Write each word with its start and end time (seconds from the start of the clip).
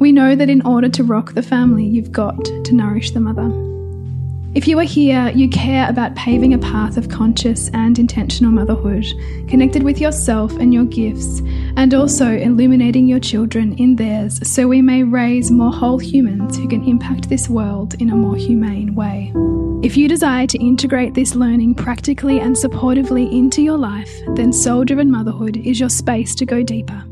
We 0.00 0.12
know 0.12 0.34
that 0.34 0.48
in 0.48 0.62
order 0.62 0.88
to 0.88 1.04
rock 1.04 1.34
the 1.34 1.42
family, 1.42 1.84
you've 1.84 2.10
got 2.10 2.42
to 2.46 2.72
nourish 2.72 3.10
the 3.10 3.20
mother. 3.20 3.50
If 4.54 4.66
you 4.66 4.78
are 4.78 4.84
here, 4.84 5.30
you 5.34 5.46
care 5.50 5.86
about 5.90 6.16
paving 6.16 6.54
a 6.54 6.58
path 6.58 6.96
of 6.96 7.10
conscious 7.10 7.68
and 7.74 7.98
intentional 7.98 8.50
motherhood, 8.50 9.04
connected 9.46 9.82
with 9.82 10.00
yourself 10.00 10.52
and 10.56 10.72
your 10.72 10.86
gifts, 10.86 11.40
and 11.76 11.92
also 11.92 12.32
illuminating 12.32 13.06
your 13.06 13.20
children 13.20 13.74
in 13.74 13.96
theirs 13.96 14.40
so 14.50 14.66
we 14.66 14.80
may 14.80 15.02
raise 15.02 15.50
more 15.50 15.70
whole 15.70 15.98
humans 15.98 16.56
who 16.56 16.66
can 16.66 16.82
impact 16.88 17.28
this 17.28 17.50
world 17.50 17.94
in 18.00 18.08
a 18.08 18.16
more 18.16 18.36
humane 18.36 18.94
way. 18.94 19.34
If 19.86 19.98
you 19.98 20.08
desire 20.08 20.46
to 20.46 20.58
integrate 20.58 21.12
this 21.12 21.34
learning 21.34 21.74
practically 21.74 22.40
and 22.40 22.56
supportively 22.56 23.30
into 23.30 23.60
your 23.60 23.78
life, 23.78 24.10
then 24.34 24.52
Soul 24.52 24.84
Driven 24.84 25.10
Motherhood 25.10 25.58
is 25.58 25.78
your 25.78 25.90
space 25.90 26.34
to 26.36 26.46
go 26.46 26.62
deeper 26.62 27.04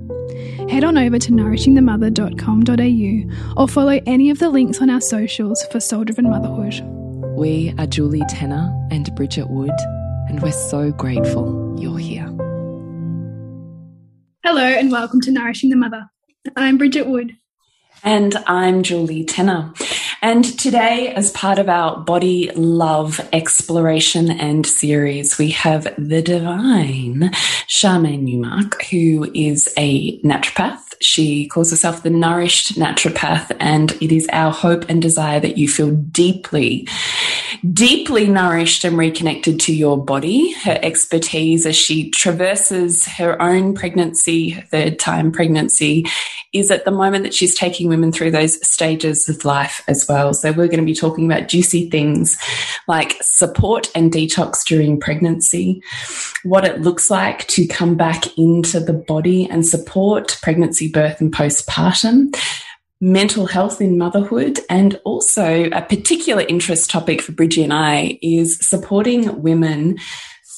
head 0.70 0.84
on 0.84 0.98
over 0.98 1.18
to 1.18 1.32
nourishingthemother.com.au 1.32 3.60
or 3.60 3.68
follow 3.68 4.00
any 4.06 4.30
of 4.30 4.38
the 4.38 4.50
links 4.50 4.80
on 4.80 4.90
our 4.90 5.00
socials 5.00 5.64
for 5.70 5.80
Soul 5.80 6.04
Driven 6.04 6.30
Motherhood. 6.30 6.80
We 7.36 7.74
are 7.78 7.86
Julie 7.86 8.24
Tenner 8.28 8.70
and 8.90 9.14
Bridget 9.14 9.48
Wood, 9.48 9.70
and 10.28 10.42
we're 10.42 10.52
so 10.52 10.90
grateful 10.90 11.76
you're 11.78 11.98
here. 11.98 12.26
Hello, 14.44 14.64
and 14.64 14.90
welcome 14.90 15.20
to 15.20 15.30
Nourishing 15.30 15.70
the 15.70 15.76
Mother. 15.76 16.10
I'm 16.56 16.78
Bridget 16.78 17.06
Wood. 17.06 17.36
And 18.02 18.36
I'm 18.46 18.82
Julie 18.82 19.24
Tenner. 19.24 19.72
And 20.20 20.44
today, 20.58 21.14
as 21.14 21.30
part 21.30 21.58
of 21.58 21.68
our 21.68 22.00
body 22.00 22.50
love 22.54 23.20
exploration 23.32 24.30
and 24.30 24.66
series, 24.66 25.38
we 25.38 25.50
have 25.50 25.84
the 25.96 26.22
divine 26.22 27.30
Charmaine 27.68 28.22
Newmark, 28.22 28.82
who 28.84 29.30
is 29.32 29.72
a 29.76 30.18
naturopath. 30.20 30.87
She 31.00 31.46
calls 31.46 31.70
herself 31.70 32.02
the 32.02 32.10
nourished 32.10 32.74
naturopath, 32.74 33.54
and 33.60 33.92
it 34.00 34.12
is 34.12 34.28
our 34.32 34.52
hope 34.52 34.84
and 34.88 35.00
desire 35.00 35.40
that 35.40 35.56
you 35.56 35.68
feel 35.68 35.92
deeply, 35.92 36.88
deeply 37.72 38.26
nourished 38.26 38.84
and 38.84 38.98
reconnected 38.98 39.60
to 39.60 39.74
your 39.74 40.02
body. 40.02 40.52
Her 40.52 40.78
expertise 40.82 41.66
as 41.66 41.76
she 41.76 42.10
traverses 42.10 43.06
her 43.06 43.40
own 43.40 43.74
pregnancy, 43.74 44.52
third 44.52 44.98
time 44.98 45.32
pregnancy, 45.32 46.06
is 46.52 46.70
at 46.70 46.84
the 46.84 46.90
moment 46.90 47.24
that 47.24 47.34
she's 47.34 47.54
taking 47.54 47.88
women 47.88 48.10
through 48.10 48.30
those 48.30 48.66
stages 48.66 49.28
of 49.28 49.44
life 49.44 49.82
as 49.86 50.06
well. 50.08 50.32
So 50.32 50.50
we're 50.50 50.66
going 50.66 50.80
to 50.80 50.84
be 50.84 50.94
talking 50.94 51.30
about 51.30 51.48
juicy 51.48 51.90
things 51.90 52.38
like 52.86 53.16
support 53.22 53.90
and 53.94 54.10
detox 54.10 54.64
during 54.66 54.98
pregnancy, 54.98 55.82
what 56.44 56.64
it 56.64 56.80
looks 56.80 57.10
like 57.10 57.46
to 57.48 57.66
come 57.66 57.96
back 57.96 58.36
into 58.38 58.80
the 58.80 58.94
body 58.94 59.46
and 59.50 59.66
support 59.66 60.38
pregnancy, 60.42 60.87
birth, 60.92 61.20
and 61.20 61.32
postpartum 61.32 62.34
mental 63.00 63.46
health 63.46 63.80
in 63.80 63.96
motherhood 63.96 64.58
and 64.68 65.00
also 65.04 65.70
a 65.70 65.82
particular 65.82 66.42
interest 66.42 66.90
topic 66.90 67.22
for 67.22 67.32
Bridgie 67.32 67.62
and 67.62 67.72
I 67.72 68.18
is 68.22 68.58
supporting 68.58 69.40
women 69.40 69.98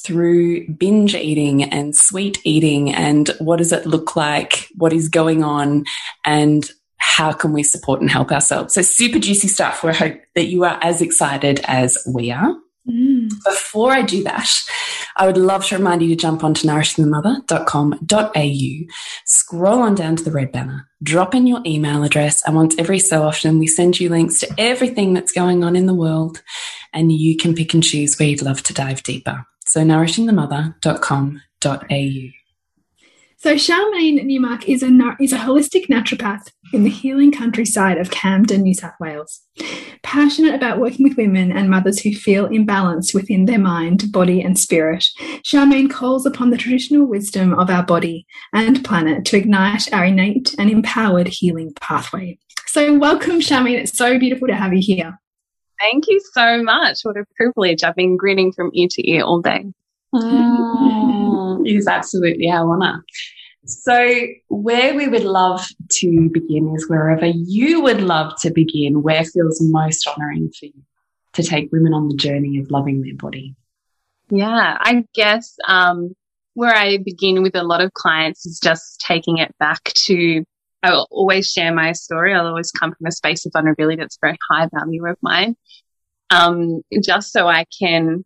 through 0.03 0.67
binge 0.69 1.13
eating 1.13 1.63
and 1.63 1.95
sweet 1.95 2.39
eating 2.43 2.91
and 2.93 3.29
what 3.39 3.57
does 3.57 3.71
it 3.71 3.85
look 3.85 4.15
like? 4.15 4.67
What 4.75 4.93
is 4.93 5.09
going 5.09 5.43
on? 5.43 5.85
And 6.25 6.69
how 6.97 7.31
can 7.31 7.53
we 7.53 7.61
support 7.61 8.01
and 8.01 8.09
help 8.09 8.31
ourselves? 8.31 8.73
So 8.73 8.81
super 8.81 9.19
juicy 9.19 9.47
stuff. 9.47 9.83
We 9.83 9.93
hope 9.93 10.19
that 10.35 10.45
you 10.45 10.63
are 10.63 10.79
as 10.81 11.01
excited 11.01 11.61
as 11.65 11.97
we 12.11 12.31
are. 12.31 12.55
Before 13.45 13.91
I 13.91 14.01
do 14.01 14.23
that, 14.23 14.49
I 15.15 15.27
would 15.27 15.37
love 15.37 15.65
to 15.67 15.77
remind 15.77 16.01
you 16.01 16.09
to 16.09 16.15
jump 16.15 16.43
onto 16.43 16.67
nourishingthemother.com.au, 16.67 18.93
scroll 19.25 19.79
on 19.79 19.95
down 19.95 20.15
to 20.15 20.23
the 20.23 20.31
red 20.31 20.51
banner, 20.51 20.87
drop 21.03 21.35
in 21.35 21.45
your 21.47 21.61
email 21.65 22.03
address, 22.03 22.41
and 22.45 22.55
once 22.55 22.75
every 22.77 22.99
so 22.99 23.23
often 23.23 23.59
we 23.59 23.67
send 23.67 23.99
you 23.99 24.09
links 24.09 24.39
to 24.39 24.53
everything 24.57 25.13
that's 25.13 25.31
going 25.31 25.63
on 25.63 25.75
in 25.75 25.85
the 25.85 25.93
world, 25.93 26.41
and 26.93 27.11
you 27.11 27.37
can 27.37 27.55
pick 27.55 27.73
and 27.73 27.83
choose 27.83 28.17
where 28.17 28.29
you'd 28.29 28.41
love 28.41 28.63
to 28.63 28.73
dive 28.73 29.03
deeper. 29.03 29.45
So 29.65 29.81
nourishingthemother.com.au. 29.81 32.40
So 33.41 33.55
Charmaine 33.55 34.23
Newmark 34.23 34.69
is 34.69 34.83
a 34.83 35.15
is 35.19 35.33
a 35.33 35.37
holistic 35.39 35.87
naturopath 35.87 36.51
in 36.73 36.83
the 36.83 36.91
healing 36.91 37.31
countryside 37.31 37.97
of 37.97 38.11
Camden, 38.11 38.61
New 38.61 38.75
South 38.75 38.93
Wales. 38.99 39.41
Passionate 40.03 40.53
about 40.53 40.79
working 40.79 41.03
with 41.09 41.17
women 41.17 41.51
and 41.51 41.67
mothers 41.67 41.99
who 42.01 42.13
feel 42.13 42.47
imbalanced 42.49 43.15
within 43.15 43.45
their 43.45 43.57
mind, 43.57 44.11
body, 44.11 44.43
and 44.43 44.59
spirit, 44.59 45.07
Charmaine 45.43 45.89
calls 45.89 46.27
upon 46.27 46.51
the 46.51 46.57
traditional 46.57 47.07
wisdom 47.07 47.57
of 47.57 47.71
our 47.71 47.81
body 47.81 48.27
and 48.53 48.85
planet 48.85 49.25
to 49.25 49.37
ignite 49.37 49.91
our 49.91 50.05
innate 50.05 50.53
and 50.59 50.69
empowered 50.69 51.27
healing 51.27 51.73
pathway. 51.81 52.37
So, 52.67 52.95
welcome, 52.99 53.39
Charmaine. 53.39 53.79
It's 53.79 53.97
so 53.97 54.19
beautiful 54.19 54.49
to 54.49 54.55
have 54.55 54.71
you 54.71 54.83
here. 54.83 55.19
Thank 55.79 56.03
you 56.09 56.21
so 56.31 56.61
much. 56.61 56.99
What 57.01 57.17
a 57.17 57.25
privilege. 57.35 57.83
I've 57.83 57.95
been 57.95 58.17
grinning 58.17 58.51
from 58.51 58.69
ear 58.75 58.87
to 58.91 59.09
ear 59.09 59.23
all 59.23 59.41
day. 59.41 59.65
Mm, 60.13 60.19
it 61.50 61.50
is 61.65 61.87
absolutely 61.87 62.49
our 62.49 62.73
honour. 62.73 63.03
So, 63.65 64.09
where 64.49 64.95
we 64.95 65.07
would 65.07 65.23
love 65.23 65.65
to 65.99 66.29
begin 66.33 66.73
is 66.75 66.89
wherever 66.89 67.27
you 67.27 67.81
would 67.81 68.01
love 68.01 68.33
to 68.41 68.51
begin, 68.51 69.03
where 69.03 69.23
feels 69.23 69.59
most 69.61 70.07
honouring 70.07 70.51
for 70.59 70.65
you 70.65 70.83
to 71.33 71.43
take 71.43 71.71
women 71.71 71.93
on 71.93 72.07
the 72.07 72.15
journey 72.15 72.57
of 72.59 72.71
loving 72.71 73.01
their 73.01 73.15
body. 73.15 73.55
Yeah, 74.29 74.77
I 74.79 75.05
guess 75.13 75.55
um, 75.67 76.15
where 76.53 76.73
I 76.73 76.97
begin 76.97 77.43
with 77.43 77.55
a 77.55 77.63
lot 77.63 77.81
of 77.81 77.93
clients 77.93 78.45
is 78.45 78.59
just 78.59 78.99
taking 79.01 79.37
it 79.37 79.55
back 79.59 79.83
to 80.05 80.43
I 80.83 80.91
will 80.91 81.07
always 81.11 81.51
share 81.51 81.73
my 81.73 81.91
story. 81.91 82.33
I'll 82.33 82.47
always 82.47 82.71
come 82.71 82.93
from 82.93 83.05
a 83.05 83.11
space 83.11 83.45
of 83.45 83.51
vulnerability 83.53 83.97
that's 83.97 84.17
very 84.19 84.37
high 84.49 84.67
value 84.73 85.05
of 85.05 85.17
mine. 85.21 85.55
Um, 86.31 86.81
just 87.03 87.31
so 87.31 87.47
I 87.47 87.65
can, 87.79 88.25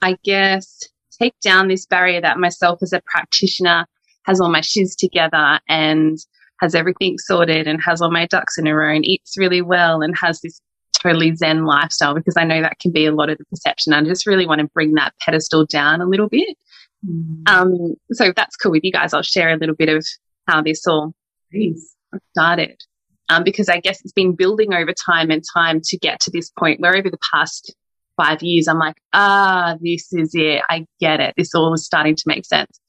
I 0.00 0.16
guess, 0.24 0.88
take 1.22 1.38
down 1.40 1.68
this 1.68 1.86
barrier 1.86 2.20
that 2.20 2.38
myself 2.38 2.80
as 2.82 2.92
a 2.92 3.02
practitioner 3.06 3.86
has 4.26 4.40
all 4.40 4.50
my 4.50 4.60
shiz 4.60 4.96
together 4.96 5.60
and 5.68 6.18
has 6.60 6.74
everything 6.74 7.18
sorted 7.18 7.66
and 7.66 7.82
has 7.82 8.00
all 8.00 8.10
my 8.10 8.26
ducks 8.26 8.58
in 8.58 8.66
a 8.66 8.74
row 8.74 8.94
and 8.94 9.04
eats 9.04 9.36
really 9.36 9.62
well 9.62 10.00
and 10.02 10.16
has 10.16 10.40
this 10.40 10.60
totally 11.02 11.34
zen 11.34 11.64
lifestyle 11.64 12.14
because 12.14 12.36
I 12.36 12.44
know 12.44 12.60
that 12.62 12.78
can 12.78 12.92
be 12.92 13.06
a 13.06 13.12
lot 13.12 13.30
of 13.30 13.38
the 13.38 13.44
perception. 13.46 13.92
I 13.92 14.02
just 14.04 14.26
really 14.26 14.46
want 14.46 14.60
to 14.60 14.68
bring 14.68 14.94
that 14.94 15.14
pedestal 15.20 15.66
down 15.66 16.00
a 16.00 16.06
little 16.06 16.28
bit. 16.28 16.56
Mm. 17.04 17.48
Um, 17.48 17.94
so 18.12 18.26
if 18.26 18.36
that's 18.36 18.56
cool 18.56 18.72
with 18.72 18.84
you 18.84 18.92
guys, 18.92 19.12
I'll 19.12 19.22
share 19.22 19.50
a 19.50 19.56
little 19.56 19.74
bit 19.74 19.88
of 19.88 20.06
how 20.46 20.62
this 20.62 20.86
all 20.86 21.14
Please. 21.50 21.96
started. 22.30 22.80
Um, 23.28 23.44
because 23.44 23.68
I 23.68 23.80
guess 23.80 24.00
it's 24.02 24.12
been 24.12 24.34
building 24.34 24.74
over 24.74 24.92
time 24.92 25.30
and 25.30 25.42
time 25.54 25.80
to 25.84 25.96
get 25.96 26.20
to 26.20 26.30
this 26.30 26.50
point 26.50 26.80
where 26.80 26.94
over 26.94 27.08
the 27.08 27.18
past 27.32 27.74
five 28.16 28.42
years, 28.42 28.68
I'm 28.68 28.78
like, 28.78 28.96
ah, 29.12 29.76
this 29.80 30.12
is 30.12 30.30
it. 30.34 30.62
I 30.68 30.86
get 31.00 31.20
it. 31.20 31.34
This 31.36 31.54
all 31.54 31.72
is 31.74 31.84
starting 31.84 32.16
to 32.16 32.24
make 32.26 32.44
sense. 32.44 32.80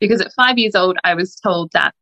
Because 0.00 0.20
at 0.20 0.32
five 0.34 0.58
years 0.58 0.74
old, 0.74 0.96
I 1.04 1.14
was 1.14 1.36
told 1.36 1.70
that 1.72 1.94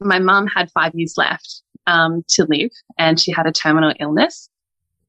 my 0.00 0.18
mum 0.18 0.46
had 0.46 0.70
five 0.72 0.92
years 0.94 1.14
left 1.16 1.62
um, 1.86 2.24
to 2.30 2.46
live 2.48 2.70
and 2.98 3.20
she 3.20 3.32
had 3.32 3.46
a 3.46 3.52
terminal 3.52 3.92
illness. 4.00 4.48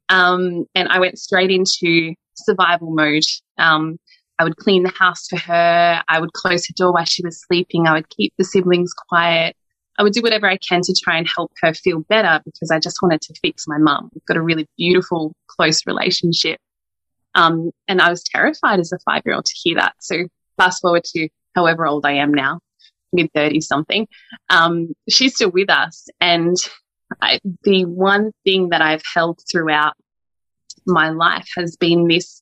Um, 0.10 0.66
and 0.76 0.90
I 0.90 1.00
went 1.00 1.18
straight 1.18 1.50
into 1.50 2.14
survival 2.36 2.92
mode. 2.92 3.24
Um, 3.58 3.98
I 4.40 4.44
would 4.44 4.58
clean 4.58 4.84
the 4.84 4.92
house 4.92 5.28
for 5.28 5.38
her. 5.38 6.02
I 6.08 6.20
would 6.20 6.34
close 6.34 6.68
her 6.68 6.74
door 6.76 6.94
while 6.94 7.06
she 7.06 7.24
was 7.24 7.42
sleeping. 7.42 7.88
I 7.88 7.94
would 7.94 8.10
keep 8.10 8.34
the 8.38 8.44
siblings 8.44 8.94
quiet. 8.94 9.56
I 9.98 10.04
would 10.04 10.14
do 10.14 10.22
whatever 10.22 10.48
I 10.48 10.58
can 10.58 10.82
to 10.82 10.96
try 11.04 11.18
and 11.18 11.28
help 11.28 11.52
her 11.62 11.74
feel 11.74 12.00
better 12.10 12.42
because 12.44 12.72
I 12.72 12.80
just 12.80 12.98
wanted 13.02 13.22
to 13.22 13.36
fix 13.42 13.66
my 13.68 13.78
mum. 13.78 14.10
We've 14.14 14.26
got 14.26 14.38
a 14.38 14.42
really 14.42 14.68
beautiful, 14.78 15.34
close 15.48 15.86
relationship. 15.86 16.60
Um, 17.36 17.72
and 17.88 18.02
I 18.02 18.10
was 18.10 18.24
terrified 18.24 18.80
as 18.80 18.92
a 18.92 19.00
five 19.00 19.24
year 19.26 19.36
old 19.36 19.46
to 19.46 19.54
hear 19.56 19.76
that. 19.76 19.96
So 20.00 20.28
fast 20.58 20.82
forward 20.82 21.04
to 21.06 21.30
however 21.56 21.86
old 21.86 22.06
I 22.06 22.14
am 22.14 22.34
now, 22.34 22.60
mid 23.14 23.30
30 23.34 23.62
something. 23.62 24.08
Um, 24.50 24.94
she's 25.10 25.36
still 25.36 25.52
with 25.52 25.70
us. 25.70 26.08
And 26.20 26.56
I, 27.22 27.40
the 27.64 27.86
one 27.86 28.32
thing 28.44 28.70
that 28.70 28.82
I've 28.82 29.04
held 29.14 29.40
throughout 29.52 29.94
my 30.86 31.10
life 31.10 31.48
has 31.56 31.78
been 31.78 32.08
this 32.08 32.42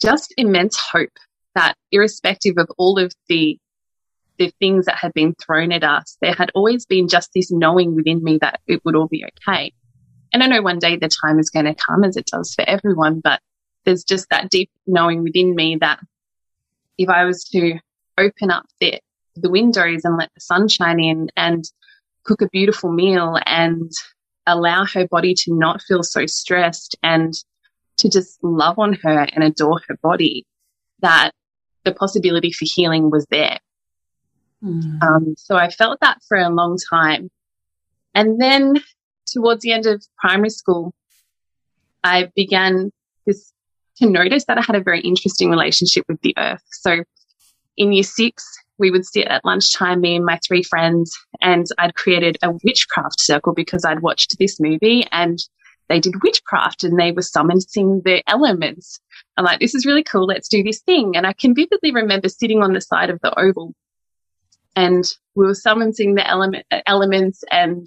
just 0.00 0.34
immense 0.36 0.78
hope 0.92 1.16
that 1.54 1.74
irrespective 1.90 2.54
of 2.58 2.68
all 2.78 2.98
of 2.98 3.12
the 3.28 3.58
the 4.38 4.50
things 4.58 4.86
that 4.86 4.96
had 4.96 5.12
been 5.12 5.34
thrown 5.34 5.70
at 5.72 5.84
us, 5.84 6.16
there 6.22 6.32
had 6.32 6.50
always 6.54 6.86
been 6.86 7.06
just 7.06 7.30
this 7.34 7.52
knowing 7.52 7.94
within 7.94 8.24
me 8.24 8.38
that 8.40 8.60
it 8.66 8.80
would 8.84 8.96
all 8.96 9.06
be 9.06 9.24
okay. 9.24 9.72
and 10.32 10.42
I 10.42 10.46
know 10.46 10.62
one 10.62 10.78
day 10.78 10.96
the 10.96 11.10
time 11.10 11.38
is 11.38 11.50
going 11.50 11.66
to 11.66 11.74
come 11.74 12.02
as 12.02 12.16
it 12.16 12.26
does 12.26 12.54
for 12.54 12.64
everyone, 12.66 13.20
but 13.20 13.40
there's 13.84 14.04
just 14.04 14.28
that 14.30 14.50
deep 14.50 14.70
knowing 14.86 15.22
within 15.22 15.54
me 15.54 15.76
that 15.80 16.00
if 16.98 17.08
I 17.08 17.24
was 17.24 17.44
to 17.44 17.78
open 18.18 18.50
up 18.50 18.66
the, 18.80 19.00
the 19.36 19.50
windows 19.50 20.02
and 20.04 20.16
let 20.16 20.30
the 20.34 20.40
sun 20.40 20.68
shine 20.68 21.00
in 21.00 21.28
and 21.36 21.64
cook 22.24 22.42
a 22.42 22.48
beautiful 22.48 22.92
meal 22.92 23.38
and 23.46 23.90
allow 24.46 24.84
her 24.86 25.06
body 25.08 25.34
to 25.34 25.54
not 25.54 25.82
feel 25.82 26.02
so 26.02 26.26
stressed 26.26 26.96
and 27.02 27.34
to 27.98 28.08
just 28.08 28.42
love 28.42 28.78
on 28.78 28.94
her 28.94 29.26
and 29.32 29.44
adore 29.44 29.80
her 29.88 29.96
body, 30.02 30.46
that 31.00 31.30
the 31.84 31.92
possibility 31.92 32.52
for 32.52 32.64
healing 32.64 33.10
was 33.10 33.26
there. 33.30 33.58
Mm. 34.62 35.02
Um, 35.02 35.34
so 35.36 35.56
I 35.56 35.70
felt 35.70 35.98
that 36.00 36.18
for 36.28 36.38
a 36.38 36.48
long 36.48 36.78
time. 36.90 37.30
And 38.14 38.40
then 38.40 38.74
towards 39.26 39.62
the 39.62 39.72
end 39.72 39.86
of 39.86 40.04
primary 40.18 40.50
school, 40.50 40.94
I 42.04 42.30
began 42.34 42.90
this 43.26 43.51
to 44.02 44.10
notice 44.10 44.44
that 44.46 44.58
I 44.58 44.62
had 44.62 44.76
a 44.76 44.82
very 44.82 45.00
interesting 45.00 45.50
relationship 45.50 46.04
with 46.08 46.20
the 46.22 46.34
earth. 46.36 46.62
So 46.70 47.04
in 47.76 47.92
year 47.92 48.02
six, 48.02 48.44
we 48.78 48.90
would 48.90 49.06
sit 49.06 49.26
at 49.28 49.44
lunchtime, 49.44 50.00
me 50.00 50.16
and 50.16 50.24
my 50.24 50.38
three 50.46 50.62
friends, 50.62 51.16
and 51.40 51.66
I'd 51.78 51.94
created 51.94 52.36
a 52.42 52.52
witchcraft 52.64 53.20
circle 53.20 53.54
because 53.54 53.84
I'd 53.84 54.02
watched 54.02 54.38
this 54.38 54.58
movie 54.58 55.06
and 55.12 55.38
they 55.88 56.00
did 56.00 56.22
witchcraft 56.22 56.84
and 56.84 56.98
they 56.98 57.12
were 57.12 57.22
summoning 57.22 58.02
the 58.04 58.22
elements. 58.26 59.00
I'm 59.36 59.44
like, 59.44 59.60
this 59.60 59.74
is 59.74 59.86
really 59.86 60.02
cool. 60.02 60.26
Let's 60.26 60.48
do 60.48 60.62
this 60.62 60.80
thing. 60.80 61.16
And 61.16 61.26
I 61.26 61.32
can 61.32 61.54
vividly 61.54 61.92
remember 61.92 62.28
sitting 62.28 62.62
on 62.62 62.72
the 62.72 62.80
side 62.80 63.10
of 63.10 63.20
the 63.20 63.38
oval 63.38 63.74
and 64.74 65.04
we 65.34 65.46
were 65.46 65.54
summoning 65.54 66.14
the 66.14 66.26
element, 66.26 66.64
elements 66.86 67.44
and 67.50 67.86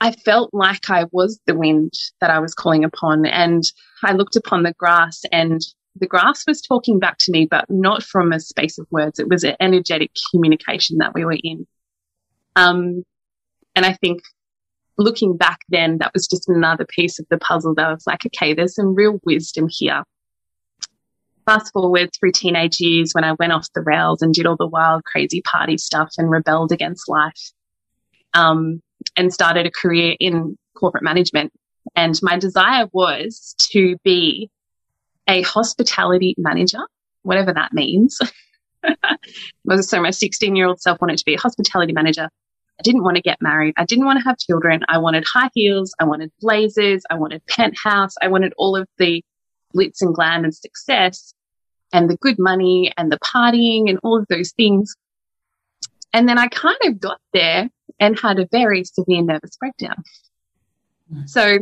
I 0.00 0.12
felt 0.12 0.50
like 0.52 0.90
I 0.90 1.06
was 1.10 1.40
the 1.46 1.56
wind 1.56 1.92
that 2.20 2.30
I 2.30 2.38
was 2.38 2.54
calling 2.54 2.84
upon. 2.84 3.26
And 3.26 3.62
I 4.04 4.12
looked 4.12 4.36
upon 4.36 4.62
the 4.62 4.74
grass 4.74 5.22
and 5.32 5.60
the 5.96 6.06
grass 6.06 6.44
was 6.46 6.62
talking 6.62 6.98
back 6.98 7.18
to 7.18 7.32
me, 7.32 7.46
but 7.50 7.64
not 7.68 8.02
from 8.02 8.32
a 8.32 8.40
space 8.40 8.78
of 8.78 8.86
words. 8.90 9.18
It 9.18 9.28
was 9.28 9.42
an 9.42 9.56
energetic 9.60 10.12
communication 10.30 10.98
that 10.98 11.14
we 11.14 11.24
were 11.24 11.36
in. 11.42 11.66
Um, 12.54 13.04
and 13.74 13.84
I 13.84 13.94
think 13.94 14.22
looking 14.96 15.36
back 15.36 15.58
then, 15.68 15.98
that 15.98 16.12
was 16.14 16.28
just 16.28 16.48
another 16.48 16.86
piece 16.86 17.18
of 17.18 17.26
the 17.30 17.38
puzzle 17.38 17.74
that 17.74 17.88
was 17.88 18.06
like, 18.06 18.24
okay, 18.26 18.54
there's 18.54 18.74
some 18.74 18.94
real 18.94 19.18
wisdom 19.24 19.66
here. 19.68 20.04
Fast 21.46 21.72
forward 21.72 22.10
through 22.12 22.32
teenage 22.32 22.78
years 22.78 23.12
when 23.12 23.24
I 23.24 23.32
went 23.32 23.52
off 23.52 23.72
the 23.74 23.80
rails 23.80 24.22
and 24.22 24.34
did 24.34 24.46
all 24.46 24.56
the 24.56 24.66
wild, 24.66 25.04
crazy 25.04 25.40
party 25.42 25.78
stuff 25.78 26.12
and 26.18 26.30
rebelled 26.30 26.72
against 26.72 27.08
life. 27.08 27.52
Um, 28.34 28.82
and 29.16 29.32
started 29.32 29.66
a 29.66 29.70
career 29.70 30.16
in 30.18 30.56
corporate 30.74 31.02
management. 31.02 31.52
And 31.96 32.18
my 32.22 32.38
desire 32.38 32.86
was 32.92 33.54
to 33.72 33.96
be 34.04 34.50
a 35.28 35.42
hospitality 35.42 36.34
manager, 36.38 36.80
whatever 37.22 37.52
that 37.52 37.72
means. 37.72 38.18
so 39.80 40.00
my 40.00 40.10
16 40.10 40.56
year 40.56 40.66
old 40.66 40.80
self 40.80 41.00
wanted 41.00 41.18
to 41.18 41.24
be 41.24 41.34
a 41.34 41.40
hospitality 41.40 41.92
manager. 41.92 42.28
I 42.78 42.82
didn't 42.82 43.02
want 43.02 43.16
to 43.16 43.22
get 43.22 43.42
married. 43.42 43.74
I 43.76 43.84
didn't 43.84 44.04
want 44.04 44.20
to 44.20 44.24
have 44.24 44.38
children. 44.38 44.82
I 44.88 44.98
wanted 44.98 45.24
high 45.26 45.50
heels. 45.52 45.92
I 45.98 46.04
wanted 46.04 46.30
blazers. 46.40 47.02
I 47.10 47.14
wanted 47.14 47.44
penthouse. 47.46 48.14
I 48.22 48.28
wanted 48.28 48.52
all 48.56 48.76
of 48.76 48.86
the 48.98 49.24
glitz 49.74 50.00
and 50.00 50.14
glam 50.14 50.44
and 50.44 50.54
success 50.54 51.34
and 51.92 52.08
the 52.08 52.16
good 52.18 52.38
money 52.38 52.92
and 52.96 53.10
the 53.10 53.18
partying 53.18 53.88
and 53.88 53.98
all 54.02 54.18
of 54.18 54.26
those 54.28 54.52
things. 54.52 54.94
And 56.12 56.28
then 56.28 56.38
I 56.38 56.48
kind 56.48 56.78
of 56.84 57.00
got 57.00 57.20
there 57.32 57.68
and 58.00 58.18
had 58.18 58.38
a 58.38 58.48
very 58.50 58.84
severe 58.84 59.22
nervous 59.22 59.56
breakdown. 59.58 60.02
So 61.26 61.58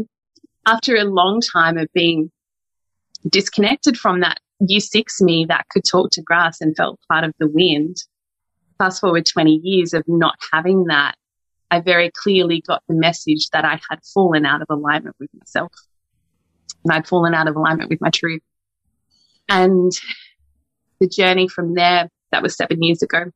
after 0.67 0.97
a 0.97 1.05
long 1.05 1.41
time 1.41 1.79
of 1.79 1.89
being 1.93 2.31
disconnected 3.29 3.97
from 3.97 4.21
that 4.21 4.39
year 4.61 4.81
six 4.81 5.21
me 5.21 5.47
that 5.49 5.67
could 5.71 5.85
talk 5.85 6.11
to 6.13 6.23
grass 6.23 6.61
and 6.61 6.77
felt 6.77 6.99
part 7.09 7.25
of 7.25 7.33
the 7.39 7.49
wind, 7.49 7.97
fast 8.79 9.01
forward 9.01 9.27
20 9.27 9.61
years 9.63 9.95
of 9.95 10.05
not 10.07 10.37
having 10.53 10.85
that, 10.85 11.17
I 11.71 11.81
very 11.81 12.11
clearly 12.15 12.63
got 12.67 12.83
the 12.89 12.95
message 12.95 13.49
that 13.51 13.65
I 13.65 13.81
had 13.91 14.01
fallen 14.15 14.47
out 14.47 14.63
of 14.63 14.69
alignment 14.71 15.17
with 15.19 15.31
myself. 15.35 15.73
And 16.85 16.93
I'd 16.93 17.09
fallen 17.09 17.35
out 17.35 17.49
of 17.49 17.57
alignment 17.57 17.91
with 17.91 18.01
my 18.01 18.11
truth. 18.11 18.43
And 19.49 19.93
the 21.01 21.09
journey 21.09 21.49
from 21.49 21.75
there, 21.75 22.09
that 22.33 22.43
was 22.43 22.57
seven 22.57 22.83
years 22.83 23.03
ago. 23.03 23.31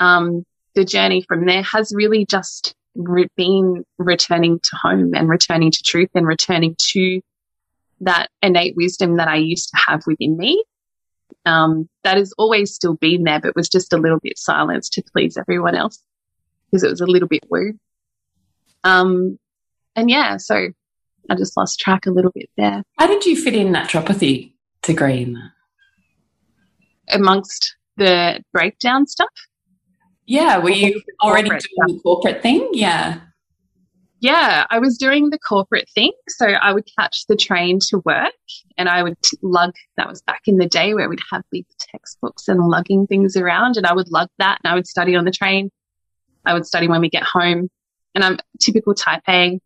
Um, 0.00 0.44
the 0.74 0.84
journey 0.84 1.24
from 1.26 1.46
there 1.46 1.62
has 1.62 1.92
really 1.94 2.24
just 2.24 2.74
re- 2.94 3.28
been 3.36 3.84
returning 3.98 4.60
to 4.60 4.76
home 4.76 5.14
and 5.14 5.28
returning 5.28 5.70
to 5.70 5.82
truth 5.82 6.10
and 6.14 6.26
returning 6.26 6.76
to 6.92 7.20
that 8.00 8.28
innate 8.42 8.76
wisdom 8.76 9.16
that 9.16 9.28
I 9.28 9.36
used 9.36 9.70
to 9.70 9.78
have 9.88 10.04
within 10.06 10.36
me. 10.36 10.62
Um, 11.44 11.88
that 12.04 12.16
has 12.16 12.32
always 12.38 12.74
still 12.74 12.94
been 12.94 13.24
there, 13.24 13.40
but 13.40 13.56
was 13.56 13.68
just 13.68 13.92
a 13.92 13.98
little 13.98 14.18
bit 14.20 14.38
silenced 14.38 14.92
to 14.94 15.02
please 15.12 15.36
everyone 15.36 15.74
else 15.74 16.02
because 16.70 16.84
it 16.84 16.90
was 16.90 17.00
a 17.00 17.06
little 17.06 17.28
bit 17.28 17.44
woo. 17.50 17.72
Um, 18.84 19.38
and 19.96 20.10
yeah, 20.10 20.36
so 20.36 20.68
I 21.30 21.34
just 21.34 21.56
lost 21.56 21.80
track 21.80 22.06
a 22.06 22.10
little 22.10 22.32
bit 22.34 22.50
there. 22.56 22.82
How 22.98 23.06
did 23.06 23.26
you 23.26 23.40
fit 23.40 23.54
in 23.54 23.72
naturopathy 23.72 24.52
degree 24.82 25.22
in 25.22 25.32
that? 25.34 25.50
Amongst 27.10 27.76
the 27.96 28.42
breakdown 28.52 29.06
stuff? 29.06 29.28
Yeah, 30.28 30.58
were 30.58 30.68
you 30.68 31.00
already 31.22 31.48
doing 31.48 31.60
stuff. 31.60 31.86
the 31.88 32.00
corporate 32.02 32.42
thing? 32.42 32.68
Yeah. 32.72 33.20
Yeah, 34.20 34.66
I 34.68 34.78
was 34.78 34.98
doing 34.98 35.30
the 35.30 35.38
corporate 35.38 35.88
thing. 35.94 36.12
So 36.28 36.46
I 36.46 36.74
would 36.74 36.86
catch 36.98 37.24
the 37.28 37.36
train 37.36 37.78
to 37.88 38.02
work 38.04 38.34
and 38.76 38.90
I 38.90 39.02
would 39.02 39.16
lug, 39.40 39.74
that 39.96 40.06
was 40.06 40.20
back 40.20 40.42
in 40.44 40.58
the 40.58 40.66
day 40.66 40.92
where 40.92 41.08
we'd 41.08 41.20
have 41.32 41.44
big 41.50 41.64
textbooks 41.78 42.46
and 42.46 42.60
lugging 42.60 43.06
things 43.06 43.36
around 43.38 43.78
and 43.78 43.86
I 43.86 43.94
would 43.94 44.10
lug 44.10 44.28
that 44.38 44.58
and 44.62 44.70
I 44.70 44.74
would 44.74 44.86
study 44.86 45.16
on 45.16 45.24
the 45.24 45.30
train. 45.30 45.70
I 46.44 46.52
would 46.52 46.66
study 46.66 46.88
when 46.88 47.00
we 47.00 47.08
get 47.08 47.22
home 47.22 47.70
and 48.14 48.22
I'm 48.22 48.38
typical 48.60 48.94
type 48.94 49.22
A. 49.28 49.58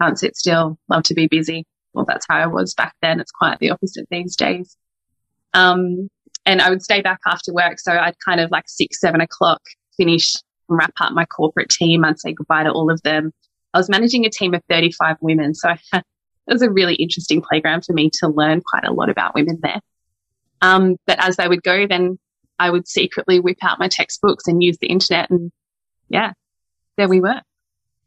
Can't 0.00 0.18
sit 0.18 0.36
still, 0.36 0.78
love 0.88 1.02
to 1.04 1.14
be 1.14 1.26
busy. 1.26 1.66
Well, 1.94 2.04
that's 2.06 2.26
how 2.28 2.36
I 2.36 2.46
was 2.46 2.74
back 2.74 2.94
then. 3.02 3.18
It's 3.18 3.32
quite 3.32 3.58
the 3.58 3.70
opposite 3.70 4.06
these 4.08 4.36
days. 4.36 4.76
Um, 5.52 6.10
and 6.46 6.60
I 6.60 6.70
would 6.70 6.82
stay 6.82 7.00
back 7.00 7.20
after 7.26 7.52
work. 7.52 7.78
So 7.78 7.92
I'd 7.92 8.16
kind 8.24 8.40
of 8.40 8.50
like 8.50 8.64
six, 8.68 9.00
seven 9.00 9.20
o'clock 9.20 9.60
finish 9.96 10.34
and 10.68 10.78
wrap 10.78 10.92
up 11.00 11.12
my 11.12 11.24
corporate 11.24 11.70
team. 11.70 12.04
I'd 12.04 12.20
say 12.20 12.32
goodbye 12.32 12.64
to 12.64 12.70
all 12.70 12.90
of 12.90 13.02
them. 13.02 13.32
I 13.72 13.78
was 13.78 13.88
managing 13.88 14.24
a 14.24 14.30
team 14.30 14.54
of 14.54 14.62
35 14.68 15.16
women. 15.20 15.54
So 15.54 15.68
had, 15.68 15.78
it 16.46 16.52
was 16.52 16.62
a 16.62 16.70
really 16.70 16.94
interesting 16.94 17.42
playground 17.42 17.84
for 17.84 17.92
me 17.92 18.10
to 18.20 18.28
learn 18.28 18.60
quite 18.60 18.84
a 18.84 18.92
lot 18.92 19.10
about 19.10 19.34
women 19.34 19.58
there. 19.62 19.80
Um, 20.60 20.96
but 21.06 21.22
as 21.22 21.36
they 21.36 21.48
would 21.48 21.62
go, 21.62 21.86
then 21.86 22.18
I 22.58 22.70
would 22.70 22.86
secretly 22.86 23.40
whip 23.40 23.58
out 23.62 23.78
my 23.78 23.88
textbooks 23.88 24.46
and 24.46 24.62
use 24.62 24.78
the 24.78 24.86
internet. 24.86 25.30
And 25.30 25.50
yeah, 26.08 26.32
there 26.96 27.08
we 27.08 27.20
were. 27.20 27.40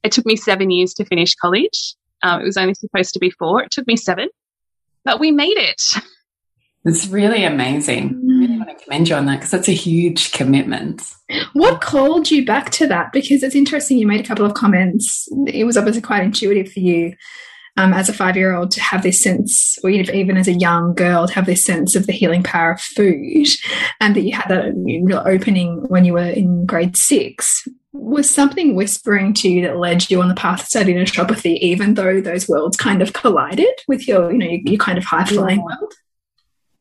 It 0.04 0.12
took 0.12 0.26
me 0.26 0.36
seven 0.36 0.72
years 0.72 0.94
to 0.96 1.06
finish 1.06 1.36
college. 1.36 1.96
Um, 2.24 2.42
it 2.42 2.46
was 2.46 2.58
only 2.58 2.74
supposed 2.74 3.14
to 3.14 3.20
be 3.20 3.30
four. 3.32 3.64
It 3.64 3.72
took 3.72 3.88
me 3.88 3.96
seven, 3.98 4.30
but 5.04 5.20
we 5.20 5.32
made 5.32 5.58
it. 5.58 5.82
It's 6.88 7.08
really 7.08 7.44
amazing. 7.44 8.18
I 8.24 8.40
really 8.40 8.58
want 8.58 8.70
to 8.70 8.84
commend 8.84 9.10
you 9.10 9.16
on 9.16 9.26
that 9.26 9.38
because 9.38 9.52
that's 9.52 9.68
a 9.68 9.74
huge 9.74 10.32
commitment. 10.32 11.04
What 11.52 11.82
called 11.82 12.32
you 12.32 12.46
back 12.46 12.70
to 12.72 12.88
that? 12.88 13.12
Because 13.12 13.44
it's 13.44 13.56
interesting, 13.56 13.98
you 13.98 14.08
made 14.08 14.22
a 14.22 14.28
couple 14.28 14.46
of 14.46 14.54
comments. 14.54 15.28
It 15.48 15.66
was 15.66 15.76
obviously 15.76 16.02
quite 16.02 16.24
intuitive 16.24 16.72
for 16.72 16.80
you 16.80 17.14
um, 17.76 17.94
as 17.94 18.08
a 18.08 18.14
five 18.14 18.38
year 18.38 18.56
old 18.56 18.72
to 18.72 18.82
have 18.82 19.04
this 19.04 19.22
sense, 19.22 19.78
or 19.84 19.90
even 19.90 20.38
as 20.38 20.48
a 20.48 20.54
young 20.54 20.94
girl, 20.94 21.28
to 21.28 21.34
have 21.34 21.46
this 21.46 21.66
sense 21.66 21.94
of 21.94 22.08
the 22.08 22.14
healing 22.14 22.42
power 22.42 22.72
of 22.72 22.82
food, 22.82 23.48
and 24.00 24.16
that 24.16 24.22
you 24.22 24.34
had 24.34 24.48
that 24.48 24.74
real 24.76 25.24
opening 25.26 25.86
when 25.90 26.06
you 26.06 26.14
were 26.14 26.22
in 26.22 26.66
grade 26.66 26.96
six. 26.96 27.68
Was 27.92 28.30
something 28.30 28.76
whispering 28.76 29.34
to 29.36 29.50
you 29.50 29.62
that 29.64 29.78
led 29.78 30.10
you 30.10 30.22
on 30.22 30.30
the 30.30 30.36
path 30.36 30.62
to 30.62 30.66
study 30.68 30.94
naturopathy, 30.94 31.58
even 31.60 31.96
though 31.96 32.22
those 32.22 32.48
worlds 32.48 32.78
kind 32.78 33.02
of 33.02 33.14
collided 33.14 33.74
with 33.88 34.08
your, 34.08 34.32
you 34.32 34.38
know, 34.38 34.46
your, 34.46 34.62
your 34.64 34.78
kind 34.78 34.98
of 34.98 35.04
high 35.04 35.26
flying 35.26 35.64
world? 35.64 35.94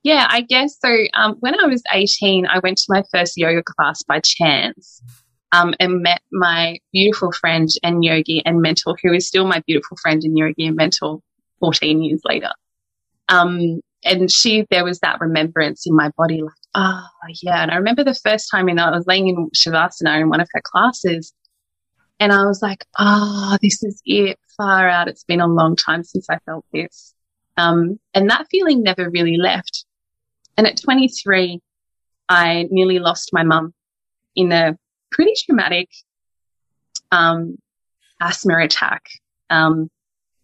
Yeah, 0.07 0.29
I 0.31 0.43
guess 0.43 0.79
so. 0.81 0.97
Um, 1.15 1.35
when 1.41 1.59
I 1.59 1.67
was 1.67 1.83
18, 1.93 2.47
I 2.47 2.61
went 2.61 2.79
to 2.79 2.85
my 2.91 3.03
first 3.13 3.37
yoga 3.37 3.65
class 3.65 4.05
by 4.05 4.21
chance 4.21 5.03
um, 5.51 5.75
and 5.81 6.01
met 6.01 6.23
my 6.31 6.79
beautiful 6.93 7.33
friend 7.33 7.69
and 7.83 8.05
yogi 8.05 8.41
and 8.47 8.63
mentor, 8.63 8.97
who 9.03 9.13
is 9.13 9.27
still 9.27 9.49
my 9.49 9.65
beautiful 9.67 9.97
friend 10.01 10.23
and 10.23 10.39
yogi 10.39 10.65
and 10.65 10.77
mentor 10.77 11.19
14 11.59 12.05
years 12.05 12.21
later. 12.25 12.53
Um, 13.29 13.81
and 14.05 14.31
she, 14.31 14.65
there 14.71 14.85
was 14.85 15.01
that 15.01 15.21
remembrance 15.21 15.89
in 15.89 15.97
my 15.97 16.13
body, 16.17 16.41
like, 16.41 16.53
oh, 16.77 17.03
yeah. 17.43 17.65
And 17.65 17.73
I 17.73 17.75
remember 17.75 18.05
the 18.05 18.15
first 18.15 18.49
time, 18.49 18.69
you 18.69 18.77
know, 18.77 18.85
I 18.85 18.97
was 18.97 19.09
laying 19.09 19.27
in 19.27 19.51
Shavasana 19.57 20.21
in 20.21 20.29
one 20.29 20.41
of 20.41 20.49
her 20.53 20.63
classes, 20.63 21.33
and 22.21 22.33
I 22.33 22.47
was 22.47 22.63
like, 22.63 22.85
oh, 23.01 23.59
this 23.61 23.83
is 23.83 24.01
it, 24.05 24.39
far 24.57 24.89
out. 24.89 25.09
It's 25.09 25.25
been 25.25 25.41
a 25.41 25.49
long 25.49 25.75
time 25.75 26.05
since 26.05 26.31
I 26.31 26.39
felt 26.47 26.65
this. 26.73 27.13
Um, 27.57 27.99
and 28.15 28.31
that 28.31 28.47
feeling 28.53 28.85
never 28.85 29.11
really 29.11 29.37
left. 29.37 29.85
And 30.57 30.67
at 30.67 30.81
23, 30.81 31.61
I 32.29 32.67
nearly 32.71 32.99
lost 32.99 33.31
my 33.33 33.43
mum 33.43 33.75
in 34.35 34.53
a 34.53 34.77
pretty 35.11 35.33
traumatic 35.45 35.89
um, 37.13 37.57
asthma 38.21 38.59
attack. 38.59 39.03
Um, 39.51 39.91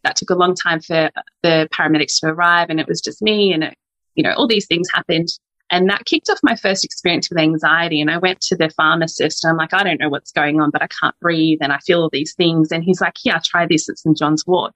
that 0.05 0.17
took 0.17 0.31
a 0.31 0.35
long 0.35 0.55
time 0.55 0.81
for 0.81 1.11
the 1.43 1.69
paramedics 1.73 2.21
to 2.21 2.27
arrive 2.27 2.71
and 2.71 2.81
it 2.81 2.89
was 2.89 3.01
just 3.01 3.23
me 3.23 3.53
and 3.53 3.65
it, 3.65 3.75
you 4.15 4.23
know, 4.23 4.33
all 4.33 4.49
these 4.49 4.67
things 4.67 4.89
happened. 4.93 5.29
And 5.71 5.89
that 5.89 6.05
kicked 6.05 6.29
off 6.29 6.39
my 6.43 6.55
first 6.55 6.85
experience 6.85 7.31
with 7.31 7.39
anxiety. 7.39 8.01
And 8.01 8.11
I 8.11 8.19
went 8.19 8.41
to 8.43 8.57
the 8.57 8.69
pharmacist 8.71 9.43
and 9.43 9.53
I'm 9.53 9.57
like, 9.57 9.73
I 9.73 9.83
don't 9.83 10.01
know 10.01 10.11
what's 10.11 10.33
going 10.33 10.61
on, 10.61 10.71
but 10.71 10.83
I 10.83 10.89
can't 10.89 11.19
breathe 11.21 11.59
and 11.63 11.73
I 11.73 11.79
feel 11.79 12.03
all 12.03 12.11
these 12.13 12.35
things. 12.35 12.73
And 12.73 12.85
he's 12.85 13.01
like, 13.01 13.15
yeah, 13.25 13.41
try 13.43 13.67
this 13.67 13.89
at 13.89 13.99
St. 13.99 14.17
John's 14.17 14.47
Wort. 14.47 14.75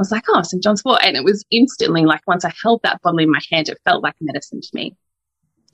I 0.00 0.02
was 0.02 0.10
like, 0.10 0.24
oh, 0.30 0.40
St. 0.40 0.62
John's 0.62 0.82
Wort. 0.82 1.02
And 1.04 1.14
it 1.14 1.24
was 1.24 1.44
instantly 1.50 2.06
like 2.06 2.22
once 2.26 2.42
I 2.42 2.52
held 2.62 2.80
that 2.84 3.02
bottle 3.02 3.18
in 3.18 3.30
my 3.30 3.40
hand, 3.52 3.68
it 3.68 3.76
felt 3.84 4.02
like 4.02 4.14
medicine 4.18 4.62
to 4.62 4.68
me. 4.72 4.96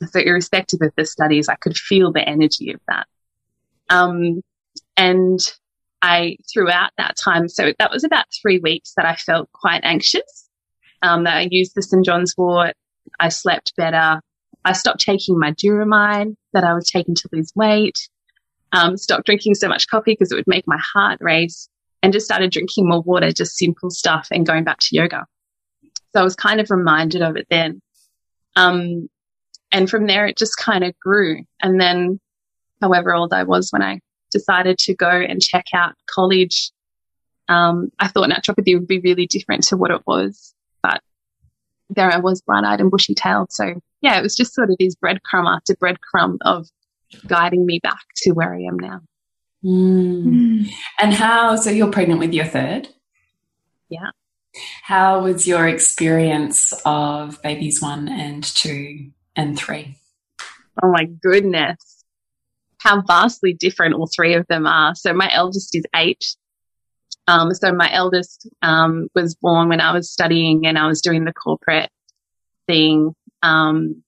So 0.05 0.19
irrespective 0.19 0.81
of 0.83 0.91
the 0.97 1.05
studies, 1.05 1.49
I 1.49 1.55
could 1.55 1.77
feel 1.77 2.11
the 2.11 2.29
energy 2.29 2.73
of 2.73 2.81
that. 2.89 3.07
Um, 3.89 4.43
and 4.97 5.39
I, 6.03 6.39
throughout 6.53 6.91
that 6.99 7.15
time, 7.17 7.49
so 7.49 7.73
that 7.79 7.93
was 7.93 8.03
about 8.03 8.25
three 8.43 8.59
weeks 8.59 8.95
that 8.97 9.07
I 9.07 9.15
felt 9.15 9.49
quite 9.53 9.85
anxious. 9.85 10.49
Um, 11.03 11.23
that 11.23 11.37
I 11.37 11.49
used 11.49 11.77
the 11.77 11.83
St. 11.83 12.05
John's 12.05 12.35
wort. 12.37 12.75
I 13.21 13.29
slept 13.29 13.77
better. 13.77 14.21
I 14.65 14.73
stopped 14.73 15.03
taking 15.03 15.39
my 15.39 15.53
Duromine 15.53 16.37
that 16.53 16.65
I 16.65 16.75
was 16.75 16.91
taking 16.91 17.15
to 17.15 17.29
lose 17.31 17.53
weight. 17.55 18.09
Um, 18.73 18.97
stopped 18.97 19.27
drinking 19.27 19.55
so 19.55 19.69
much 19.69 19.87
coffee 19.87 20.15
because 20.15 20.33
it 20.33 20.35
would 20.35 20.49
make 20.49 20.67
my 20.67 20.81
heart 20.93 21.19
race 21.21 21.69
and 22.03 22.13
just 22.13 22.27
started 22.27 22.51
drinking 22.51 22.89
more 22.89 23.03
water, 23.03 23.31
just 23.33 23.57
simple 23.57 23.91
stuff 23.91 24.29
and 24.31 24.47
going 24.47 24.65
back 24.65 24.79
to 24.79 24.97
yoga. 24.97 25.27
So 26.15 26.21
I 26.21 26.25
was 26.25 26.37
kind 26.37 26.61
of 26.61 26.71
reminded 26.71 27.23
of 27.23 27.37
it 27.37 27.47
then. 27.51 27.81
Um, 28.55 29.09
and 29.73 29.91
from 29.91 30.07
there, 30.07 30.27
it 30.27 30.37
just 30.37 30.57
kind 30.57 30.85
of 30.85 30.99
grew. 30.99 31.45
And 31.63 31.81
then, 31.81 32.21
however 32.81 33.15
old 33.15 33.33
I 33.33 33.43
was 33.43 33.71
when 33.71 33.83
I 33.83 34.01
decided 34.31 34.79
to 34.79 34.95
go 34.95 35.11
and 35.11 35.43
check 35.43 35.67
out 35.75 35.95
college, 36.07 36.71
um, 37.49 37.91
I 37.99 38.09
thought 38.09 38.31
naturopathy 38.31 38.75
would 38.75 38.89
be 38.89 39.01
really 39.01 39.27
different 39.27 39.65
to 39.65 39.77
what 39.77 39.91
it 39.91 40.03
was. 40.07 40.55
But 40.83 41.01
there 41.91 42.11
I 42.11 42.19
was, 42.19 42.41
bright 42.41 42.65
eyed 42.65 42.81
and 42.81 42.91
bushy 42.91 43.15
tailed. 43.15 43.53
So, 43.53 43.75
yeah, 44.01 44.19
it 44.19 44.23
was 44.23 44.37
just 44.37 44.55
sort 44.55 44.71
of 44.71 44.77
this 44.79 44.95
breadcrumb 44.95 45.55
after 45.55 45.75
breadcrumb 45.77 46.39
of 46.43 46.69
guiding 47.27 47.67
me 47.67 47.81
back 47.83 48.05
to 48.17 48.33
where 48.33 48.55
I 48.55 48.63
am 48.63 48.79
now. 48.79 49.01
Mm. 49.67 50.71
And 51.01 51.15
how, 51.15 51.57
so 51.57 51.71
you're 51.71 51.91
pregnant 51.91 52.21
with 52.21 52.33
your 52.33 52.45
third? 52.45 52.89
Yeah. 53.89 54.11
How 54.83 55.23
was 55.23 55.47
your 55.47 55.67
experience 55.67 56.73
of 56.85 57.43
babies 57.43 57.83
one 57.83 58.09
and 58.09 58.45
two 58.45 59.11
and 59.35 59.59
three? 59.59 59.99
Oh 60.83 60.91
my 60.93 61.05
goodness 61.05 61.97
how 62.87 63.03
vastly 63.03 63.53
different 63.53 63.95
all 63.95 64.09
three 64.15 64.35
of 64.35 64.47
them 64.49 64.65
are. 64.65 64.95
So 64.95 65.13
my 65.13 65.29
eldest 65.33 65.75
is 65.75 65.85
eight. 65.95 66.25
Um, 67.27 67.53
so 67.53 67.73
my 67.73 67.93
eldest 67.93 68.49
um, 68.63 69.09
was 69.13 69.35
born 69.35 69.69
when 69.69 69.81
I 69.81 69.93
was 69.93 70.13
studying 70.13 70.67
and 70.67 70.79
I 70.79 70.87
was 70.87 71.01
doing 71.01 71.25
the 71.25 71.33
corporate 71.33 71.91
thing. 72.69 73.13
Um, 73.43 74.05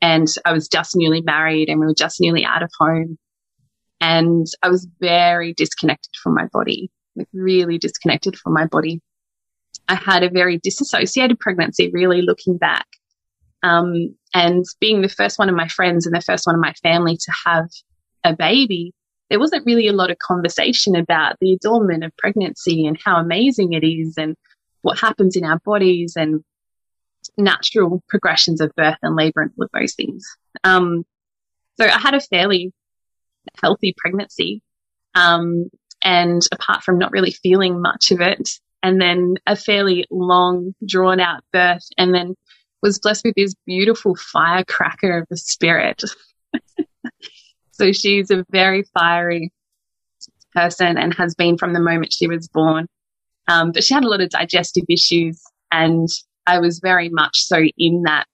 and 0.00 0.28
I 0.46 0.52
was 0.52 0.68
just 0.68 0.96
newly 0.96 1.20
married 1.20 1.68
and 1.68 1.78
we 1.78 1.86
were 1.86 1.94
just 1.94 2.20
newly 2.20 2.44
out 2.44 2.62
of 2.62 2.70
home. 2.78 3.18
And 4.00 4.46
I 4.62 4.68
was 4.68 4.86
very 5.00 5.54
disconnected 5.54 6.14
from 6.22 6.34
my 6.34 6.46
body, 6.52 6.90
like 7.14 7.28
really 7.32 7.78
disconnected 7.78 8.36
from 8.36 8.52
my 8.52 8.66
body. 8.66 9.00
I 9.88 9.94
had 9.94 10.22
a 10.22 10.30
very 10.30 10.58
disassociated 10.58 11.38
pregnancy, 11.38 11.90
really 11.90 12.22
looking 12.22 12.58
back. 12.58 12.86
Um, 13.62 14.14
and 14.34 14.64
being 14.80 15.02
the 15.02 15.08
first 15.08 15.38
one 15.38 15.48
of 15.48 15.54
my 15.54 15.68
friends 15.68 16.06
and 16.06 16.14
the 16.14 16.20
first 16.20 16.46
one 16.46 16.54
of 16.54 16.60
my 16.60 16.72
family 16.82 17.16
to 17.16 17.32
have 17.46 17.68
a 18.22 18.34
baby, 18.34 18.92
there 19.30 19.40
wasn't 19.40 19.66
really 19.66 19.88
a 19.88 19.92
lot 19.92 20.10
of 20.10 20.18
conversation 20.18 20.94
about 20.94 21.36
the 21.40 21.54
adornment 21.54 22.04
of 22.04 22.16
pregnancy 22.18 22.86
and 22.86 22.98
how 23.02 23.16
amazing 23.16 23.72
it 23.72 23.84
is 23.84 24.14
and 24.18 24.36
what 24.82 24.98
happens 24.98 25.36
in 25.36 25.44
our 25.44 25.58
bodies 25.64 26.14
and 26.16 26.44
natural 27.36 28.02
progressions 28.08 28.60
of 28.60 28.72
birth 28.76 28.98
and 29.02 29.16
labor 29.16 29.42
and 29.42 29.50
all 29.58 29.64
of 29.64 29.70
those 29.72 29.94
things. 29.94 30.24
Um, 30.64 31.04
so 31.78 31.86
I 31.86 31.98
had 31.98 32.14
a 32.14 32.20
fairly 32.20 32.72
healthy 33.62 33.94
pregnancy. 33.96 34.62
Um, 35.14 35.70
and 36.04 36.42
apart 36.52 36.82
from 36.82 36.98
not 36.98 37.12
really 37.12 37.32
feeling 37.32 37.80
much 37.80 38.10
of 38.10 38.20
it, 38.20 38.48
and 38.82 39.00
then 39.00 39.36
a 39.46 39.56
fairly 39.56 40.06
long, 40.10 40.74
drawn 40.86 41.20
out 41.20 41.42
birth, 41.52 41.86
and 41.96 42.14
then 42.14 42.34
was 42.82 42.98
blessed 42.98 43.24
with 43.24 43.34
this 43.34 43.54
beautiful 43.66 44.14
firecracker 44.14 45.18
of 45.18 45.26
the 45.30 45.36
spirit 45.36 46.02
So 47.76 47.92
she's 47.92 48.30
a 48.30 48.44
very 48.50 48.84
fiery 48.94 49.52
person 50.54 50.96
and 50.96 51.12
has 51.14 51.34
been 51.34 51.58
from 51.58 51.74
the 51.74 51.80
moment 51.80 52.12
she 52.12 52.26
was 52.26 52.48
born. 52.48 52.86
Um, 53.48 53.72
but 53.72 53.84
she 53.84 53.92
had 53.92 54.04
a 54.04 54.08
lot 54.08 54.22
of 54.22 54.30
digestive 54.30 54.84
issues 54.88 55.42
and 55.70 56.08
I 56.46 56.58
was 56.58 56.78
very 56.78 57.10
much 57.10 57.42
so 57.42 57.62
in 57.76 58.02
that, 58.04 58.26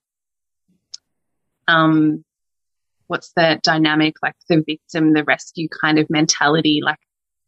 um, 1.67 2.23
what's 3.13 3.31
the 3.35 3.59
dynamic, 3.61 4.15
like 4.23 4.33
the 4.49 4.63
victim, 4.65 5.13
the 5.13 5.23
rescue 5.23 5.69
kind 5.69 5.99
of 5.99 6.09
mentality. 6.09 6.79
Like 6.83 6.97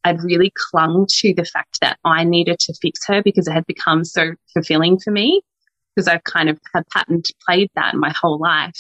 I'd 0.04 0.22
really 0.22 0.54
clung 0.56 1.08
to 1.10 1.34
the 1.34 1.44
fact 1.44 1.80
that 1.82 1.98
I 2.06 2.24
needed 2.24 2.60
to 2.60 2.74
fix 2.80 3.00
her 3.08 3.24
because 3.24 3.48
it 3.48 3.54
had 3.54 3.66
become 3.66 4.06
so 4.06 4.34
fulfilling 4.54 5.00
for 5.00 5.10
me 5.10 5.42
because 5.96 6.08
I've 6.08 6.24
kind 6.24 6.50
of 6.50 6.60
had 6.72 6.84
patterned 6.94 7.26
played 7.44 7.72
that 7.74 7.96
my 7.96 8.14
whole 8.16 8.38
life. 8.38 8.80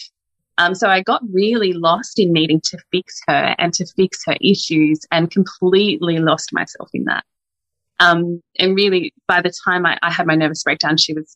Um, 0.60 0.76
so 0.76 0.88
I 0.88 1.02
got 1.02 1.24
really 1.34 1.74
lost 1.74 2.20
in 2.20 2.32
needing 2.32 2.62
to 2.66 2.78
fix 2.92 3.20
her 3.28 3.56
and 3.58 3.74
to 3.74 3.86
fix 3.98 4.24
her 4.28 4.38
issues 4.40 5.00
and 5.12 5.32
completely 5.32 6.20
lost 6.20 6.54
myself 6.54 6.92
in 6.94 7.06
that. 7.06 7.24
Um, 8.00 8.44
and 8.60 8.76
really 8.76 9.12
by 9.28 9.42
the 9.42 9.52
time 9.66 9.88
I, 9.88 9.98
I, 10.04 10.12
had 10.12 10.28
my 10.28 10.36
nervous 10.36 10.64
breakdown, 10.64 10.98
she 10.98 11.14
was 11.14 11.36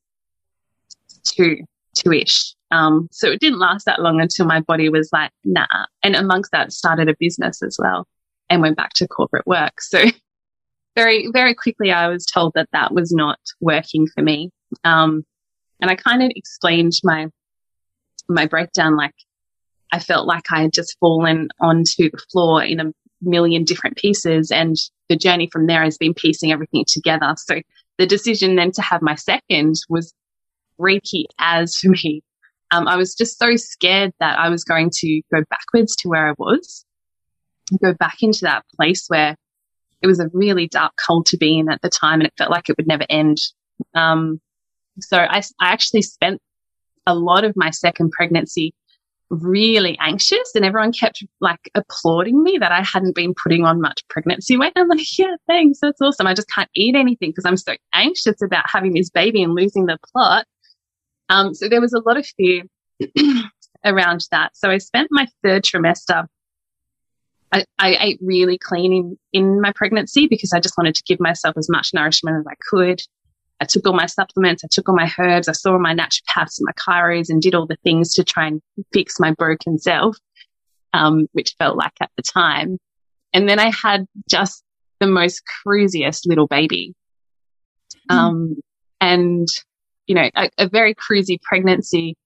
two, 1.24 1.63
two-ish. 1.96 2.53
Um, 2.72 3.08
so 3.12 3.31
it 3.31 3.39
didn't 3.39 3.60
last 3.60 3.86
that 3.86 4.01
long 4.01 4.22
until 4.22 4.46
my 4.46 4.62
body 4.62 4.89
was 4.89 5.10
like, 5.12 5.31
nah. 5.43 5.65
And 6.03 6.15
amongst 6.15 6.51
that 6.51 6.72
started 6.72 7.10
a 7.10 7.15
business 7.19 7.62
as 7.63 7.77
well 7.79 8.08
and 8.50 8.62
went 8.62 8.77
back 8.77 8.93
to 8.93 9.08
corporate 9.08 9.48
work. 9.48 9.81
So 9.81 10.05
very, 10.96 11.29
very 11.31 11.55
quickly 11.55 11.91
I 11.91 12.08
was 12.08 12.25
told 12.25 12.53
that 12.55 12.69
that 12.74 12.93
was 12.93 13.12
not 13.12 13.39
working 13.60 14.08
for 14.08 14.22
me. 14.22 14.51
Um, 14.84 15.25
and 15.81 15.89
I 15.89 15.96
kind 15.96 16.22
of 16.22 16.31
explained 16.36 16.93
my 17.03 17.27
my 18.27 18.46
breakdown, 18.46 18.96
like 18.96 19.15
I 19.91 20.00
felt 20.00 20.27
like 20.27 20.43
I 20.51 20.62
had 20.62 20.74
just 20.74 20.98
fallen 21.00 21.50
onto 21.60 22.12
the 22.12 22.22
floor 22.31 22.63
in 22.63 22.79
a 22.79 22.93
million 23.22 23.63
different 23.63 23.98
pieces. 23.98 24.51
And 24.51 24.75
the 25.10 25.15
journey 25.15 25.50
from 25.51 25.65
there 25.65 25.84
has 25.84 25.98
been 25.98 26.13
piecing 26.13 26.51
everything 26.51 26.86
together. 26.88 27.34
So 27.38 27.62
the 27.98 28.05
decision 28.05 28.55
then 28.55 28.72
to 28.74 28.81
have 28.81 29.01
my 29.01 29.15
second 29.15 29.75
was 29.89 30.13
reiki 30.79 31.25
as 31.39 31.75
for 31.75 31.89
me. 32.03 32.24
Um, 32.71 32.88
I 32.88 32.98
was 32.98 33.15
just 33.15 33.39
so 33.39 33.55
scared 33.55 34.13
that 34.19 34.38
I 34.38 34.50
was 34.50 34.63
going 34.63 34.91
to 34.93 35.21
go 35.33 35.43
backwards 35.50 35.95
to 35.98 36.07
where 36.07 36.29
I 36.29 36.33
was, 36.38 36.86
go 37.81 37.93
back 37.93 38.17
into 38.21 38.41
that 38.41 38.63
place 38.75 39.05
where 39.07 39.36
it 40.01 40.07
was 40.07 40.19
a 40.19 40.29
really 40.33 40.67
dark 40.67 40.93
hole 41.05 41.24
to 41.25 41.38
be 41.38 41.57
in 41.57 41.69
at 41.71 41.81
the 41.81 41.89
time 41.89 42.19
and 42.19 42.27
it 42.27 42.33
felt 42.38 42.51
like 42.51 42.69
it 42.69 42.77
would 42.77 42.88
never 42.88 43.05
end. 43.09 43.38
Um, 43.95 44.39
so 45.00 45.17
I, 45.17 45.41
I 45.59 45.71
actually 45.71 46.03
spent 46.03 46.41
a 47.07 47.15
lot 47.15 47.43
of 47.43 47.53
my 47.55 47.71
second 47.71 48.12
pregnancy 48.12 48.74
really 49.29 49.98
anxious 50.00 50.51
and 50.55 50.65
everyone 50.65 50.91
kept 50.91 51.24
like 51.39 51.69
applauding 51.75 52.41
me 52.41 52.57
that 52.57 52.71
I 52.71 52.81
hadn't 52.81 53.15
been 53.15 53.33
putting 53.41 53.63
on 53.63 53.81
much 53.81 54.01
pregnancy 54.09 54.57
weight. 54.57 54.74
I'm 54.75 54.88
like, 54.88 55.17
yeah, 55.17 55.36
thanks. 55.48 55.79
That's 55.81 56.01
awesome. 56.01 56.27
I 56.27 56.33
just 56.33 56.50
can't 56.50 56.69
eat 56.75 56.95
anything 56.95 57.29
because 57.29 57.45
I'm 57.45 57.57
so 57.57 57.75
anxious 57.93 58.41
about 58.41 58.65
having 58.67 58.93
this 58.93 59.09
baby 59.09 59.43
and 59.43 59.53
losing 59.53 59.86
the 59.86 60.00
plot. 60.12 60.45
Um, 61.29 61.53
so 61.53 61.69
there 61.69 61.81
was 61.81 61.93
a 61.93 62.00
lot 62.00 62.17
of 62.17 62.25
fear 62.25 62.63
around 63.86 64.25
that. 64.31 64.55
So 64.55 64.69
I 64.69 64.77
spent 64.79 65.09
my 65.12 65.27
third 65.43 65.63
trimester. 65.63 66.25
I, 67.51 67.65
I 67.79 67.98
ate 68.00 68.19
really 68.21 68.57
clean 68.57 68.93
in, 68.93 69.17
in 69.33 69.62
my 69.62 69.71
pregnancy 69.75 70.27
because 70.27 70.53
I 70.53 70.59
just 70.59 70.77
wanted 70.77 70.95
to 70.95 71.03
give 71.07 71.19
myself 71.19 71.57
as 71.57 71.69
much 71.69 71.89
nourishment 71.93 72.38
as 72.38 72.45
I 72.48 72.55
could. 72.69 73.01
I 73.62 73.65
took 73.65 73.86
all 73.86 73.93
my 73.93 74.05
supplements, 74.05 74.63
I 74.63 74.67
took 74.71 74.88
all 74.88 74.95
my 74.95 75.12
herbs, 75.17 75.50
I 75.50 75.51
saw 75.51 75.77
my 75.77 75.93
naturopaths 75.93 76.59
and 76.59 76.65
my 76.65 76.71
chiros 76.79 77.29
and 77.29 77.41
did 77.41 77.55
all 77.55 77.65
the 77.65 77.75
things 77.83 78.13
to 78.13 78.24
try 78.24 78.48
and 78.48 78.62
fix 78.93 79.19
my 79.19 79.33
broken 79.33 79.77
self, 79.77 80.15
um, 80.93 81.27
which 81.33 81.55
felt 81.59 81.75
like 81.75 81.91
at 82.00 82.09
the 82.15 82.24
time. 82.24 82.77
And 83.33 83.50
then 83.50 83.59
I 83.59 83.71
had 83.71 84.05
just 84.29 84.63
the 85.00 85.07
most 85.07 85.43
cruisiest 85.65 86.25
little 86.25 86.48
baby. 86.48 86.93
Mm. 88.09 88.15
Um, 88.15 88.55
and, 89.01 89.48
you 90.10 90.16
know, 90.16 90.30
a, 90.36 90.50
a 90.58 90.68
very 90.68 90.96
cruisy 90.96 91.39
pregnancy, 91.42 92.18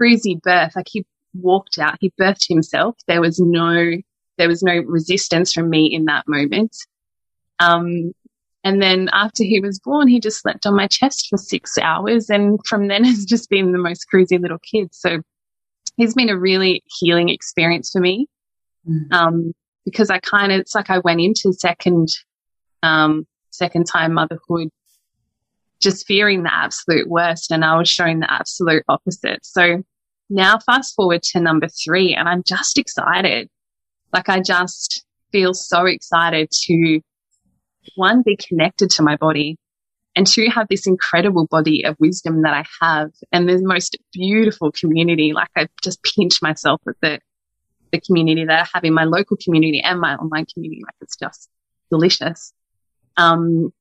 cruisy 0.00 0.40
birth. 0.40 0.74
Like 0.74 0.88
he 0.90 1.04
walked 1.34 1.78
out, 1.78 1.98
he 2.00 2.10
birthed 2.18 2.48
himself. 2.48 2.96
There 3.06 3.20
was 3.20 3.38
no, 3.38 3.92
there 4.38 4.48
was 4.48 4.62
no 4.62 4.78
resistance 4.78 5.52
from 5.52 5.68
me 5.68 5.94
in 5.94 6.06
that 6.06 6.24
moment. 6.26 6.74
Um, 7.60 8.12
and 8.64 8.82
then 8.82 9.10
after 9.12 9.44
he 9.44 9.60
was 9.60 9.78
born, 9.78 10.08
he 10.08 10.18
just 10.18 10.40
slept 10.40 10.64
on 10.64 10.74
my 10.74 10.86
chest 10.86 11.26
for 11.28 11.36
six 11.36 11.76
hours. 11.76 12.30
And 12.30 12.58
from 12.66 12.88
then 12.88 13.04
has 13.10 13.26
just 13.26 13.50
been 13.50 13.72
the 13.72 13.78
most 13.78 14.06
crazy 14.08 14.38
little 14.38 14.58
kid. 14.58 14.88
So 14.94 15.20
he's 15.98 16.14
been 16.14 16.30
a 16.30 16.38
really 16.38 16.82
healing 16.86 17.28
experience 17.28 17.90
for 17.90 18.00
me. 18.00 18.26
Mm. 18.88 19.12
Um, 19.12 19.52
because 19.84 20.08
I 20.08 20.20
kind 20.20 20.52
of, 20.52 20.60
it's 20.60 20.74
like 20.74 20.88
I 20.88 21.00
went 21.00 21.20
into 21.20 21.52
second 21.52 22.08
um, 22.82 23.26
second 23.50 23.84
time 23.84 24.14
motherhood, 24.14 24.70
just 25.80 26.06
fearing 26.06 26.42
the 26.42 26.54
absolute 26.54 27.08
worst. 27.08 27.50
And 27.50 27.64
I 27.64 27.76
was 27.76 27.88
showing 27.88 28.20
the 28.20 28.32
absolute 28.32 28.84
opposite. 28.88 29.44
So 29.44 29.82
now 30.28 30.58
fast 30.58 30.94
forward 30.94 31.22
to 31.24 31.40
number 31.40 31.68
three 31.68 32.14
and 32.14 32.28
I'm 32.28 32.42
just 32.46 32.78
excited. 32.78 33.48
Like 34.12 34.28
I 34.28 34.40
just 34.40 35.04
feel 35.32 35.54
so 35.54 35.86
excited 35.86 36.50
to 36.66 37.00
one, 37.96 38.22
be 38.22 38.36
connected 38.36 38.90
to 38.90 39.02
my 39.02 39.16
body 39.16 39.56
and 40.16 40.26
two, 40.26 40.48
have 40.52 40.66
this 40.68 40.86
incredible 40.86 41.46
body 41.46 41.84
of 41.84 41.96
wisdom 41.98 42.42
that 42.42 42.52
I 42.52 42.64
have 42.80 43.10
and 43.32 43.48
the 43.48 43.60
most 43.62 43.96
beautiful 44.12 44.72
community. 44.72 45.32
Like 45.32 45.50
I 45.56 45.68
just 45.82 46.00
pinch 46.02 46.42
myself 46.42 46.80
with 46.84 46.96
the, 47.00 47.20
the 47.92 48.00
community 48.00 48.44
that 48.44 48.60
I 48.60 48.68
have 48.74 48.84
in 48.84 48.92
my 48.92 49.04
local 49.04 49.36
community 49.42 49.80
and 49.80 50.00
my 50.00 50.16
online 50.16 50.46
community. 50.52 50.82
Like 50.84 50.96
it's 51.00 51.16
just 51.16 51.48
delicious. 51.90 52.52
Um, 53.16 53.72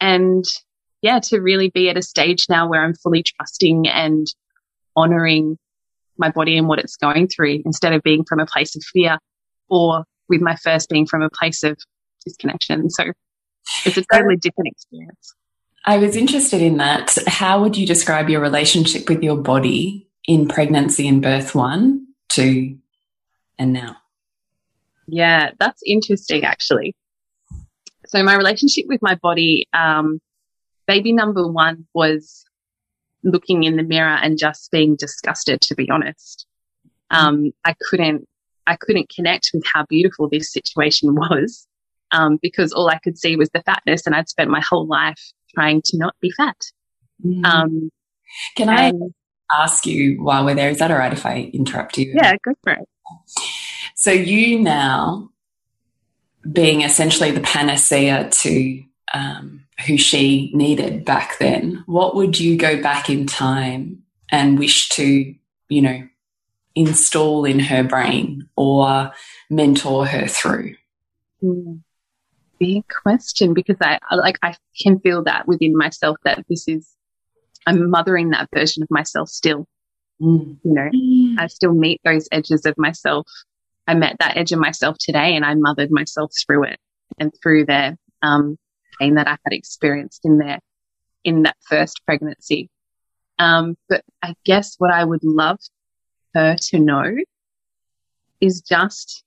and 0.00 0.44
yeah, 1.02 1.18
to 1.24 1.38
really 1.40 1.70
be 1.70 1.88
at 1.88 1.96
a 1.96 2.02
stage 2.02 2.46
now 2.48 2.68
where 2.68 2.82
I'm 2.82 2.94
fully 2.94 3.22
trusting 3.22 3.88
and 3.88 4.26
honoring 4.96 5.58
my 6.18 6.30
body 6.30 6.56
and 6.56 6.68
what 6.68 6.78
it's 6.78 6.96
going 6.96 7.28
through 7.28 7.62
instead 7.64 7.92
of 7.92 8.02
being 8.02 8.24
from 8.24 8.40
a 8.40 8.46
place 8.46 8.76
of 8.76 8.82
fear 8.82 9.18
or 9.68 10.04
with 10.28 10.40
my 10.40 10.56
first 10.56 10.88
being 10.88 11.06
from 11.06 11.22
a 11.22 11.30
place 11.30 11.62
of 11.62 11.78
disconnection. 12.24 12.90
So 12.90 13.04
it's 13.86 13.96
a 13.96 14.04
totally 14.12 14.36
different 14.36 14.68
experience. 14.68 15.34
I 15.86 15.96
was 15.96 16.14
interested 16.14 16.60
in 16.60 16.76
that. 16.76 17.16
How 17.26 17.62
would 17.62 17.76
you 17.76 17.86
describe 17.86 18.28
your 18.28 18.40
relationship 18.40 19.08
with 19.08 19.22
your 19.22 19.36
body 19.36 20.08
in 20.26 20.46
pregnancy 20.46 21.08
and 21.08 21.22
birth 21.22 21.54
one, 21.54 22.06
two, 22.28 22.78
and 23.58 23.72
now? 23.72 23.96
Yeah, 25.06 25.50
that's 25.58 25.82
interesting 25.86 26.44
actually. 26.44 26.94
So 28.06 28.22
my 28.22 28.34
relationship 28.34 28.86
with 28.88 29.00
my 29.02 29.14
body, 29.14 29.66
um, 29.72 30.20
baby 30.90 31.12
number 31.12 31.46
one 31.46 31.86
was 31.94 32.44
looking 33.22 33.62
in 33.62 33.76
the 33.76 33.84
mirror 33.84 34.18
and 34.20 34.36
just 34.36 34.72
being 34.72 34.96
disgusted, 34.96 35.60
to 35.60 35.76
be 35.76 35.88
honest. 35.88 36.46
Um, 37.10 37.52
I 37.64 37.76
couldn't, 37.80 38.26
I 38.66 38.74
couldn't 38.74 39.08
connect 39.14 39.50
with 39.54 39.62
how 39.72 39.86
beautiful 39.88 40.28
this 40.28 40.52
situation 40.52 41.14
was. 41.14 41.68
Um, 42.12 42.40
because 42.42 42.72
all 42.72 42.88
I 42.88 42.98
could 42.98 43.16
see 43.16 43.36
was 43.36 43.50
the 43.50 43.62
fatness 43.62 44.04
and 44.04 44.16
I'd 44.16 44.28
spent 44.28 44.50
my 44.50 44.60
whole 44.68 44.84
life 44.84 45.22
trying 45.54 45.80
to 45.84 45.96
not 45.96 46.16
be 46.20 46.32
fat. 46.32 46.56
Mm. 47.24 47.46
Um, 47.46 47.90
Can 48.56 48.68
I 48.68 48.90
ask 49.56 49.86
you 49.86 50.20
while 50.20 50.44
we're 50.44 50.56
there, 50.56 50.70
is 50.70 50.78
that 50.78 50.90
all 50.90 50.98
right 50.98 51.12
if 51.12 51.24
I 51.24 51.52
interrupt 51.54 51.98
you? 51.98 52.12
Yeah, 52.16 52.34
go 52.44 52.54
for 52.64 52.72
it. 52.72 52.88
So 53.94 54.10
you 54.10 54.58
now 54.58 55.30
being 56.50 56.82
essentially 56.82 57.30
the 57.30 57.42
panacea 57.42 58.28
to 58.28 58.82
um, 59.14 59.66
who 59.86 59.96
she 59.96 60.50
needed 60.54 61.04
back 61.04 61.38
then, 61.38 61.82
what 61.86 62.14
would 62.14 62.38
you 62.38 62.56
go 62.56 62.80
back 62.80 63.10
in 63.10 63.26
time 63.26 64.02
and 64.30 64.58
wish 64.58 64.88
to, 64.90 65.34
you 65.68 65.82
know, 65.82 66.08
install 66.74 67.44
in 67.44 67.58
her 67.58 67.82
brain 67.82 68.48
or 68.56 69.12
mentor 69.48 70.06
her 70.06 70.26
through? 70.26 70.74
Mm. 71.42 71.80
Big 72.58 72.84
question 72.88 73.54
because 73.54 73.76
I 73.80 73.98
like 74.14 74.38
I 74.42 74.54
can 74.78 75.00
feel 75.00 75.24
that 75.24 75.48
within 75.48 75.76
myself 75.76 76.18
that 76.24 76.44
this 76.48 76.68
is 76.68 76.94
I'm 77.66 77.90
mothering 77.90 78.30
that 78.30 78.48
version 78.54 78.82
of 78.82 78.90
myself 78.90 79.28
still. 79.28 79.66
Mm. 80.20 80.58
You 80.62 80.74
know, 80.74 80.90
mm. 80.94 81.36
I 81.38 81.46
still 81.46 81.72
meet 81.72 82.00
those 82.04 82.28
edges 82.30 82.66
of 82.66 82.74
myself. 82.76 83.26
I 83.86 83.94
met 83.94 84.16
that 84.20 84.36
edge 84.36 84.52
of 84.52 84.58
myself 84.58 84.96
today 85.00 85.34
and 85.34 85.44
I 85.44 85.54
mothered 85.54 85.90
myself 85.90 86.32
through 86.46 86.64
it 86.64 86.78
and 87.18 87.32
through 87.42 87.66
there. 87.66 87.96
Um, 88.22 88.58
pain 88.98 89.14
that 89.14 89.28
I 89.28 89.38
had 89.44 89.52
experienced 89.52 90.24
in 90.24 90.38
there 90.38 90.60
in 91.24 91.42
that 91.42 91.56
first 91.68 92.00
pregnancy. 92.06 92.68
Um, 93.38 93.76
but 93.88 94.02
I 94.22 94.34
guess 94.44 94.76
what 94.78 94.92
I 94.92 95.04
would 95.04 95.24
love 95.24 95.58
her 96.34 96.56
to 96.56 96.78
know 96.78 97.16
is 98.40 98.60
just 98.60 99.24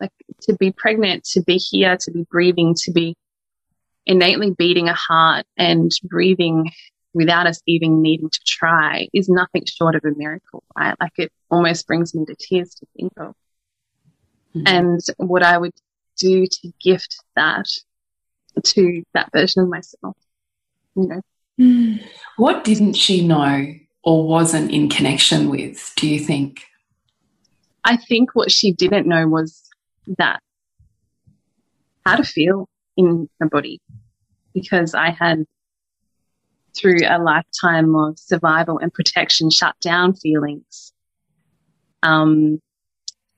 like 0.00 0.12
to 0.42 0.54
be 0.54 0.72
pregnant, 0.72 1.24
to 1.24 1.42
be 1.42 1.56
here, 1.56 1.96
to 1.98 2.10
be 2.10 2.26
breathing, 2.30 2.74
to 2.84 2.92
be 2.92 3.16
innately 4.06 4.50
beating 4.50 4.88
a 4.88 4.94
heart 4.94 5.46
and 5.56 5.90
breathing 6.04 6.70
without 7.12 7.46
us 7.46 7.60
even 7.66 8.02
needing 8.02 8.30
to 8.30 8.40
try 8.46 9.08
is 9.12 9.28
nothing 9.28 9.64
short 9.66 9.94
of 9.94 10.04
a 10.04 10.16
miracle, 10.16 10.62
right? 10.76 10.94
Like 11.00 11.12
it 11.18 11.32
almost 11.50 11.86
brings 11.86 12.14
me 12.14 12.24
to 12.24 12.36
tears 12.38 12.74
to 12.76 12.86
think 12.96 13.12
of. 13.18 13.34
Mm-hmm. 14.54 14.62
And 14.66 15.00
what 15.16 15.42
I 15.42 15.58
would 15.58 15.74
do 16.16 16.46
to 16.46 16.72
gift 16.80 17.16
that 17.36 17.66
to 18.62 19.02
that 19.14 19.30
version 19.32 19.62
of 19.62 19.68
myself. 19.68 20.16
You 20.96 21.06
know. 21.08 21.20
Mm. 21.60 22.02
What 22.36 22.64
didn't 22.64 22.94
she 22.94 23.26
know 23.26 23.74
or 24.02 24.26
wasn't 24.26 24.70
in 24.70 24.88
connection 24.88 25.50
with, 25.50 25.92
do 25.96 26.08
you 26.08 26.18
think? 26.18 26.62
I 27.84 27.96
think 27.96 28.34
what 28.34 28.50
she 28.50 28.72
didn't 28.72 29.06
know 29.06 29.26
was 29.28 29.62
that 30.18 30.40
how 32.06 32.16
to 32.16 32.24
feel 32.24 32.68
in 32.96 33.28
her 33.40 33.48
body 33.48 33.80
because 34.54 34.94
I 34.94 35.10
had 35.10 35.44
through 36.76 37.00
a 37.06 37.18
lifetime 37.18 37.94
of 37.94 38.18
survival 38.18 38.78
and 38.78 38.92
protection 38.92 39.50
shut 39.50 39.74
down 39.80 40.14
feelings 40.14 40.92
um, 42.02 42.60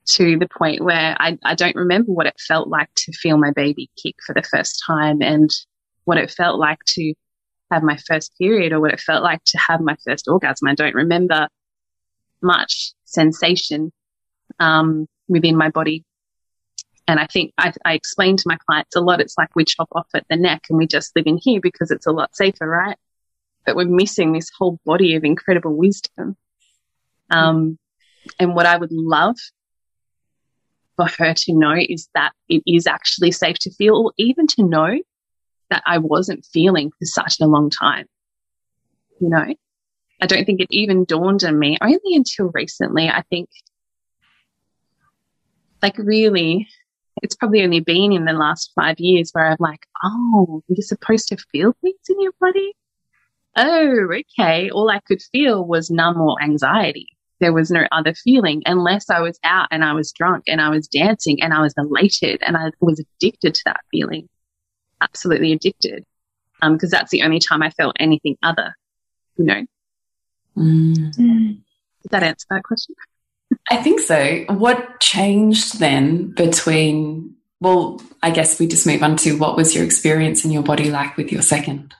to 0.05 0.37
the 0.37 0.47
point 0.47 0.81
where 0.81 1.15
I, 1.19 1.37
I 1.43 1.55
don't 1.55 1.75
remember 1.75 2.11
what 2.11 2.27
it 2.27 2.39
felt 2.39 2.67
like 2.67 2.89
to 2.95 3.11
feel 3.13 3.37
my 3.37 3.51
baby 3.51 3.89
kick 4.01 4.15
for 4.25 4.33
the 4.33 4.43
first 4.43 4.83
time 4.85 5.21
and 5.21 5.49
what 6.03 6.17
it 6.17 6.31
felt 6.31 6.59
like 6.59 6.83
to 6.85 7.13
have 7.71 7.83
my 7.83 7.97
first 7.97 8.33
period 8.37 8.73
or 8.73 8.79
what 8.79 8.93
it 8.93 8.99
felt 8.99 9.23
like 9.23 9.43
to 9.45 9.57
have 9.57 9.81
my 9.81 9.95
first 10.05 10.27
orgasm. 10.27 10.67
I 10.67 10.75
don't 10.75 10.95
remember 10.95 11.47
much 12.41 12.91
sensation 13.05 13.91
um, 14.59 15.07
within 15.27 15.55
my 15.55 15.69
body. 15.69 16.03
And 17.07 17.19
I 17.19 17.27
think 17.27 17.53
I, 17.57 17.73
I 17.85 17.93
explain 17.93 18.37
to 18.37 18.43
my 18.45 18.57
clients 18.67 18.95
a 18.95 19.01
lot. 19.01 19.21
It's 19.21 19.37
like 19.37 19.55
we 19.55 19.65
chop 19.65 19.89
off 19.93 20.07
at 20.13 20.25
the 20.29 20.37
neck 20.37 20.63
and 20.69 20.77
we 20.77 20.87
just 20.87 21.15
live 21.15 21.27
in 21.27 21.37
here 21.41 21.59
because 21.61 21.91
it's 21.91 22.07
a 22.07 22.11
lot 22.11 22.35
safer, 22.35 22.67
right? 22.67 22.97
But 23.65 23.75
we're 23.75 23.87
missing 23.87 24.31
this 24.31 24.49
whole 24.57 24.79
body 24.85 25.15
of 25.15 25.23
incredible 25.23 25.75
wisdom. 25.75 26.37
Um, 27.29 27.77
and 28.39 28.55
what 28.55 28.65
I 28.65 28.77
would 28.77 28.91
love 28.91 29.37
for 30.95 31.07
her 31.17 31.33
to 31.33 31.53
know 31.53 31.75
is 31.77 32.09
that 32.15 32.33
it 32.49 32.63
is 32.67 32.87
actually 32.87 33.31
safe 33.31 33.57
to 33.59 33.71
feel, 33.71 33.95
or 33.95 34.13
even 34.17 34.47
to 34.47 34.63
know 34.63 34.99
that 35.69 35.83
I 35.85 35.97
wasn't 35.97 36.45
feeling 36.45 36.91
for 36.91 37.05
such 37.05 37.39
a 37.41 37.47
long 37.47 37.69
time. 37.69 38.05
You 39.19 39.29
know, 39.29 39.45
I 40.21 40.25
don't 40.25 40.45
think 40.45 40.61
it 40.61 40.67
even 40.69 41.05
dawned 41.05 41.43
on 41.43 41.57
me 41.57 41.77
only 41.81 42.15
until 42.15 42.51
recently. 42.53 43.09
I 43.09 43.23
think, 43.29 43.49
like, 45.81 45.97
really, 45.97 46.67
it's 47.21 47.35
probably 47.35 47.63
only 47.63 47.79
been 47.79 48.11
in 48.11 48.25
the 48.25 48.33
last 48.33 48.71
five 48.75 48.99
years 48.99 49.31
where 49.31 49.45
I'm 49.45 49.57
like, 49.59 49.85
oh, 50.03 50.63
you're 50.67 50.81
supposed 50.81 51.29
to 51.29 51.37
feel 51.51 51.75
things 51.81 51.99
in 52.09 52.21
your 52.21 52.33
body. 52.39 52.73
Oh, 53.55 54.07
okay. 54.39 54.69
All 54.69 54.89
I 54.89 54.99
could 54.99 55.21
feel 55.21 55.63
was 55.65 55.91
numb 55.91 56.19
or 56.19 56.41
anxiety 56.41 57.12
there 57.43 57.51
was 57.51 57.69
no 57.69 57.85
other 57.91 58.13
feeling 58.13 58.63
unless 58.65 59.09
I 59.09 59.19
was 59.19 59.37
out 59.43 59.67
and 59.69 59.83
I 59.83 59.91
was 59.91 60.13
drunk 60.13 60.45
and 60.47 60.61
I 60.61 60.69
was 60.69 60.87
dancing 60.87 61.43
and 61.43 61.53
I 61.53 61.59
was 61.59 61.73
elated 61.77 62.41
and 62.41 62.55
I 62.55 62.71
was 62.79 63.01
addicted 63.01 63.53
to 63.55 63.61
that 63.65 63.81
feeling. 63.91 64.29
Absolutely 65.01 65.51
addicted. 65.51 66.05
Um, 66.61 66.79
cause 66.79 66.89
that's 66.89 67.11
the 67.11 67.23
only 67.23 67.39
time 67.39 67.61
I 67.61 67.69
felt 67.71 67.97
anything 67.99 68.37
other, 68.41 68.77
you 69.35 69.43
know. 69.43 69.65
Mm. 70.55 71.13
Did 71.17 72.11
that 72.11 72.23
answer 72.23 72.45
that 72.49 72.63
question? 72.63 72.95
I 73.69 73.75
think 73.75 73.99
so. 73.99 74.45
What 74.47 75.01
changed 75.01 75.79
then 75.79 76.31
between, 76.31 77.35
well, 77.59 78.01
I 78.21 78.31
guess 78.31 78.57
we 78.57 78.67
just 78.67 78.87
move 78.87 79.03
on 79.03 79.17
to 79.17 79.37
what 79.37 79.57
was 79.57 79.75
your 79.75 79.83
experience 79.83 80.45
in 80.45 80.51
your 80.51 80.63
body 80.63 80.89
like 80.89 81.17
with 81.17 81.29
your 81.29 81.41
second? 81.41 81.93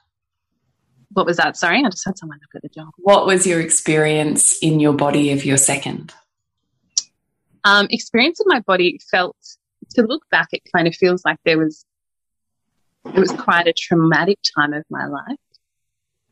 What 1.13 1.25
was 1.25 1.37
that? 1.37 1.57
Sorry, 1.57 1.79
I 1.83 1.89
just 1.89 2.05
had 2.05 2.17
someone 2.17 2.39
look 2.41 2.55
at 2.55 2.61
the 2.61 2.69
job. 2.69 2.89
What 2.97 3.25
was 3.25 3.45
your 3.45 3.61
experience 3.61 4.57
in 4.61 4.79
your 4.79 4.93
body 4.93 5.31
of 5.31 5.45
your 5.45 5.57
second? 5.57 6.13
Um, 7.63 7.87
experience 7.89 8.39
in 8.39 8.45
my 8.47 8.59
body 8.59 8.99
felt, 9.09 9.37
to 9.91 10.01
look 10.03 10.23
back, 10.29 10.49
it 10.51 10.63
kind 10.75 10.87
of 10.87 10.95
feels 10.95 11.23
like 11.23 11.37
there 11.45 11.57
was, 11.57 11.85
it 13.05 13.19
was 13.19 13.31
quite 13.31 13.67
a 13.67 13.73
traumatic 13.73 14.39
time 14.55 14.73
of 14.73 14.83
my 14.89 15.05
life. 15.05 15.37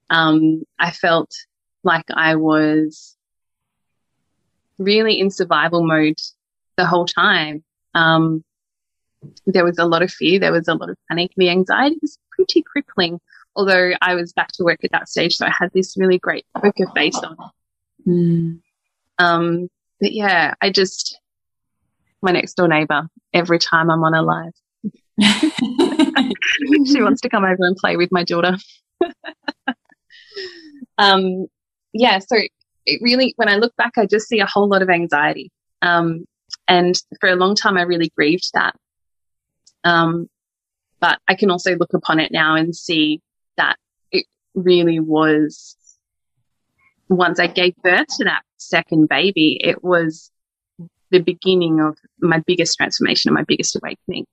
Um, 0.10 0.64
I 0.80 0.92
felt 0.92 1.32
like 1.84 2.06
I 2.14 2.36
was 2.36 3.16
really 4.78 5.20
in 5.20 5.30
survival 5.30 5.86
mode 5.86 6.18
the 6.76 6.86
whole 6.86 7.06
time. 7.06 7.64
Um, 7.94 8.44
there 9.46 9.64
was 9.64 9.78
a 9.78 9.86
lot 9.86 10.02
of 10.02 10.12
fear. 10.12 10.40
There 10.40 10.52
was 10.52 10.68
a 10.68 10.74
lot 10.74 10.90
of 10.90 10.98
panic. 11.08 11.32
The 11.38 11.50
anxiety 11.50 11.98
was 12.02 12.18
pretty 12.32 12.64
crippling 12.64 13.20
although 13.56 13.92
I 14.02 14.16
was 14.16 14.34
back 14.34 14.50
to 14.54 14.64
work 14.64 14.84
at 14.84 14.92
that 14.92 15.10
stage, 15.10 15.36
so 15.36 15.46
I 15.46 15.52
had 15.52 15.72
this 15.74 15.96
really 15.98 16.20
great 16.20 16.46
poker 16.56 16.88
face 16.96 17.18
on. 17.18 17.38
Mm. 18.08 18.60
Um, 19.20 19.70
but 20.00 20.14
yeah, 20.14 20.54
I 20.62 20.72
just 20.72 21.20
my 22.22 22.32
next 22.32 22.56
door 22.56 22.68
neighbor 22.68 23.08
every 23.34 23.60
time 23.60 23.90
I'm 23.90 24.04
on 24.04 24.14
a 24.14 24.22
live. 24.22 24.54
she 26.86 27.02
wants 27.02 27.22
to 27.22 27.30
come 27.30 27.44
over 27.44 27.58
and 27.60 27.76
play 27.76 27.98
with 27.98 28.12
my 28.12 28.24
daughter. 28.24 28.58
um, 30.98 31.48
yeah, 31.94 32.20
so 32.20 32.38
it 32.86 33.02
really, 33.02 33.34
when 33.38 33.50
I 33.50 33.56
look 33.58 33.76
back, 33.76 33.98
I 33.98 34.06
just 34.06 34.28
see 34.28 34.40
a 34.40 34.46
whole 34.46 34.68
lot 34.68 34.82
of 34.82 34.90
anxiety. 34.90 35.52
Um, 35.82 36.26
and 36.68 36.96
for 37.20 37.30
a 37.30 37.36
long 37.36 37.56
time, 37.56 37.78
I 37.78 37.84
really 37.84 38.12
grieved 38.16 38.52
that. 38.54 38.76
Um, 39.84 40.28
but 41.00 41.20
I 41.28 41.36
can 41.36 41.50
also 41.50 41.76
look 41.76 41.94
upon 41.94 42.20
it 42.20 42.32
now 42.32 42.56
and 42.56 42.76
see 42.76 43.22
that 43.58 43.78
it 44.12 44.26
really 44.56 45.00
was 45.00 45.76
once 47.10 47.40
I 47.40 47.48
gave 47.48 47.76
birth 47.84 48.08
to 48.18 48.24
that 48.24 48.44
second 48.58 49.10
baby, 49.10 49.60
it 49.62 49.84
was 49.84 50.32
the 51.12 51.20
beginning 51.20 51.82
of 51.82 51.98
my 52.20 52.40
biggest 52.48 52.78
transformation 52.78 53.30
and 53.30 53.36
my 53.36 53.44
biggest 53.44 53.76
awakening. 53.76 54.26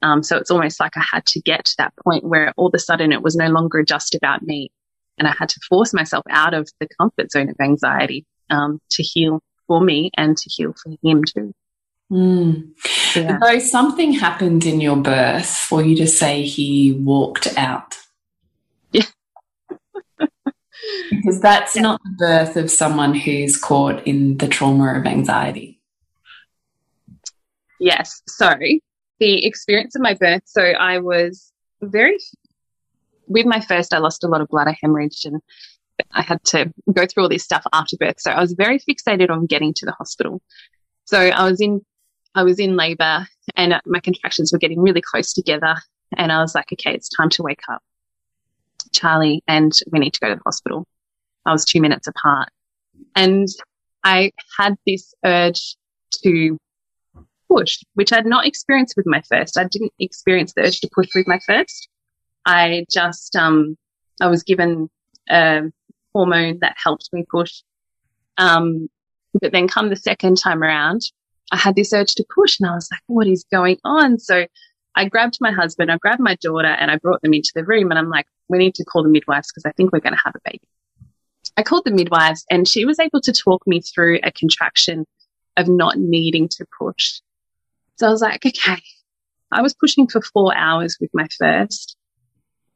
Um, 0.00 0.22
so 0.22 0.36
it's 0.36 0.50
almost 0.50 0.80
like 0.80 0.96
I 0.96 1.04
had 1.12 1.26
to 1.26 1.40
get 1.40 1.64
to 1.66 1.74
that 1.78 1.92
point 2.02 2.24
where 2.24 2.52
all 2.56 2.68
of 2.68 2.74
a 2.74 2.78
sudden 2.78 3.12
it 3.12 3.22
was 3.22 3.36
no 3.36 3.48
longer 3.48 3.84
just 3.84 4.14
about 4.14 4.42
me. 4.42 4.70
And 5.18 5.28
I 5.28 5.34
had 5.38 5.50
to 5.50 5.60
force 5.68 5.92
myself 5.92 6.24
out 6.30 6.54
of 6.54 6.68
the 6.80 6.88
comfort 6.98 7.30
zone 7.30 7.50
of 7.50 7.56
anxiety 7.60 8.24
um, 8.50 8.80
to 8.90 9.02
heal 9.02 9.40
for 9.66 9.80
me 9.80 10.10
and 10.16 10.36
to 10.36 10.50
heal 10.50 10.74
for 10.82 10.96
him 11.02 11.22
too. 11.24 11.52
Mm. 12.10 12.70
Yeah. 13.14 13.38
So 13.42 13.58
something 13.58 14.12
happened 14.12 14.64
in 14.64 14.80
your 14.80 14.96
birth 14.96 15.48
for 15.48 15.82
you 15.82 15.96
to 15.96 16.06
say 16.06 16.42
he 16.42 16.92
walked 16.92 17.56
out. 17.56 17.96
Because 21.10 21.40
that's 21.40 21.76
yeah. 21.76 21.82
not 21.82 22.00
the 22.02 22.16
birth 22.18 22.56
of 22.56 22.70
someone 22.70 23.14
who's 23.14 23.56
caught 23.56 24.06
in 24.06 24.38
the 24.38 24.48
trauma 24.48 24.98
of 24.98 25.06
anxiety. 25.06 25.80
Yes. 27.78 28.22
So 28.28 28.52
the 29.18 29.44
experience 29.46 29.94
of 29.94 30.02
my 30.02 30.14
birth, 30.14 30.42
so 30.46 30.62
I 30.62 30.98
was 30.98 31.52
very, 31.80 32.16
with 33.26 33.46
my 33.46 33.60
first, 33.60 33.94
I 33.94 33.98
lost 33.98 34.24
a 34.24 34.28
lot 34.28 34.40
of 34.40 34.48
blood. 34.48 34.68
I 34.68 34.76
hemorrhaged 34.84 35.24
and 35.24 35.40
I 36.10 36.22
had 36.22 36.42
to 36.46 36.72
go 36.92 37.06
through 37.06 37.24
all 37.24 37.28
this 37.28 37.44
stuff 37.44 37.64
after 37.72 37.96
birth. 37.96 38.20
So 38.20 38.30
I 38.30 38.40
was 38.40 38.52
very 38.52 38.78
fixated 38.78 39.30
on 39.30 39.46
getting 39.46 39.74
to 39.74 39.86
the 39.86 39.92
hospital. 39.92 40.40
So 41.04 41.18
I 41.18 41.48
was 41.48 41.60
in, 41.60 41.84
I 42.34 42.44
was 42.44 42.58
in 42.58 42.76
labor 42.76 43.26
and 43.56 43.80
my 43.86 44.00
contractions 44.00 44.52
were 44.52 44.58
getting 44.58 44.80
really 44.80 45.02
close 45.02 45.32
together. 45.32 45.76
And 46.16 46.30
I 46.32 46.40
was 46.40 46.54
like, 46.54 46.72
okay, 46.72 46.94
it's 46.94 47.08
time 47.08 47.30
to 47.30 47.42
wake 47.42 47.62
up, 47.68 47.82
Charlie, 48.92 49.42
and 49.48 49.72
we 49.90 49.98
need 49.98 50.14
to 50.14 50.20
go 50.20 50.28
to 50.28 50.36
the 50.36 50.42
hospital. 50.44 50.86
I 51.44 51.52
was 51.52 51.64
two 51.64 51.80
minutes 51.80 52.06
apart 52.06 52.48
and 53.16 53.48
I 54.04 54.32
had 54.58 54.76
this 54.86 55.14
urge 55.24 55.76
to 56.22 56.58
push, 57.48 57.78
which 57.94 58.12
I'd 58.12 58.26
not 58.26 58.46
experienced 58.46 58.94
with 58.96 59.06
my 59.06 59.22
first. 59.22 59.58
I 59.58 59.64
didn't 59.64 59.92
experience 59.98 60.52
the 60.54 60.62
urge 60.62 60.80
to 60.80 60.90
push 60.94 61.08
with 61.14 61.26
my 61.26 61.38
first. 61.46 61.88
I 62.44 62.86
just, 62.90 63.36
um, 63.36 63.76
I 64.20 64.28
was 64.28 64.42
given 64.42 64.88
a 65.28 65.62
hormone 66.12 66.58
that 66.60 66.76
helped 66.82 67.08
me 67.12 67.24
push. 67.30 67.62
Um, 68.38 68.88
but 69.40 69.52
then 69.52 69.68
come 69.68 69.88
the 69.88 69.96
second 69.96 70.36
time 70.36 70.62
around, 70.62 71.02
I 71.52 71.56
had 71.56 71.76
this 71.76 71.92
urge 71.92 72.14
to 72.16 72.24
push 72.34 72.58
and 72.60 72.68
I 72.68 72.74
was 72.74 72.88
like, 72.90 73.02
what 73.06 73.26
is 73.26 73.44
going 73.50 73.78
on? 73.84 74.18
So 74.18 74.46
I 74.94 75.06
grabbed 75.06 75.38
my 75.40 75.52
husband, 75.52 75.90
I 75.90 75.96
grabbed 75.96 76.20
my 76.20 76.36
daughter 76.36 76.68
and 76.68 76.90
I 76.90 76.96
brought 76.96 77.22
them 77.22 77.34
into 77.34 77.52
the 77.54 77.64
room 77.64 77.90
and 77.90 77.98
I'm 77.98 78.10
like, 78.10 78.26
we 78.48 78.58
need 78.58 78.74
to 78.76 78.84
call 78.84 79.02
the 79.02 79.08
midwives 79.08 79.50
because 79.50 79.64
I 79.64 79.72
think 79.72 79.92
we're 79.92 80.00
going 80.00 80.14
to 80.14 80.22
have 80.24 80.34
a 80.34 80.40
baby. 80.44 80.68
I 81.56 81.62
called 81.62 81.84
the 81.84 81.90
midwives 81.90 82.44
and 82.50 82.68
she 82.68 82.84
was 82.84 82.98
able 82.98 83.20
to 83.22 83.32
talk 83.32 83.66
me 83.66 83.80
through 83.80 84.20
a 84.22 84.32
contraction 84.32 85.06
of 85.56 85.68
not 85.68 85.98
needing 85.98 86.48
to 86.48 86.66
push. 86.78 87.20
So 87.96 88.06
I 88.06 88.10
was 88.10 88.22
like, 88.22 88.44
okay, 88.44 88.82
I 89.50 89.62
was 89.62 89.74
pushing 89.74 90.08
for 90.08 90.22
four 90.22 90.56
hours 90.56 90.96
with 91.00 91.10
my 91.12 91.26
first. 91.38 91.96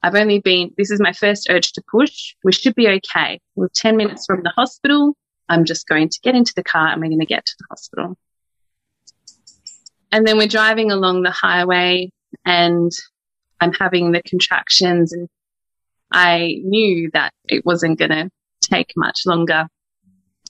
I've 0.03 0.15
only 0.15 0.41
been, 0.41 0.73
this 0.77 0.91
is 0.91 1.01
my 1.01 1.13
first 1.13 1.49
urge 1.51 1.73
to 1.73 1.83
push. 1.91 2.35
We 2.45 2.53
should 2.53 2.75
be 2.75 2.89
okay. 2.89 3.41
We're 3.55 3.69
10 3.75 3.97
minutes 3.97 4.27
from 4.27 4.43
the 4.43 4.51
hospital. 4.51 5.17
I'm 5.49 5.65
just 5.65 5.87
going 5.89 6.09
to 6.11 6.21
get 6.23 6.35
into 6.35 6.53
the 6.55 6.65
car 6.65 6.89
and 6.89 7.01
we're 7.01 7.09
going 7.09 7.21
to 7.21 7.27
get 7.27 7.47
to 7.47 7.55
the 7.59 7.67
hospital. 7.71 8.17
And 10.12 10.27
then 10.27 10.38
we're 10.38 10.47
driving 10.47 10.90
along 10.90 11.23
the 11.23 11.31
highway 11.31 12.11
and 12.45 12.92
I'm 13.61 13.73
having 13.73 14.12
the 14.12 14.23
contractions 14.23 15.12
and 15.12 15.29
I 16.12 16.61
knew 16.62 17.11
that 17.12 17.33
it 17.49 17.66
wasn't 17.66 17.99
going 17.99 18.12
to 18.12 18.31
take 18.62 18.92
much 18.97 19.21
longer. 19.27 19.66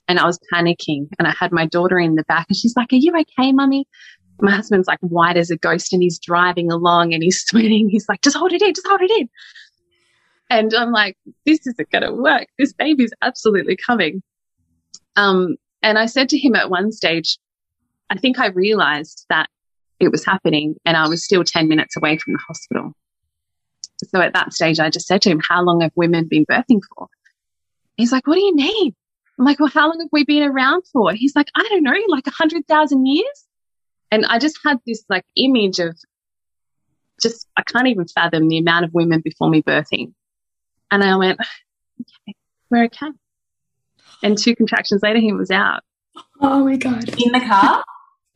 And 0.07 0.19
I 0.19 0.25
was 0.25 0.39
panicking 0.53 1.07
and 1.19 1.27
I 1.27 1.31
had 1.37 1.51
my 1.51 1.65
daughter 1.65 1.99
in 1.99 2.15
the 2.15 2.23
back 2.23 2.45
and 2.49 2.55
she's 2.55 2.75
like, 2.77 2.93
are 2.93 2.97
you 2.97 3.13
okay, 3.17 3.51
mummy? 3.51 3.85
my 4.41 4.51
husband's 4.51 4.87
like 4.87 4.99
white 4.99 5.37
as 5.37 5.49
a 5.49 5.57
ghost 5.57 5.93
and 5.93 6.01
he's 6.01 6.19
driving 6.19 6.71
along 6.71 7.13
and 7.13 7.23
he's 7.23 7.41
sweating. 7.45 7.89
He's 7.89 8.07
like, 8.07 8.21
just 8.21 8.37
hold 8.37 8.53
it 8.53 8.61
in, 8.61 8.73
just 8.73 8.87
hold 8.87 9.01
it 9.01 9.11
in. 9.11 9.29
And 10.49 10.73
I'm 10.73 10.91
like, 10.91 11.17
this 11.45 11.65
isn't 11.67 11.91
going 11.91 12.03
to 12.03 12.13
work. 12.13 12.47
This 12.57 12.71
baby's 12.71 13.11
absolutely 13.21 13.75
coming. 13.75 14.23
Um, 15.17 15.57
and 15.81 15.99
I 15.99 16.05
said 16.05 16.29
to 16.29 16.37
him 16.37 16.55
at 16.55 16.69
one 16.69 16.91
stage, 16.91 17.37
I 18.09 18.17
think 18.17 18.39
I 18.39 18.47
realized 18.47 19.25
that 19.29 19.49
it 19.99 20.11
was 20.11 20.25
happening 20.25 20.75
and 20.85 20.95
I 20.95 21.07
was 21.07 21.23
still 21.23 21.43
10 21.43 21.67
minutes 21.67 21.97
away 21.97 22.17
from 22.17 22.33
the 22.33 22.39
hospital. 22.47 22.93
So 24.03 24.21
at 24.21 24.33
that 24.33 24.53
stage, 24.53 24.79
I 24.79 24.89
just 24.89 25.07
said 25.07 25.21
to 25.23 25.29
him, 25.29 25.41
how 25.47 25.63
long 25.63 25.81
have 25.81 25.91
women 25.95 26.27
been 26.27 26.45
birthing 26.45 26.81
for? 26.95 27.07
He's 27.95 28.11
like, 28.11 28.27
what 28.27 28.35
do 28.35 28.41
you 28.41 28.55
mean? 28.55 28.95
I'm 29.39 29.45
like, 29.45 29.59
well, 29.59 29.69
how 29.69 29.87
long 29.87 29.99
have 29.99 30.09
we 30.11 30.23
been 30.23 30.43
around 30.43 30.83
for? 30.91 31.11
He's 31.13 31.35
like, 31.35 31.47
I 31.55 31.63
don't 31.69 31.83
know, 31.83 31.93
like 32.07 32.27
a 32.27 32.31
hundred 32.31 32.67
thousand 32.67 33.05
years. 33.05 33.45
And 34.11 34.25
I 34.25 34.39
just 34.39 34.59
had 34.63 34.77
this 34.85 35.03
like 35.09 35.25
image 35.35 35.79
of 35.79 35.97
just, 37.21 37.47
I 37.57 37.63
can't 37.63 37.87
even 37.87 38.07
fathom 38.07 38.47
the 38.47 38.59
amount 38.59 38.85
of 38.85 38.93
women 38.93 39.21
before 39.21 39.49
me 39.49 39.61
birthing. 39.61 40.13
And 40.91 41.03
I 41.03 41.15
went, 41.17 41.39
okay, 41.99 42.35
we're 42.69 42.85
okay. 42.85 43.07
And 44.23 44.37
two 44.37 44.55
contractions 44.55 45.01
later, 45.03 45.19
he 45.19 45.33
was 45.33 45.51
out. 45.51 45.81
Oh 46.39 46.63
my 46.65 46.77
God. 46.77 47.09
In 47.21 47.31
the 47.31 47.39
car? 47.39 47.83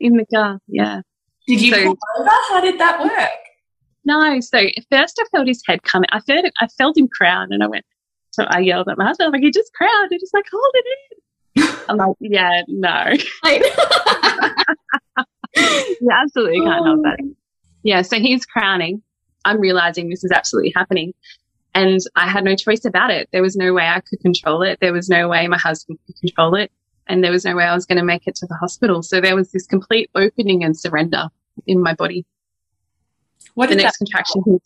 In 0.01 0.17
the 0.17 0.25
car, 0.33 0.59
yeah. 0.67 1.01
Did 1.47 1.61
you 1.61 1.71
so, 1.71 1.83
pull 1.83 1.97
over? 2.19 2.29
How 2.49 2.59
did 2.59 2.79
that 2.79 3.03
work? 3.03 3.29
No. 4.03 4.39
So 4.39 4.59
first 4.91 5.21
I 5.21 5.25
felt 5.31 5.47
his 5.47 5.61
head 5.67 5.83
coming. 5.83 6.07
I 6.11 6.19
felt 6.21 6.43
it, 6.43 6.53
I 6.59 6.67
felt 6.67 6.97
him 6.97 7.07
crown 7.07 7.49
and 7.51 7.63
I 7.63 7.67
went, 7.67 7.85
so 8.31 8.45
I 8.49 8.61
yelled 8.61 8.87
at 8.89 8.97
my 8.97 9.05
husband, 9.05 9.27
I'm 9.27 9.33
like, 9.33 9.43
he 9.43 9.51
just 9.51 9.71
crowned. 9.73 10.11
And 10.11 10.19
he's 10.19 10.33
like, 10.33 10.45
hold 10.51 10.73
it 10.73 10.85
in. 10.87 11.67
I'm 11.89 11.97
like, 11.97 12.15
yeah, 12.19 12.63
no. 12.67 13.11
you 15.99 16.09
absolutely 16.11 16.61
can't 16.61 16.85
help 16.85 17.03
that. 17.03 17.19
Oh. 17.21 17.35
Yeah, 17.83 18.01
so 18.01 18.19
he's 18.19 18.43
crowning. 18.45 19.03
I'm 19.45 19.59
realizing 19.59 20.09
this 20.09 20.23
is 20.23 20.31
absolutely 20.31 20.73
happening. 20.75 21.13
And 21.75 21.99
I 22.15 22.27
had 22.27 22.43
no 22.43 22.55
choice 22.55 22.85
about 22.85 23.11
it. 23.11 23.29
There 23.31 23.43
was 23.43 23.55
no 23.55 23.71
way 23.73 23.87
I 23.87 24.01
could 24.01 24.19
control 24.21 24.63
it. 24.63 24.79
There 24.81 24.93
was 24.93 25.09
no 25.09 25.27
way 25.27 25.47
my 25.47 25.59
husband 25.59 25.99
could 26.07 26.15
control 26.19 26.55
it. 26.55 26.71
And 27.07 27.23
there 27.23 27.31
was 27.31 27.45
no 27.45 27.55
way 27.55 27.63
I 27.63 27.73
was 27.73 27.85
going 27.85 27.97
to 27.97 28.05
make 28.05 28.27
it 28.27 28.35
to 28.35 28.47
the 28.47 28.55
hospital. 28.55 29.03
So 29.03 29.19
there 29.19 29.35
was 29.35 29.51
this 29.51 29.65
complete 29.65 30.09
opening 30.15 30.63
and 30.63 30.77
surrender 30.77 31.29
in 31.67 31.81
my 31.81 31.93
body. 31.93 32.25
What 33.53 33.69
the 33.69 33.75
next 33.75 33.97
contraction 33.97 34.43
hit. 34.45 34.61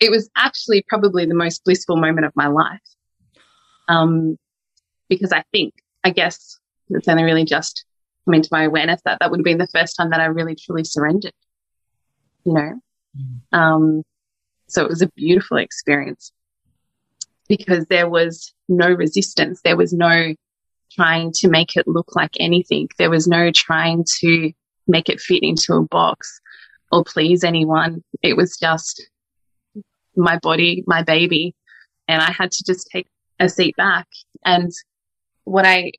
It 0.00 0.10
was 0.10 0.30
actually 0.36 0.84
probably 0.88 1.26
the 1.26 1.34
most 1.34 1.64
blissful 1.64 1.96
moment 1.96 2.26
of 2.26 2.32
my 2.34 2.48
life. 2.48 2.80
Um, 3.88 4.38
because 5.08 5.32
I 5.32 5.44
think, 5.52 5.74
I 6.04 6.10
guess 6.10 6.58
it's 6.90 7.08
only 7.08 7.24
really 7.24 7.44
just 7.44 7.84
come 8.24 8.34
into 8.34 8.48
my 8.52 8.64
awareness 8.64 9.00
that 9.04 9.18
that 9.20 9.30
would 9.30 9.40
have 9.40 9.44
been 9.44 9.58
the 9.58 9.68
first 9.68 9.96
time 9.96 10.10
that 10.10 10.20
I 10.20 10.26
really 10.26 10.54
truly 10.54 10.84
surrendered, 10.84 11.32
you 12.44 12.52
know? 12.52 12.80
Mm. 13.16 13.58
Um, 13.58 14.02
so 14.66 14.84
it 14.84 14.88
was 14.88 15.02
a 15.02 15.08
beautiful 15.16 15.56
experience 15.56 16.32
because 17.48 17.86
there 17.86 18.08
was 18.08 18.52
no 18.68 18.88
resistance. 18.88 19.60
There 19.62 19.76
was 19.76 19.92
no 19.92 20.34
trying 20.92 21.32
to 21.36 21.48
make 21.48 21.76
it 21.76 21.86
look 21.86 22.14
like 22.16 22.36
anything. 22.38 22.88
There 22.98 23.10
was 23.10 23.26
no 23.26 23.50
trying 23.52 24.04
to 24.20 24.52
make 24.86 25.08
it 25.08 25.20
fit 25.20 25.42
into 25.42 25.74
a 25.74 25.82
box 25.82 26.40
or 26.90 27.04
please 27.04 27.44
anyone. 27.44 28.02
It 28.22 28.36
was 28.36 28.56
just 28.56 29.02
my 30.16 30.38
body, 30.38 30.84
my 30.86 31.02
baby. 31.02 31.54
And 32.08 32.22
I 32.22 32.32
had 32.32 32.50
to 32.52 32.64
just 32.64 32.88
take 32.90 33.06
a 33.38 33.48
seat 33.48 33.76
back. 33.76 34.06
And 34.44 34.72
what 35.44 35.64
I 35.64 35.92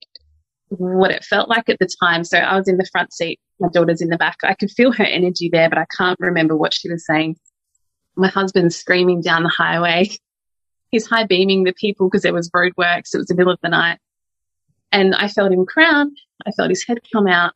what 0.70 1.12
it 1.12 1.24
felt 1.24 1.50
like 1.50 1.68
at 1.68 1.80
the 1.80 1.90
time. 2.04 2.24
So 2.24 2.38
I 2.38 2.56
was 2.56 2.68
in 2.68 2.78
the 2.78 2.88
front 2.92 3.12
seat, 3.12 3.40
my 3.60 3.70
daughter's 3.70 4.02
in 4.02 4.10
the 4.10 4.18
back. 4.18 4.38
I 4.44 4.54
could 4.54 4.72
feel 4.72 4.92
her 4.92 5.04
energy 5.04 5.50
there, 5.52 5.68
but 5.70 5.80
I 5.80 5.86
can't 5.98 6.20
remember 6.20 6.56
what 6.56 6.74
she 6.74 6.90
was 6.90 7.06
saying. 7.06 7.38
My 8.16 8.28
husband's 8.28 8.76
screaming 8.76 9.22
down 9.22 9.44
the 9.44 9.50
highway. 9.50 10.10
He's 10.92 11.08
high 11.08 11.26
beaming 11.26 11.64
the 11.64 11.74
people 11.74 12.10
because 12.10 12.24
there 12.24 12.34
was 12.34 12.50
roadworks. 12.50 13.14
It 13.14 13.18
was 13.18 13.28
the 13.28 13.36
middle 13.36 13.54
of 13.54 13.60
the 13.62 13.70
night. 13.70 14.00
And 14.92 15.14
I 15.16 15.28
felt 15.28 15.52
him 15.52 15.66
crown. 15.66 16.16
I 16.48 16.52
felt 16.52 16.70
his 16.70 16.86
head 16.86 17.00
come 17.14 17.28
out. 17.28 17.54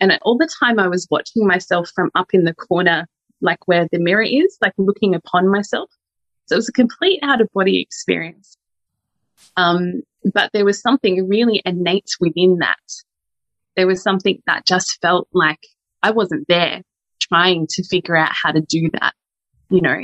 And 0.00 0.18
all 0.22 0.36
the 0.36 0.50
time 0.60 0.78
I 0.78 0.88
was 0.88 1.06
watching 1.10 1.46
myself 1.46 1.90
from 1.94 2.10
up 2.14 2.28
in 2.32 2.44
the 2.44 2.54
corner, 2.54 3.06
like 3.40 3.66
where 3.66 3.88
the 3.92 3.98
mirror 3.98 4.22
is, 4.22 4.56
like 4.60 4.72
looking 4.78 5.14
upon 5.14 5.48
myself. 5.48 5.90
So 6.46 6.54
it 6.54 6.58
was 6.58 6.68
a 6.68 6.72
complete 6.72 7.20
out 7.22 7.40
of 7.40 7.48
body 7.54 7.80
experience. 7.80 8.56
Um, 9.56 10.02
but 10.32 10.50
there 10.52 10.64
was 10.64 10.80
something 10.80 11.28
really 11.28 11.62
innate 11.64 12.10
within 12.20 12.58
that. 12.58 12.78
There 13.76 13.86
was 13.86 14.02
something 14.02 14.42
that 14.46 14.66
just 14.66 15.00
felt 15.00 15.28
like 15.32 15.60
I 16.02 16.10
wasn't 16.10 16.46
there 16.48 16.82
trying 17.20 17.66
to 17.70 17.84
figure 17.84 18.16
out 18.16 18.32
how 18.32 18.52
to 18.52 18.60
do 18.60 18.90
that. 19.00 19.14
you 19.70 19.80
know. 19.80 20.00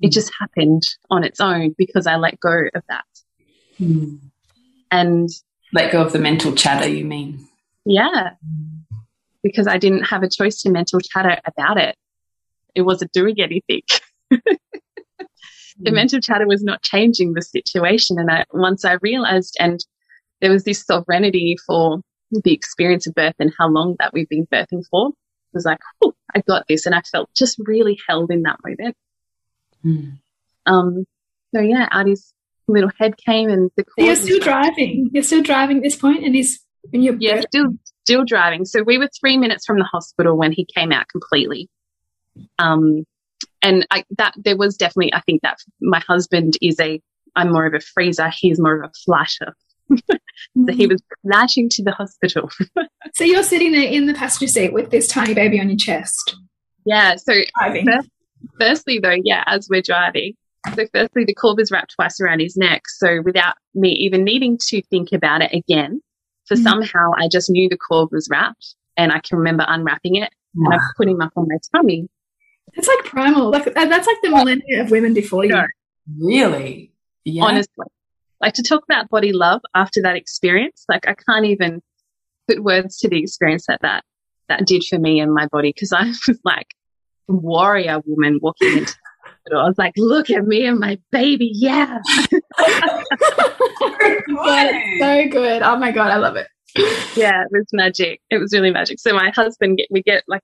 It 0.00 0.12
just 0.12 0.32
happened 0.38 0.82
on 1.10 1.24
its 1.24 1.40
own 1.40 1.74
because 1.76 2.06
I 2.06 2.16
let 2.16 2.40
go 2.40 2.64
of 2.74 2.82
that. 2.88 3.04
Mm. 3.80 4.18
And 4.90 5.28
let 5.72 5.92
go 5.92 6.02
of 6.02 6.12
the 6.12 6.18
mental 6.18 6.54
chatter, 6.54 6.88
you 6.88 7.04
mean? 7.04 7.46
Yeah. 7.84 8.30
Because 9.42 9.66
I 9.66 9.78
didn't 9.78 10.04
have 10.04 10.22
a 10.22 10.28
choice 10.28 10.62
to 10.62 10.70
mental 10.70 11.00
chatter 11.00 11.38
about 11.44 11.78
it. 11.78 11.96
It 12.74 12.82
wasn't 12.82 13.12
doing 13.12 13.40
anything. 13.40 13.82
the 14.30 15.90
mm. 15.90 15.92
mental 15.92 16.20
chatter 16.20 16.46
was 16.46 16.62
not 16.62 16.82
changing 16.82 17.34
the 17.34 17.42
situation. 17.42 18.18
And 18.18 18.30
I, 18.30 18.44
once 18.52 18.84
I 18.84 18.98
realized, 19.02 19.56
and 19.60 19.84
there 20.40 20.50
was 20.50 20.64
this 20.64 20.84
sovereignty 20.84 21.56
for 21.66 22.00
the 22.30 22.52
experience 22.52 23.06
of 23.06 23.14
birth 23.14 23.34
and 23.38 23.52
how 23.58 23.68
long 23.68 23.96
that 23.98 24.12
we've 24.12 24.28
been 24.28 24.46
birthing 24.46 24.84
for, 24.90 25.08
it 25.08 25.56
was 25.56 25.64
like, 25.64 25.78
oh, 26.04 26.14
I 26.34 26.40
got 26.40 26.66
this. 26.68 26.86
And 26.86 26.94
I 26.94 27.00
felt 27.02 27.30
just 27.34 27.58
really 27.64 27.98
held 28.08 28.30
in 28.30 28.42
that 28.42 28.58
moment. 28.64 28.96
Mm. 29.84 30.18
Um, 30.66 31.04
so 31.54 31.60
yeah, 31.60 31.88
Artie's 31.92 32.32
little 32.66 32.90
head 32.98 33.16
came 33.16 33.50
and 33.50 33.70
the 33.76 33.84
so 33.98 34.04
You're 34.04 34.16
still 34.16 34.40
driving. 34.40 35.10
You're 35.12 35.22
still 35.22 35.42
driving 35.42 35.78
at 35.78 35.82
this 35.82 35.96
point 35.96 36.24
and 36.24 36.34
he's 36.34 36.60
when 36.90 37.02
you're 37.02 37.16
Yeah, 37.18 37.40
still 37.40 37.74
still 38.04 38.24
driving. 38.24 38.64
So 38.64 38.82
we 38.82 38.98
were 38.98 39.08
three 39.20 39.36
minutes 39.36 39.66
from 39.66 39.78
the 39.78 39.84
hospital 39.84 40.36
when 40.36 40.52
he 40.52 40.64
came 40.64 40.92
out 40.92 41.08
completely. 41.08 41.68
Um 42.58 43.04
and 43.62 43.86
I, 43.90 44.04
that 44.18 44.34
there 44.36 44.56
was 44.56 44.76
definitely 44.76 45.12
I 45.12 45.20
think 45.20 45.42
that 45.42 45.58
my 45.80 46.00
husband 46.00 46.56
is 46.62 46.80
a 46.80 47.00
I'm 47.36 47.52
more 47.52 47.66
of 47.66 47.74
a 47.74 47.80
freezer, 47.80 48.30
he's 48.30 48.58
more 48.58 48.82
of 48.82 48.90
a 48.90 48.92
flasher. 49.04 49.54
so 50.08 50.72
he 50.72 50.86
was 50.86 51.02
flashing 51.22 51.68
to 51.68 51.82
the 51.82 51.92
hospital. 51.92 52.50
so 53.14 53.24
you're 53.24 53.42
sitting 53.42 53.72
there 53.72 53.88
in 53.88 54.06
the 54.06 54.14
passenger 54.14 54.50
seat 54.50 54.72
with 54.72 54.90
this 54.90 55.08
tiny 55.08 55.34
baby 55.34 55.60
on 55.60 55.68
your 55.68 55.76
chest. 55.76 56.36
Yeah. 56.86 57.16
So 57.16 57.34
first, 57.84 58.08
firstly, 58.58 58.98
though, 58.98 59.16
yeah, 59.22 59.44
as 59.46 59.68
we're 59.70 59.82
driving, 59.82 60.34
so 60.74 60.86
firstly, 60.94 61.24
the 61.24 61.34
cord 61.34 61.58
was 61.58 61.70
wrapped 61.70 61.94
twice 61.94 62.20
around 62.20 62.40
his 62.40 62.56
neck. 62.56 62.88
So 62.88 63.20
without 63.22 63.56
me 63.74 63.90
even 63.90 64.24
needing 64.24 64.58
to 64.68 64.82
think 64.82 65.12
about 65.12 65.42
it 65.42 65.52
again, 65.52 66.00
for 66.46 66.56
mm. 66.56 66.62
somehow 66.62 67.10
I 67.18 67.28
just 67.28 67.50
knew 67.50 67.68
the 67.68 67.76
cord 67.76 68.08
was 68.12 68.28
wrapped, 68.30 68.74
and 68.96 69.12
I 69.12 69.20
can 69.20 69.38
remember 69.38 69.64
unwrapping 69.66 70.16
it 70.16 70.32
wow. 70.54 70.70
and 70.70 70.80
I 70.80 70.84
put 70.96 71.08
him 71.08 71.20
up 71.20 71.32
on 71.36 71.48
my 71.48 71.58
tummy. 71.74 72.08
It's 72.74 72.88
like 72.88 73.04
primal. 73.04 73.50
Like 73.50 73.72
that's 73.74 74.06
like 74.06 74.16
the 74.22 74.30
millennia 74.30 74.82
of 74.82 74.90
women 74.90 75.14
before 75.14 75.44
you. 75.44 75.62
Really? 76.18 76.92
Yeah. 77.24 77.44
Honestly, 77.44 77.86
like 78.40 78.54
to 78.54 78.62
talk 78.62 78.84
about 78.84 79.08
body 79.10 79.32
love 79.32 79.60
after 79.74 80.02
that 80.02 80.16
experience, 80.16 80.84
like 80.88 81.06
I 81.08 81.14
can't 81.14 81.44
even 81.46 81.82
put 82.48 82.62
words 82.62 82.98
to 82.98 83.08
the 83.08 83.18
experience 83.18 83.66
that 83.68 83.80
that, 83.82 84.04
that 84.48 84.66
did 84.66 84.84
for 84.84 84.98
me 84.98 85.20
and 85.20 85.32
my 85.32 85.46
body 85.46 85.72
because 85.72 85.92
I 85.92 86.06
was 86.28 86.38
like 86.44 86.68
a 86.68 86.83
warrior 87.28 88.00
woman 88.06 88.38
walking 88.42 88.78
into 88.78 88.94
I 89.52 89.66
was 89.66 89.78
like, 89.78 89.92
look 89.96 90.30
at 90.30 90.46
me 90.46 90.66
and 90.66 90.78
my 90.80 90.98
baby. 91.10 91.50
Yeah. 91.52 92.00
so, 92.30 92.40
so 94.98 95.28
good. 95.28 95.62
Oh 95.62 95.76
my 95.76 95.92
God. 95.92 96.10
I 96.10 96.16
love 96.16 96.36
it. 96.36 96.48
Yeah, 97.14 97.42
it 97.42 97.48
was 97.52 97.66
magic. 97.72 98.20
It 98.30 98.38
was 98.38 98.52
really 98.52 98.70
magic. 98.70 98.98
So 98.98 99.12
my 99.12 99.30
husband, 99.30 99.78
get, 99.78 99.88
we 99.90 100.02
get 100.02 100.24
like, 100.26 100.42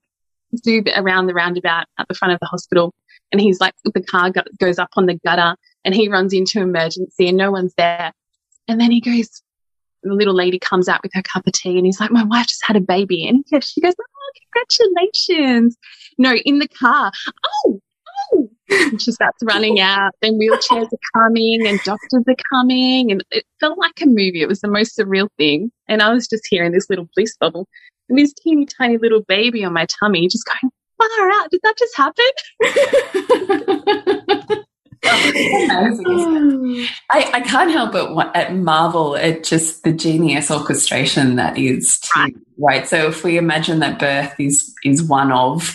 do 0.63 0.83
around 0.97 1.27
the 1.27 1.35
roundabout 1.35 1.87
at 1.99 2.09
the 2.09 2.15
front 2.15 2.35
of 2.35 2.41
the 2.41 2.47
hospital 2.47 2.93
and 3.33 3.41
he's 3.41 3.61
like, 3.61 3.75
the 3.85 4.03
car 4.03 4.33
goes 4.59 4.79
up 4.79 4.91
on 4.97 5.07
the 5.07 5.19
gutter 5.25 5.57
and 5.85 5.95
he 5.95 6.09
runs 6.09 6.33
into 6.33 6.61
emergency 6.61 7.29
and 7.29 7.37
no 7.37 7.51
one's 7.51 7.75
there. 7.77 8.13
And 8.69 8.81
then 8.81 8.91
he 8.91 9.01
goes, 9.01 9.43
the 10.03 10.15
little 10.15 10.35
lady 10.35 10.59
comes 10.59 10.89
out 10.89 11.03
with 11.03 11.13
her 11.15 11.23
cup 11.23 11.47
of 11.47 11.53
tea 11.53 11.77
and 11.77 11.87
he's 11.87 12.01
like, 12.01 12.11
my 12.11 12.25
wife 12.25 12.47
just 12.47 12.65
had 12.65 12.77
a 12.77 12.81
baby. 12.81 13.27
And 13.27 13.45
she 13.63 13.81
goes, 13.81 13.95
oh, 14.01 14.33
congratulations. 14.53 15.77
No, 16.19 16.35
in 16.35 16.59
the 16.59 16.69
car. 16.69 17.13
Oh, 17.67 17.81
oh. 18.33 18.51
And 18.71 19.01
she 19.01 19.13
starts 19.13 19.39
running 19.43 19.81
out. 19.81 20.13
Then 20.23 20.39
wheelchairs 20.39 20.89
are 20.93 20.99
coming 21.15 21.67
and 21.67 21.81
doctors 21.81 22.25
are 22.27 22.37
coming. 22.51 23.11
And 23.11 23.25
it 23.31 23.45
felt 23.61 23.79
like 23.79 24.01
a 24.03 24.07
movie. 24.07 24.43
It 24.43 24.49
was 24.49 24.61
the 24.61 24.69
most 24.69 24.97
surreal 24.99 25.29
thing. 25.37 25.71
And 25.89 26.03
I 26.03 26.13
was 26.13 26.29
just 26.29 26.47
here 26.49 26.65
in 26.65 26.73
this 26.73 26.89
little 26.89 27.09
bliss 27.15 27.37
bubble 27.39 27.69
and 28.09 28.19
this 28.19 28.33
teeny 28.35 28.67
tiny 28.67 28.99
little 28.99 29.23
baby 29.23 29.65
on 29.65 29.73
my 29.73 29.87
tummy 29.87 30.29
just 30.29 30.45
going, 30.47 30.73
far 30.99 31.31
out. 31.31 31.51
Did 31.51 31.61
that 31.63 31.79
just 31.79 31.97
happen? 31.97 32.25
I, 35.05 36.91
I 37.11 37.41
can't 37.41 37.71
help 37.71 37.93
but 37.93 38.37
at 38.37 38.55
marvel 38.55 39.17
at 39.17 39.45
just 39.45 39.83
the 39.83 39.93
genius 39.93 40.51
orchestration 40.51 41.37
that 41.37 41.57
is 41.57 41.99
right. 42.15 42.35
right. 42.59 42.87
So 42.87 43.09
if 43.09 43.25
we 43.25 43.39
imagine 43.39 43.79
that 43.79 43.99
birth 43.99 44.39
is 44.39 44.75
is 44.85 45.03
one 45.03 45.33
of 45.33 45.75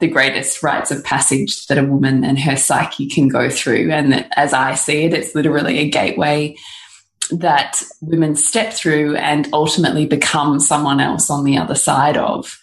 the 0.00 0.08
greatest 0.08 0.62
rites 0.62 0.90
of 0.90 1.04
passage 1.04 1.68
that 1.68 1.78
a 1.78 1.84
woman 1.84 2.24
and 2.24 2.38
her 2.40 2.56
psyche 2.56 3.08
can 3.08 3.28
go 3.28 3.48
through, 3.48 3.92
and 3.92 4.12
that, 4.12 4.32
as 4.36 4.52
I 4.52 4.74
see 4.74 5.04
it, 5.04 5.14
it's 5.14 5.36
literally 5.36 5.78
a 5.78 5.88
gateway 5.88 6.56
that 7.30 7.80
women 8.00 8.34
step 8.34 8.72
through 8.72 9.16
and 9.16 9.48
ultimately 9.52 10.04
become 10.04 10.58
someone 10.58 11.00
else 11.00 11.30
on 11.30 11.44
the 11.44 11.56
other 11.56 11.76
side 11.76 12.16
of. 12.16 12.58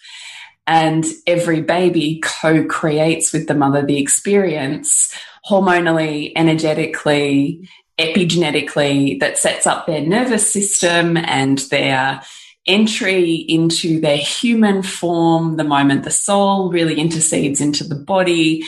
And 0.66 1.04
every 1.26 1.60
baby 1.60 2.20
co 2.22 2.64
creates 2.64 3.32
with 3.32 3.48
the 3.48 3.54
mother 3.54 3.84
the 3.84 3.98
experience 3.98 5.12
hormonally, 5.48 6.32
energetically, 6.36 7.68
epigenetically 7.98 9.20
that 9.20 9.38
sets 9.38 9.66
up 9.66 9.86
their 9.86 10.00
nervous 10.00 10.50
system 10.50 11.16
and 11.16 11.58
their 11.70 12.22
entry 12.66 13.32
into 13.34 14.00
their 14.00 14.16
human 14.16 14.82
form 14.82 15.56
the 15.56 15.64
moment 15.64 16.04
the 16.04 16.10
soul 16.10 16.70
really 16.70 16.98
intercedes 16.98 17.60
into 17.60 17.84
the 17.84 17.96
body. 17.96 18.62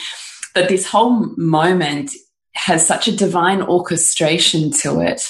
But 0.53 0.67
this 0.67 0.85
whole 0.85 1.33
moment 1.37 2.11
has 2.53 2.85
such 2.85 3.07
a 3.07 3.15
divine 3.15 3.61
orchestration 3.61 4.71
to 4.71 5.01
it 5.01 5.21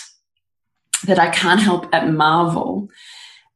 that 1.05 1.19
I 1.19 1.29
can't 1.29 1.59
help 1.59 1.91
but 1.91 2.07
marvel 2.07 2.89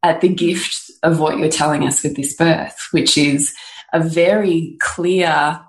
at 0.04 0.22
the 0.22 0.30
gift 0.30 0.92
of 1.04 1.20
what 1.20 1.38
you're 1.38 1.50
telling 1.50 1.86
us 1.86 2.04
with 2.04 2.16
this 2.16 2.36
birth, 2.36 2.78
which 2.92 3.18
is 3.18 3.54
a 3.94 4.00
very 4.00 4.78
clear, 4.80 5.60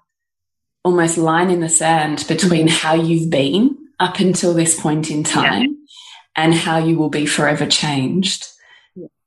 almost 0.84 1.18
line 1.18 1.50
in 1.50 1.60
the 1.60 1.68
sand 1.68 2.24
between 2.28 2.68
how 2.68 2.94
you've 2.94 3.30
been 3.30 3.76
up 3.98 4.18
until 4.18 4.54
this 4.54 4.80
point 4.80 5.10
in 5.10 5.22
time 5.22 5.62
yeah. 5.62 5.68
and 6.36 6.54
how 6.54 6.78
you 6.78 6.96
will 6.96 7.10
be 7.10 7.26
forever 7.26 7.66
changed. 7.66 8.46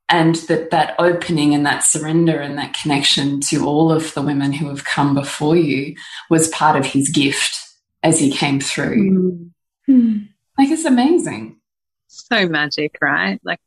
And 0.08 0.34
that 0.34 0.70
that 0.70 0.94
opening 0.98 1.54
and 1.54 1.64
that 1.64 1.82
surrender 1.82 2.38
and 2.38 2.58
that 2.58 2.74
connection 2.74 3.40
to 3.42 3.66
all 3.66 3.90
of 3.90 4.12
the 4.12 4.20
women 4.20 4.52
who 4.52 4.68
have 4.68 4.84
come 4.84 5.14
before 5.14 5.56
you 5.56 5.96
was 6.28 6.48
part 6.48 6.76
of 6.76 6.84
his 6.84 7.08
gift 7.08 7.58
as 8.02 8.20
he 8.20 8.30
came 8.30 8.60
through. 8.60 9.50
Mm. 9.88 10.28
Like 10.58 10.68
it's 10.68 10.84
amazing. 10.84 11.58
So 12.06 12.46
magic, 12.48 12.98
right? 13.00 13.40
Like 13.44 13.60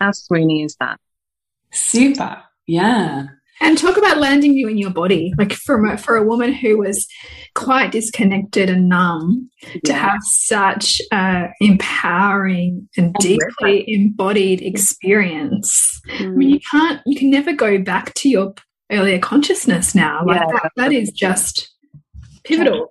how 0.00 0.10
swoony 0.10 0.64
is 0.64 0.76
that? 0.80 0.98
Super. 1.72 2.42
Yeah. 2.66 3.26
And 3.60 3.78
talk 3.78 3.96
about 3.96 4.18
landing 4.18 4.54
you 4.54 4.68
in 4.68 4.76
your 4.76 4.90
body, 4.90 5.32
like 5.38 5.52
from 5.52 5.88
a, 5.88 5.96
for 5.96 6.16
a 6.16 6.22
woman 6.22 6.52
who 6.52 6.78
was 6.78 7.06
quite 7.54 7.90
disconnected 7.90 8.68
and 8.68 8.88
numb, 8.88 9.50
yeah. 9.62 9.80
to 9.84 9.94
have 9.94 10.20
such 10.22 11.00
a 11.10 11.48
empowering 11.60 12.88
and 12.98 13.14
deeply 13.18 13.84
embodied 13.88 14.60
experience. 14.60 16.00
Mm. 16.18 16.20
I 16.20 16.28
mean, 16.28 16.50
you 16.50 16.60
can't, 16.70 17.00
you 17.06 17.18
can 17.18 17.30
never 17.30 17.54
go 17.54 17.78
back 17.78 18.12
to 18.14 18.28
your 18.28 18.54
earlier 18.90 19.18
consciousness 19.18 19.94
now. 19.94 20.24
Like 20.24 20.40
yeah, 20.40 20.46
that, 20.52 20.72
that 20.76 20.92
is 20.92 21.10
just 21.10 21.74
pivotal. 22.44 22.88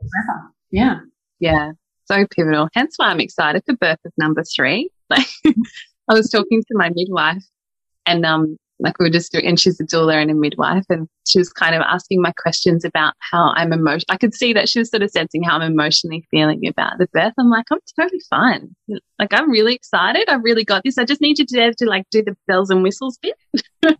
Yeah, 0.71 0.99
yeah, 1.39 1.71
so 2.06 2.25
pivotal. 2.36 2.69
Hence 2.73 2.95
why 2.97 3.08
I'm 3.08 3.19
excited 3.19 3.63
for 3.65 3.75
birth 3.75 3.99
of 4.06 4.12
number 4.17 4.43
three. 4.43 4.89
Like, 5.10 5.28
I 5.45 6.13
was 6.13 6.30
talking 6.30 6.62
to 6.62 6.78
my 6.78 6.89
midwife, 6.93 7.43
and 8.06 8.25
um, 8.25 8.58
like 8.79 8.99
we 8.99 9.05
were 9.05 9.11
just 9.11 9.31
doing, 9.31 9.45
and 9.45 9.59
she's 9.59 9.79
a 9.79 9.85
doula 9.85 10.15
and 10.15 10.29
a 10.29 10.33
midwife, 10.33 10.85
and 10.89 11.07
she 11.25 11.39
was 11.39 11.51
kind 11.51 11.75
of 11.75 11.81
asking 11.81 12.21
my 12.21 12.33
questions 12.33 12.83
about 12.83 13.13
how 13.19 13.53
I'm 13.55 13.71
emotional. 13.71 14.05
I 14.09 14.17
could 14.17 14.33
see 14.33 14.53
that 14.53 14.67
she 14.67 14.79
was 14.79 14.89
sort 14.89 15.03
of 15.03 15.11
sensing 15.11 15.43
how 15.43 15.57
I'm 15.57 15.71
emotionally 15.71 16.25
feeling 16.29 16.67
about 16.67 16.97
the 16.97 17.07
birth. 17.07 17.33
I'm 17.38 17.49
like, 17.49 17.65
I'm 17.71 17.79
totally 17.97 18.21
fine. 18.29 18.75
Like, 19.17 19.33
I'm 19.33 19.49
really 19.49 19.75
excited. 19.75 20.29
I 20.29 20.35
really 20.35 20.65
got 20.65 20.83
this. 20.83 20.97
I 20.97 21.05
just 21.05 21.21
need 21.21 21.39
you 21.39 21.45
to, 21.45 21.73
to 21.73 21.85
like 21.85 22.05
do 22.11 22.21
the 22.21 22.35
bells 22.47 22.69
and 22.69 22.83
whistles 22.83 23.17
bit. 23.21 23.35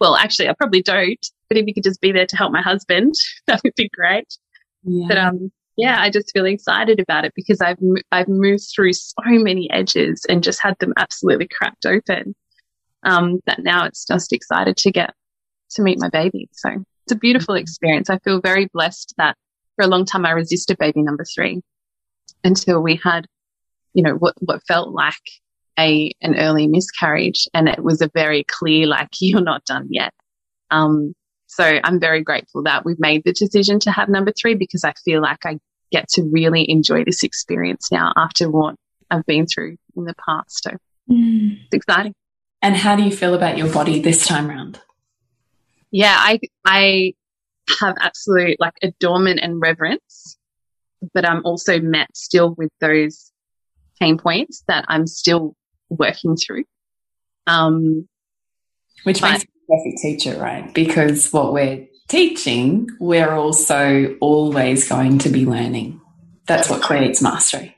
well, 0.00 0.16
actually, 0.16 0.48
I 0.48 0.54
probably 0.54 0.82
don't, 0.82 1.24
but 1.48 1.58
if 1.58 1.66
you 1.66 1.74
could 1.74 1.84
just 1.84 2.00
be 2.00 2.12
there 2.12 2.26
to 2.26 2.36
help 2.36 2.52
my 2.52 2.62
husband, 2.62 3.14
that 3.46 3.62
would 3.62 3.74
be 3.76 3.88
great. 3.94 4.36
Yeah. 4.82 5.06
But, 5.08 5.18
um, 5.18 5.52
yeah, 5.76 6.02
I 6.02 6.10
just 6.10 6.32
feel 6.32 6.44
excited 6.44 7.00
about 7.00 7.24
it 7.24 7.32
because 7.34 7.60
I've, 7.60 7.78
I've 8.10 8.28
moved 8.28 8.64
through 8.74 8.92
so 8.92 9.22
many 9.24 9.70
edges 9.70 10.26
and 10.28 10.42
just 10.42 10.60
had 10.60 10.76
them 10.80 10.92
absolutely 10.98 11.48
cracked 11.48 11.86
open 11.86 12.34
um, 13.04 13.40
that 13.46 13.60
now 13.62 13.84
it's 13.84 14.04
just 14.04 14.32
excited 14.32 14.76
to 14.78 14.90
get 14.90 15.14
to 15.70 15.82
meet 15.82 15.98
my 15.98 16.08
baby. 16.08 16.48
So 16.52 16.70
it's 17.04 17.12
a 17.12 17.16
beautiful 17.16 17.54
mm-hmm. 17.54 17.62
experience. 17.62 18.10
I 18.10 18.18
feel 18.18 18.40
very 18.40 18.66
blessed 18.72 19.14
that 19.18 19.36
for 19.76 19.84
a 19.84 19.88
long 19.88 20.04
time 20.04 20.26
I 20.26 20.30
resisted 20.30 20.78
baby 20.78 21.02
number 21.02 21.24
three 21.34 21.62
until 22.44 22.82
we 22.82 23.00
had, 23.02 23.26
you 23.94 24.02
know, 24.02 24.14
what, 24.14 24.34
what 24.38 24.62
felt 24.66 24.90
like 24.90 25.14
a, 25.78 26.12
an 26.20 26.38
early 26.38 26.66
miscarriage. 26.66 27.48
And 27.54 27.68
it 27.68 27.82
was 27.82 28.00
a 28.00 28.10
very 28.12 28.44
clear, 28.44 28.86
like, 28.86 29.08
you're 29.20 29.40
not 29.40 29.64
done 29.64 29.88
yet. 29.90 30.12
Um, 30.70 31.14
So 31.46 31.80
I'm 31.84 32.00
very 32.00 32.22
grateful 32.22 32.62
that 32.64 32.84
we've 32.84 33.00
made 33.00 33.22
the 33.24 33.32
decision 33.32 33.78
to 33.80 33.90
have 33.90 34.08
number 34.08 34.32
three 34.32 34.54
because 34.54 34.84
I 34.84 34.92
feel 35.04 35.20
like 35.20 35.44
I 35.44 35.58
get 35.90 36.08
to 36.08 36.22
really 36.32 36.68
enjoy 36.70 37.04
this 37.04 37.22
experience 37.22 37.92
now 37.92 38.12
after 38.16 38.50
what 38.50 38.74
I've 39.10 39.26
been 39.26 39.46
through 39.46 39.76
in 39.94 40.04
the 40.04 40.14
past. 40.14 40.62
So 40.64 40.70
mm. 41.10 41.58
it's 41.64 41.74
exciting. 41.74 42.14
And 42.62 42.76
how 42.76 42.94
do 42.94 43.02
you 43.02 43.10
feel 43.10 43.34
about 43.34 43.58
your 43.58 43.72
body 43.72 44.00
this 44.00 44.24
time 44.24 44.48
round? 44.48 44.80
Yeah, 45.90 46.14
I 46.16 46.38
I 46.64 47.14
have 47.80 47.96
absolute 48.00 48.58
like 48.60 48.74
adornment 48.82 49.40
and 49.42 49.60
reverence, 49.60 50.38
but 51.12 51.28
I'm 51.28 51.44
also 51.44 51.80
met 51.80 52.16
still 52.16 52.54
with 52.54 52.70
those 52.80 53.32
pain 54.00 54.16
points 54.16 54.62
that 54.68 54.84
I'm 54.88 55.06
still 55.06 55.54
working 55.90 56.36
through. 56.36 56.64
Um, 57.46 58.08
Which 59.04 59.20
but, 59.20 59.32
makes 59.32 59.44
a 59.44 59.46
perfect 59.68 59.98
teacher, 59.98 60.38
right? 60.40 60.72
Because 60.72 61.30
what 61.32 61.52
we're 61.52 61.86
teaching, 62.08 62.88
we're 63.00 63.32
also 63.32 64.16
always 64.20 64.88
going 64.88 65.18
to 65.18 65.28
be 65.28 65.44
learning. 65.44 66.00
That's 66.46 66.70
what 66.70 66.82
creates 66.82 67.22
mastery. 67.22 67.76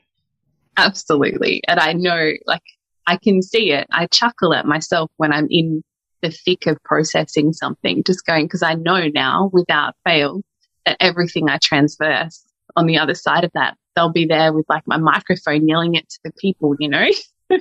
Absolutely. 0.77 1.61
And 1.67 1.79
I 1.79 1.93
know, 1.93 2.31
like, 2.45 2.63
I 3.07 3.17
can 3.17 3.41
see 3.41 3.71
it. 3.71 3.87
I 3.91 4.07
chuckle 4.07 4.53
at 4.53 4.65
myself 4.65 5.11
when 5.17 5.31
I'm 5.31 5.47
in 5.49 5.83
the 6.21 6.31
thick 6.31 6.65
of 6.65 6.81
processing 6.83 7.53
something, 7.53 8.03
just 8.03 8.25
going, 8.25 8.45
because 8.45 8.63
I 8.63 8.73
know 8.73 9.07
now 9.13 9.49
without 9.53 9.95
fail 10.03 10.41
that 10.85 10.97
everything 10.99 11.49
I 11.49 11.57
transverse 11.61 12.43
on 12.75 12.87
the 12.87 12.97
other 12.97 13.13
side 13.13 13.43
of 13.43 13.51
that, 13.53 13.75
they'll 13.95 14.11
be 14.11 14.25
there 14.25 14.53
with 14.53 14.65
like 14.69 14.83
my 14.87 14.97
microphone 14.97 15.67
yelling 15.67 15.95
it 15.95 16.09
to 16.09 16.19
the 16.23 16.31
people, 16.39 16.75
you 16.79 16.89
know? 16.89 17.07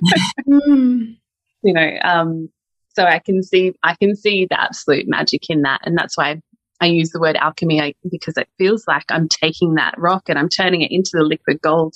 mm. 0.48 1.16
You 1.62 1.72
know, 1.72 1.98
um, 2.02 2.48
so 2.96 3.04
I 3.04 3.18
can 3.18 3.42
see, 3.42 3.74
I 3.82 3.94
can 3.96 4.16
see 4.16 4.46
the 4.48 4.60
absolute 4.60 5.08
magic 5.08 5.50
in 5.50 5.62
that. 5.62 5.80
And 5.84 5.96
that's 5.96 6.16
why 6.16 6.40
I 6.80 6.86
use 6.86 7.10
the 7.10 7.20
word 7.20 7.36
alchemy 7.36 7.94
because 8.10 8.36
it 8.36 8.48
feels 8.58 8.86
like 8.86 9.04
I'm 9.10 9.28
taking 9.28 9.74
that 9.74 9.94
rock 9.98 10.28
and 10.28 10.38
I'm 10.38 10.48
turning 10.48 10.82
it 10.82 10.90
into 10.90 11.10
the 11.14 11.24
liquid 11.24 11.60
gold 11.60 11.94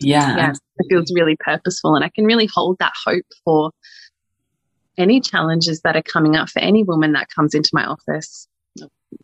yeah. 0.00 0.36
yeah. 0.36 0.52
It 0.78 0.86
feels 0.88 1.12
really 1.14 1.36
purposeful. 1.38 1.94
And 1.94 2.04
I 2.04 2.08
can 2.08 2.24
really 2.24 2.48
hold 2.52 2.78
that 2.78 2.92
hope 3.04 3.26
for 3.44 3.70
any 4.98 5.20
challenges 5.20 5.80
that 5.82 5.96
are 5.96 6.02
coming 6.02 6.36
up 6.36 6.48
for 6.48 6.60
any 6.60 6.82
woman 6.82 7.12
that 7.12 7.28
comes 7.34 7.54
into 7.54 7.70
my 7.72 7.84
office, 7.84 8.48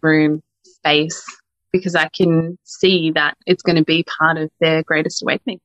room, 0.02 0.42
space, 0.64 1.24
because 1.72 1.94
I 1.94 2.08
can 2.08 2.58
see 2.64 3.12
that 3.12 3.37
it's 3.46 3.62
going 3.62 3.76
to 3.76 3.85
be 3.85 4.04
part 4.04 4.37
of 4.37 4.50
their 4.61 4.82
greatest 4.82 5.22
awakening. 5.22 5.61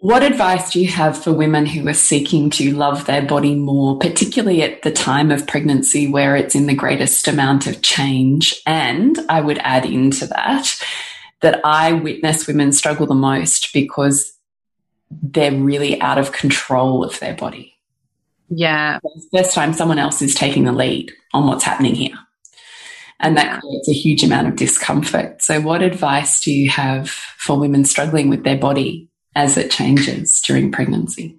What 0.00 0.22
advice 0.22 0.72
do 0.72 0.80
you 0.80 0.88
have 0.88 1.22
for 1.22 1.32
women 1.32 1.66
who 1.66 1.86
are 1.88 1.94
seeking 1.94 2.50
to 2.50 2.72
love 2.72 3.06
their 3.06 3.22
body 3.22 3.54
more, 3.54 3.98
particularly 3.98 4.62
at 4.62 4.82
the 4.82 4.90
time 4.90 5.30
of 5.30 5.46
pregnancy 5.46 6.10
where 6.10 6.34
it's 6.36 6.54
in 6.54 6.66
the 6.66 6.74
greatest 6.74 7.28
amount 7.28 7.66
of 7.66 7.80
change? 7.80 8.60
And 8.66 9.18
I 9.28 9.40
would 9.40 9.58
add 9.58 9.86
into 9.86 10.26
that, 10.26 10.76
that 11.44 11.60
I 11.62 11.92
witness 11.92 12.46
women 12.46 12.72
struggle 12.72 13.06
the 13.06 13.14
most 13.14 13.74
because 13.74 14.32
they're 15.10 15.52
really 15.52 16.00
out 16.00 16.16
of 16.16 16.32
control 16.32 17.04
of 17.04 17.20
their 17.20 17.34
body. 17.34 17.74
Yeah. 18.48 18.98
First 19.30 19.52
time 19.52 19.74
someone 19.74 19.98
else 19.98 20.22
is 20.22 20.34
taking 20.34 20.64
the 20.64 20.72
lead 20.72 21.12
on 21.34 21.46
what's 21.46 21.64
happening 21.64 21.94
here. 21.94 22.16
And 23.20 23.36
that 23.36 23.60
creates 23.60 23.88
a 23.90 23.92
huge 23.92 24.24
amount 24.24 24.48
of 24.48 24.56
discomfort. 24.56 25.42
So, 25.42 25.60
what 25.60 25.82
advice 25.82 26.40
do 26.42 26.50
you 26.50 26.70
have 26.70 27.10
for 27.10 27.58
women 27.58 27.84
struggling 27.84 28.30
with 28.30 28.42
their 28.42 28.58
body 28.58 29.10
as 29.36 29.58
it 29.58 29.70
changes 29.70 30.42
during 30.46 30.72
pregnancy? 30.72 31.38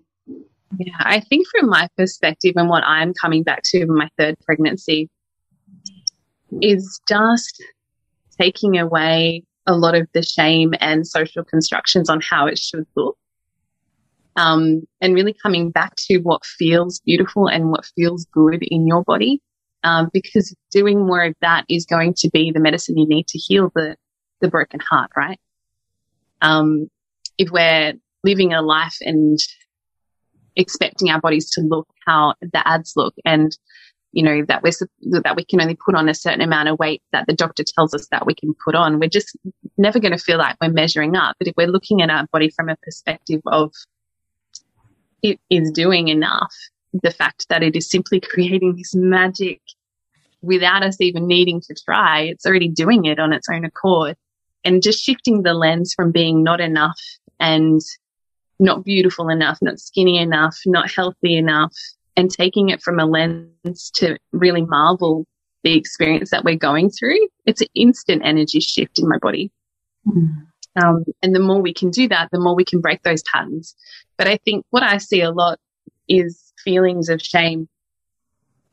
Yeah, 0.77 0.93
I 0.99 1.19
think 1.19 1.47
from 1.47 1.69
my 1.69 1.89
perspective 1.97 2.53
and 2.55 2.69
what 2.69 2.83
I'm 2.83 3.13
coming 3.13 3.41
back 3.41 3.61
to 3.65 3.81
in 3.81 3.95
my 3.95 4.09
third 4.19 4.35
pregnancy 4.45 5.09
is 6.61 7.01
just 7.07 7.63
taking 8.39 8.77
away 8.77 9.43
a 9.67 9.75
lot 9.75 9.95
of 9.95 10.07
the 10.13 10.21
shame 10.21 10.73
and 10.79 11.07
social 11.07 11.43
constructions 11.43 12.09
on 12.09 12.21
how 12.21 12.47
it 12.47 12.59
should 12.59 12.85
look. 12.95 13.17
Um, 14.35 14.83
and 14.99 15.15
really 15.15 15.33
coming 15.33 15.71
back 15.71 15.95
to 16.07 16.17
what 16.17 16.45
feels 16.45 16.99
beautiful 16.99 17.47
and 17.47 17.71
what 17.71 17.89
feels 17.95 18.25
good 18.25 18.63
in 18.63 18.85
your 18.85 19.03
body. 19.03 19.41
Um, 19.83 20.09
because 20.11 20.55
doing 20.71 21.05
more 21.05 21.23
of 21.23 21.35
that 21.41 21.65
is 21.69 21.85
going 21.85 22.15
to 22.17 22.29
be 22.31 22.51
the 22.51 22.59
medicine 22.59 22.97
you 22.97 23.07
need 23.07 23.27
to 23.27 23.37
heal 23.37 23.71
the, 23.75 23.95
the 24.41 24.47
broken 24.47 24.79
heart, 24.79 25.11
right? 25.15 25.39
Um, 26.41 26.89
if 27.37 27.49
we're 27.51 27.93
living 28.23 28.53
a 28.53 28.61
life 28.61 28.97
and 29.01 29.39
expecting 30.55 31.09
our 31.09 31.21
bodies 31.21 31.49
to 31.51 31.61
look 31.61 31.87
how 32.05 32.33
the 32.41 32.67
ads 32.67 32.93
look 32.95 33.13
and 33.25 33.55
you 34.15 34.23
know, 34.23 34.45
that 34.47 34.63
we're, 34.63 34.71
that 35.21 35.35
we 35.35 35.43
can 35.43 35.61
only 35.61 35.75
put 35.75 35.93
on 35.93 36.07
a 36.07 36.13
certain 36.13 36.39
amount 36.39 36.69
of 36.69 36.79
weight 36.79 37.03
that 37.11 37.27
the 37.27 37.33
doctor 37.33 37.65
tells 37.65 37.93
us 37.93 38.07
that 38.11 38.25
we 38.25 38.33
can 38.33 38.55
put 38.63 38.73
on. 38.73 38.97
We're 38.97 39.09
just 39.09 39.35
never 39.77 39.99
going 39.99 40.13
to 40.13 40.17
feel 40.17 40.37
like 40.37 40.55
we're 40.61 40.69
measuring 40.69 41.17
up. 41.17 41.35
But 41.37 41.49
if 41.49 41.53
we're 41.57 41.67
looking 41.67 42.01
at 42.01 42.09
our 42.09 42.25
body 42.31 42.49
from 42.49 42.69
a 42.69 42.77
perspective 42.77 43.41
of 43.45 43.73
it 45.21 45.37
is 45.49 45.69
doing 45.69 46.07
enough, 46.07 46.53
the 47.03 47.11
fact 47.11 47.47
that 47.49 47.61
it 47.61 47.75
is 47.75 47.89
simply 47.89 48.21
creating 48.21 48.77
this 48.77 48.95
magic 48.95 49.59
without 50.41 50.81
us 50.81 51.01
even 51.01 51.27
needing 51.27 51.59
to 51.59 51.75
try, 51.83 52.21
it's 52.21 52.45
already 52.45 52.69
doing 52.69 53.03
it 53.03 53.19
on 53.19 53.33
its 53.33 53.49
own 53.51 53.65
accord. 53.65 54.15
And 54.63 54.81
just 54.81 55.03
shifting 55.03 55.43
the 55.43 55.53
lens 55.53 55.93
from 55.93 56.13
being 56.13 56.41
not 56.41 56.61
enough 56.61 56.99
and 57.37 57.81
not 58.59 58.85
beautiful 58.85 59.27
enough, 59.27 59.57
not 59.61 59.77
skinny 59.77 60.17
enough, 60.17 60.57
not 60.65 60.89
healthy 60.89 61.35
enough, 61.35 61.73
and 62.17 62.29
taking 62.29 62.69
it 62.69 62.81
from 62.81 62.99
a 62.99 63.05
lens 63.05 63.91
to 63.95 64.17
really 64.31 64.61
marvel 64.61 65.25
the 65.63 65.75
experience 65.75 66.29
that 66.29 66.43
we're 66.43 66.55
going 66.55 66.89
through, 66.89 67.27
it's 67.45 67.61
an 67.61 67.67
instant 67.75 68.21
energy 68.23 68.59
shift 68.59 68.99
in 68.99 69.09
my 69.09 69.17
body. 69.17 69.51
Mm. 70.07 70.45
Um, 70.81 71.05
and 71.23 71.33
the 71.33 71.39
more 71.39 71.61
we 71.61 71.73
can 71.73 71.89
do 71.89 72.07
that, 72.09 72.29
the 72.31 72.39
more 72.39 72.55
we 72.55 72.65
can 72.65 72.81
break 72.81 73.01
those 73.03 73.23
patterns. 73.23 73.75
But 74.17 74.27
I 74.27 74.37
think 74.37 74.65
what 74.69 74.83
I 74.83 74.97
see 74.97 75.21
a 75.21 75.31
lot 75.31 75.59
is 76.07 76.53
feelings 76.63 77.09
of 77.09 77.21
shame 77.21 77.67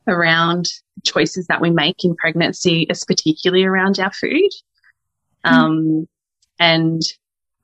around 0.07 0.67
choices 1.03 1.47
that 1.47 1.61
we 1.61 1.71
make 1.71 2.03
in 2.03 2.15
pregnancy, 2.15 2.85
is 2.89 3.05
particularly 3.05 3.63
around 3.63 3.99
our 3.99 4.11
food. 4.11 4.49
Mm. 5.45 5.51
Um, 5.51 6.07
and 6.59 7.01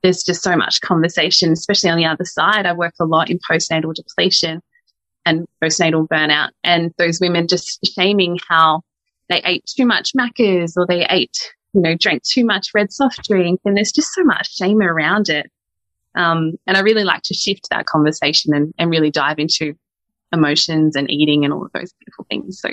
there's 0.01 0.23
just 0.23 0.41
so 0.41 0.55
much 0.55 0.81
conversation, 0.81 1.51
especially 1.51 1.89
on 1.89 1.97
the 1.97 2.05
other 2.05 2.25
side. 2.25 2.65
I 2.65 2.73
work 2.73 2.93
a 2.99 3.05
lot 3.05 3.29
in 3.29 3.39
postnatal 3.49 3.93
depletion 3.93 4.61
and 5.29 5.47
postnatal 5.63 6.07
burnout 6.07 6.49
and 6.63 6.91
those 6.97 7.19
women 7.19 7.47
just 7.47 7.79
shaming 7.93 8.39
how 8.47 8.81
they 9.29 9.41
ate 9.45 9.63
too 9.65 9.85
much 9.85 10.13
Maccas 10.13 10.73
or 10.75 10.85
they 10.87 11.05
ate, 11.09 11.37
you 11.73 11.81
know, 11.81 11.95
drank 11.95 12.23
too 12.23 12.43
much 12.43 12.69
red 12.73 12.91
soft 12.91 13.27
drink. 13.27 13.61
And 13.63 13.77
there's 13.77 13.91
just 13.91 14.13
so 14.13 14.23
much 14.23 14.55
shame 14.55 14.81
around 14.81 15.29
it. 15.29 15.51
Um, 16.15 16.53
and 16.65 16.75
I 16.75 16.81
really 16.81 17.03
like 17.03 17.21
to 17.23 17.33
shift 17.33 17.67
that 17.69 17.85
conversation 17.85 18.53
and, 18.53 18.73
and 18.79 18.89
really 18.89 19.11
dive 19.11 19.37
into 19.37 19.75
emotions 20.33 20.95
and 20.95 21.09
eating 21.09 21.45
and 21.45 21.53
all 21.53 21.65
of 21.65 21.71
those 21.73 21.93
beautiful 21.93 22.25
things. 22.29 22.59
So 22.59 22.69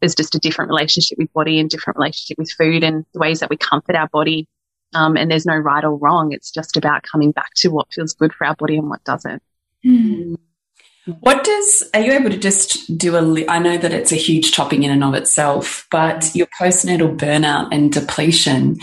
there's 0.00 0.14
just 0.14 0.34
a 0.34 0.38
different 0.38 0.68
relationship 0.68 1.16
with 1.18 1.32
body 1.32 1.58
and 1.58 1.70
different 1.70 1.98
relationship 1.98 2.38
with 2.38 2.50
food 2.52 2.84
and 2.84 3.06
the 3.14 3.18
ways 3.18 3.40
that 3.40 3.50
we 3.50 3.56
comfort 3.56 3.96
our 3.96 4.08
body. 4.08 4.46
Um, 4.94 5.16
and 5.16 5.30
there's 5.30 5.46
no 5.46 5.56
right 5.56 5.84
or 5.84 5.96
wrong. 5.96 6.32
It's 6.32 6.50
just 6.50 6.76
about 6.76 7.02
coming 7.02 7.32
back 7.32 7.50
to 7.56 7.68
what 7.68 7.92
feels 7.92 8.12
good 8.12 8.32
for 8.34 8.46
our 8.46 8.54
body 8.54 8.76
and 8.76 8.88
what 8.88 9.02
doesn't. 9.04 9.42
Mm. 9.84 10.36
What 11.20 11.44
does, 11.44 11.84
are 11.94 12.00
you 12.00 12.12
able 12.12 12.30
to 12.30 12.36
just 12.36 12.98
do 12.98 13.14
a, 13.14 13.46
I 13.48 13.60
know 13.60 13.78
that 13.78 13.92
it's 13.92 14.10
a 14.10 14.16
huge 14.16 14.52
topic 14.52 14.82
in 14.82 14.90
and 14.90 15.04
of 15.04 15.14
itself, 15.14 15.86
but 15.90 16.16
mm-hmm. 16.16 16.38
your 16.38 16.48
postnatal 16.60 17.16
burnout 17.16 17.68
and 17.70 17.92
depletion, 17.92 18.78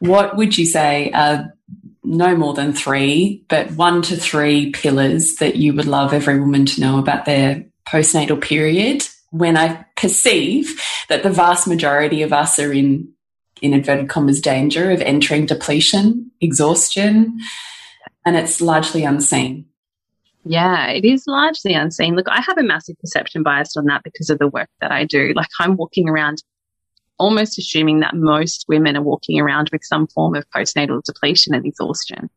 what 0.00 0.36
would 0.36 0.58
you 0.58 0.66
say 0.66 1.12
are 1.12 1.54
no 2.02 2.34
more 2.34 2.54
than 2.54 2.72
three, 2.72 3.44
but 3.48 3.70
one 3.72 4.02
to 4.02 4.16
three 4.16 4.72
pillars 4.72 5.36
that 5.36 5.56
you 5.56 5.74
would 5.74 5.86
love 5.86 6.12
every 6.12 6.40
woman 6.40 6.66
to 6.66 6.80
know 6.80 6.98
about 6.98 7.26
their 7.26 7.64
postnatal 7.86 8.40
period 8.40 9.06
when 9.30 9.56
I 9.56 9.84
perceive 9.96 10.82
that 11.08 11.22
the 11.22 11.30
vast 11.30 11.68
majority 11.68 12.22
of 12.22 12.32
us 12.32 12.58
are 12.58 12.72
in, 12.72 13.12
in 13.60 13.74
inverted 13.74 14.08
commas, 14.08 14.40
danger 14.40 14.90
of 14.90 15.02
entering 15.02 15.46
depletion, 15.46 16.32
exhaustion, 16.40 17.38
and 18.24 18.36
it's 18.36 18.60
largely 18.60 19.04
unseen. 19.04 19.67
Yeah, 20.44 20.88
it 20.88 21.04
is 21.04 21.24
largely 21.26 21.74
unseen. 21.74 22.14
Look, 22.14 22.28
I 22.28 22.40
have 22.40 22.58
a 22.58 22.62
massive 22.62 22.98
perception 23.00 23.42
bias 23.42 23.76
on 23.76 23.84
that 23.86 24.02
because 24.02 24.30
of 24.30 24.38
the 24.38 24.48
work 24.48 24.68
that 24.80 24.90
I 24.90 25.04
do. 25.04 25.32
Like 25.34 25.48
I'm 25.60 25.76
walking 25.76 26.08
around 26.08 26.42
almost 27.18 27.58
assuming 27.58 28.00
that 28.00 28.14
most 28.14 28.64
women 28.68 28.96
are 28.96 29.02
walking 29.02 29.40
around 29.40 29.70
with 29.72 29.82
some 29.84 30.06
form 30.06 30.34
of 30.34 30.48
postnatal 30.50 31.02
depletion 31.02 31.54
and 31.54 31.66
exhaustion. 31.66 32.30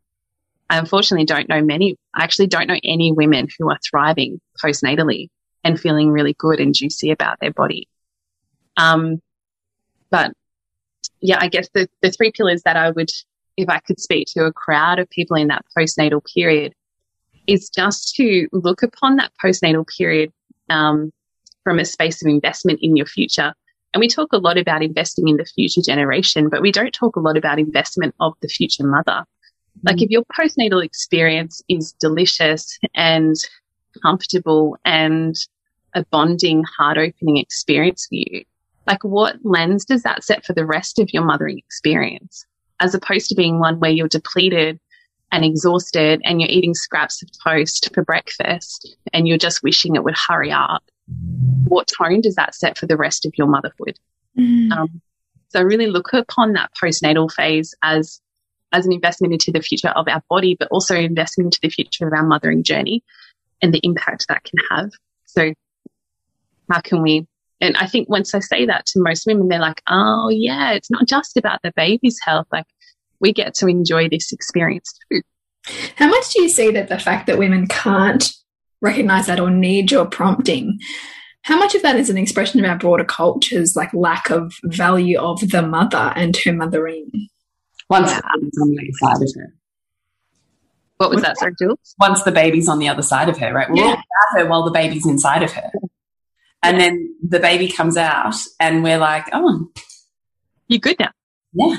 I 0.70 0.78
unfortunately 0.78 1.26
don't 1.26 1.50
know 1.50 1.62
many, 1.62 1.98
I 2.16 2.24
actually 2.24 2.48
don't 2.48 2.68
know 2.68 2.80
any 2.84 3.12
women 3.12 3.48
who 3.58 3.70
are 3.70 3.78
thriving 3.88 4.40
postnatally 4.64 5.28
and 5.64 5.80
feeling 5.80 6.10
really 6.10 6.34
good 6.34 6.60
and 6.60 6.74
juicy 6.74 7.12
about 7.12 7.40
their 7.40 7.52
body. 7.52 7.88
Um, 8.78 9.22
but 10.10 10.32
yeah, 11.20 11.38
I 11.40 11.50
guess 11.50 11.70
the, 11.74 11.88
the 12.02 12.12
three 12.12 12.32
pillars 12.32 12.64
that 12.64 12.78
I 12.78 12.90
would, 12.90 13.10
if 13.58 13.70
I 13.70 13.80
could 13.80 14.00
speak 14.00 14.28
to 14.32 14.46
a 14.46 14.54
crowd 14.54 14.98
of 14.98 15.10
people 15.10 15.38
in 15.38 15.50
that 15.50 15.66
postnatal 15.78 16.22
period, 16.34 16.74
is 17.52 17.70
just 17.70 18.16
to 18.16 18.48
look 18.52 18.82
upon 18.82 19.18
that 19.18 19.32
postnatal 19.44 19.86
period 19.98 20.32
um, 20.70 21.12
from 21.64 21.80
a 21.80 21.86
space 21.86 22.22
of 22.22 22.30
investment 22.30 22.80
in 22.82 22.96
your 22.96 23.06
future 23.06 23.54
And 23.94 24.00
we 24.00 24.08
talk 24.08 24.32
a 24.32 24.38
lot 24.38 24.58
about 24.58 24.82
investing 24.84 25.28
in 25.28 25.38
the 25.38 25.46
future 25.46 25.82
generation, 25.82 26.50
but 26.50 26.62
we 26.62 26.72
don't 26.72 26.94
talk 26.94 27.16
a 27.16 27.20
lot 27.20 27.38
about 27.38 27.60
investment 27.60 28.16
of 28.20 28.34
the 28.42 28.48
future 28.48 28.86
mother. 28.86 29.26
Like 29.84 29.98
mm. 29.98 30.04
if 30.04 30.10
your 30.10 30.24
postnatal 30.38 30.84
experience 30.84 31.62
is 31.68 31.94
delicious 32.00 32.80
and 32.96 33.36
comfortable 34.02 34.78
and 34.86 35.36
a 35.94 36.06
bonding, 36.06 36.64
heart 36.78 36.98
opening 36.98 37.38
experience 37.38 38.08
for 38.08 38.16
you, 38.16 38.46
like 38.88 39.04
what 39.04 39.36
lens 39.44 39.84
does 39.86 40.04
that 40.04 40.24
set 40.24 40.46
for 40.46 40.54
the 40.54 40.66
rest 40.66 41.00
of 41.00 41.14
your 41.14 41.24
mothering 41.24 41.58
experience? 41.58 42.46
As 42.80 42.96
opposed 42.96 43.28
to 43.30 43.36
being 43.36 43.60
one 43.60 43.80
where 43.80 43.92
you're 43.92 44.08
depleted 44.08 44.80
and 45.32 45.46
exhausted 45.46 46.22
and 46.24 46.42
you're 46.42 46.50
eating 46.50 46.74
scraps 46.74 47.22
of 47.22 47.30
toast 47.44 47.90
for 47.94 48.04
breakfast 48.04 48.96
and 49.14 49.28
you're 49.28 49.38
just 49.38 49.64
wishing 49.64 49.96
it 49.96 50.04
would 50.04 50.18
hurry 50.18 50.52
up. 50.52 50.84
What 51.68 51.88
tone 51.88 52.22
does 52.22 52.36
that 52.36 52.56
set 52.56 52.78
for 52.78 52.86
the 52.86 52.98
rest 52.98 53.26
of 53.26 53.34
your 53.38 53.48
motherhood? 53.48 53.98
Mm. 54.38 54.72
Um, 54.72 55.02
so 55.50 55.62
really 55.62 55.88
look 55.88 56.14
upon 56.14 56.54
that 56.54 56.72
postnatal 56.82 57.32
phase 57.32 57.76
as 57.84 58.22
as 58.74 58.86
an 58.86 58.94
investment 58.94 59.34
into 59.34 59.52
the 59.52 59.62
future 59.62 59.90
of 59.90 60.08
our 60.08 60.24
body, 60.30 60.56
but 60.58 60.70
also 60.72 60.96
investment 60.96 61.48
into 61.48 61.60
the 61.62 61.70
future 61.70 62.08
of 62.08 62.14
our 62.14 62.26
mothering 62.26 62.64
journey 62.64 63.04
and 63.62 63.74
the 63.74 63.82
impact 63.84 64.28
that 64.30 64.46
can 64.46 64.60
have. 64.70 64.92
So 65.26 65.54
how 66.70 66.80
can 66.80 67.02
we 67.02 67.28
and 67.60 67.78
I 67.78 67.86
think 67.86 68.10
once 68.10 68.34
I 68.34 68.40
say 68.40 68.66
that 68.66 68.88
to 68.88 69.00
most 69.00 69.28
women, 69.28 69.48
they're 69.48 69.60
like, 69.60 69.82
oh 69.88 70.30
yeah, 70.30 70.72
it's 70.72 70.90
not 70.90 71.06
just 71.06 71.38
about 71.38 71.60
the 71.64 71.72
baby's 71.76 72.20
health. 72.24 72.48
Like 72.52 72.66
we 73.22 73.32
get 73.34 73.54
to 73.56 73.68
enjoy 73.68 74.10
this 74.10 74.32
experience 74.32 74.94
too. 75.12 75.22
How 75.96 76.08
much 76.10 76.34
do 76.34 76.42
you 76.42 76.50
see 76.50 76.72
that 76.72 76.90
the 76.90 77.00
fact 77.00 77.28
that 77.28 77.38
women 77.38 77.68
can't 77.68 78.28
recognize 78.82 79.28
that 79.28 79.40
or 79.40 79.52
need 79.52 79.92
your 79.92 80.06
prompting? 80.06 80.80
How 81.44 81.58
much 81.58 81.76
of 81.76 81.82
that 81.84 81.96
is 81.96 82.10
an 82.10 82.18
expression 82.18 82.64
of 82.64 82.70
our 82.70 82.78
broader 82.78 83.04
culture's 83.04 83.76
like 83.76 83.94
lack 83.94 84.30
of 84.30 84.54
value 84.64 85.20
of 85.20 85.40
the 85.50 85.62
mother 85.62 86.12
and 86.16 86.36
her 86.38 86.54
mothering? 86.54 87.12
Once 87.90 88.12
yeah. 88.12 88.22
the 88.22 88.40
baby's 88.40 88.58
on 88.62 88.70
the 88.70 88.78
other 88.78 88.92
side 89.00 89.24
of 89.24 89.36
her. 89.36 89.54
What 90.98 91.10
was 91.10 91.22
that, 91.24 91.38
sorry, 91.38 91.54
Jules? 91.58 91.96
Once 92.00 92.24
the 92.24 92.32
baby's 92.32 92.68
on 92.68 92.78
the 92.78 92.88
other 92.88 93.02
side 93.02 93.28
of 93.28 93.38
her, 93.40 93.52
right? 93.52 93.70
We're 93.70 93.78
yeah. 93.78 93.84
all 93.84 93.94
about 93.94 94.40
her 94.40 94.50
while 94.50 94.64
the 94.64 94.72
baby's 94.72 95.08
inside 95.08 95.42
of 95.42 95.52
her. 95.52 95.72
And 96.64 96.80
then 96.80 97.16
the 97.28 97.40
baby 97.40 97.70
comes 97.70 97.98
out 97.98 98.36
and 98.60 98.84
we're 98.84 99.00
like, 99.00 99.26
oh. 99.34 99.72
You're 100.68 100.80
good 100.80 101.00
now. 101.00 101.10
Yeah. 101.54 101.78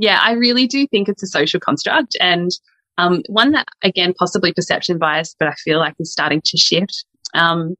Yeah, 0.00 0.18
I 0.22 0.32
really 0.32 0.66
do 0.66 0.86
think 0.86 1.10
it's 1.10 1.22
a 1.22 1.26
social 1.26 1.60
construct 1.60 2.16
and 2.22 2.50
um, 2.96 3.20
one 3.28 3.52
that, 3.52 3.68
again, 3.84 4.14
possibly 4.18 4.50
perception 4.50 4.96
bias, 4.96 5.36
but 5.38 5.46
I 5.46 5.52
feel 5.62 5.78
like 5.78 5.94
is 5.98 6.10
starting 6.10 6.40
to 6.42 6.56
shift 6.56 7.04
um, 7.34 7.74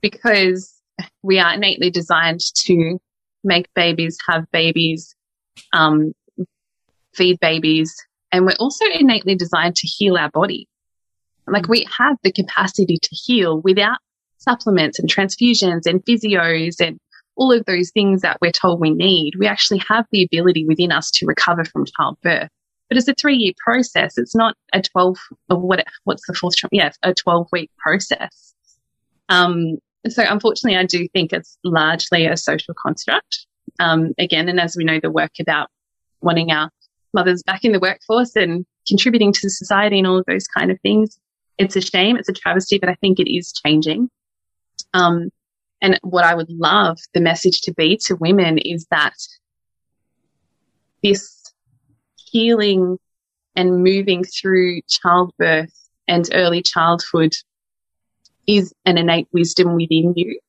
because 0.00 0.74
we 1.22 1.38
are 1.38 1.54
innately 1.54 1.90
designed 1.90 2.40
to 2.64 2.98
make 3.44 3.72
babies, 3.72 4.18
have 4.28 4.50
babies, 4.50 5.14
um, 5.72 6.12
feed 7.14 7.38
babies, 7.38 7.94
and 8.32 8.46
we're 8.46 8.56
also 8.58 8.86
innately 8.92 9.36
designed 9.36 9.76
to 9.76 9.86
heal 9.86 10.16
our 10.16 10.30
body. 10.30 10.66
Like 11.46 11.68
we 11.68 11.86
have 11.96 12.16
the 12.24 12.32
capacity 12.32 12.98
to 13.00 13.10
heal 13.12 13.60
without 13.60 13.98
supplements 14.38 14.98
and 14.98 15.08
transfusions 15.08 15.86
and 15.86 16.04
physios 16.04 16.84
and 16.84 16.98
all 17.36 17.52
of 17.52 17.64
those 17.66 17.90
things 17.90 18.22
that 18.22 18.38
we're 18.40 18.52
told 18.52 18.80
we 18.80 18.90
need. 18.90 19.34
We 19.38 19.46
actually 19.46 19.82
have 19.88 20.06
the 20.10 20.24
ability 20.24 20.64
within 20.66 20.92
us 20.92 21.10
to 21.12 21.26
recover 21.26 21.64
from 21.64 21.86
childbirth. 21.86 22.48
But 22.88 22.98
it's 22.98 23.08
a 23.08 23.14
three 23.14 23.36
year 23.36 23.52
process. 23.64 24.18
It's 24.18 24.34
not 24.34 24.56
a 24.72 24.82
12 24.82 25.18
or 25.50 25.58
what, 25.58 25.84
what's 26.04 26.26
the 26.26 26.34
fourth, 26.34 26.54
yeah, 26.70 26.92
a 27.02 27.14
12 27.14 27.48
week 27.52 27.70
process. 27.78 28.54
Um, 29.28 29.78
so 30.08 30.22
unfortunately, 30.28 30.78
I 30.78 30.84
do 30.84 31.08
think 31.08 31.32
it's 31.32 31.58
largely 31.64 32.26
a 32.26 32.36
social 32.36 32.74
construct. 32.74 33.46
Um, 33.80 34.12
again, 34.18 34.48
and 34.48 34.60
as 34.60 34.76
we 34.76 34.84
know, 34.84 35.00
the 35.00 35.10
work 35.10 35.32
about 35.40 35.68
wanting 36.20 36.52
our 36.52 36.70
mothers 37.12 37.42
back 37.42 37.64
in 37.64 37.72
the 37.72 37.80
workforce 37.80 38.36
and 38.36 38.66
contributing 38.86 39.32
to 39.32 39.48
society 39.48 39.98
and 39.98 40.06
all 40.06 40.18
of 40.18 40.26
those 40.26 40.46
kind 40.46 40.70
of 40.70 40.78
things. 40.82 41.18
It's 41.56 41.76
a 41.76 41.80
shame. 41.80 42.16
It's 42.16 42.28
a 42.28 42.32
travesty, 42.32 42.78
but 42.78 42.88
I 42.88 42.94
think 42.96 43.18
it 43.18 43.32
is 43.32 43.52
changing. 43.64 44.10
Um, 44.92 45.30
and 45.84 46.00
what 46.02 46.24
I 46.24 46.34
would 46.34 46.48
love 46.48 46.98
the 47.12 47.20
message 47.20 47.60
to 47.62 47.74
be 47.74 47.98
to 48.06 48.16
women 48.16 48.56
is 48.56 48.86
that 48.90 49.12
this 51.02 51.52
healing 52.16 52.98
and 53.54 53.84
moving 53.84 54.24
through 54.24 54.80
childbirth 54.88 55.74
and 56.08 56.26
early 56.32 56.62
childhood 56.62 57.34
is 58.46 58.72
an 58.86 58.96
innate 58.96 59.28
wisdom 59.30 59.74
within 59.74 60.14
you. 60.16 60.40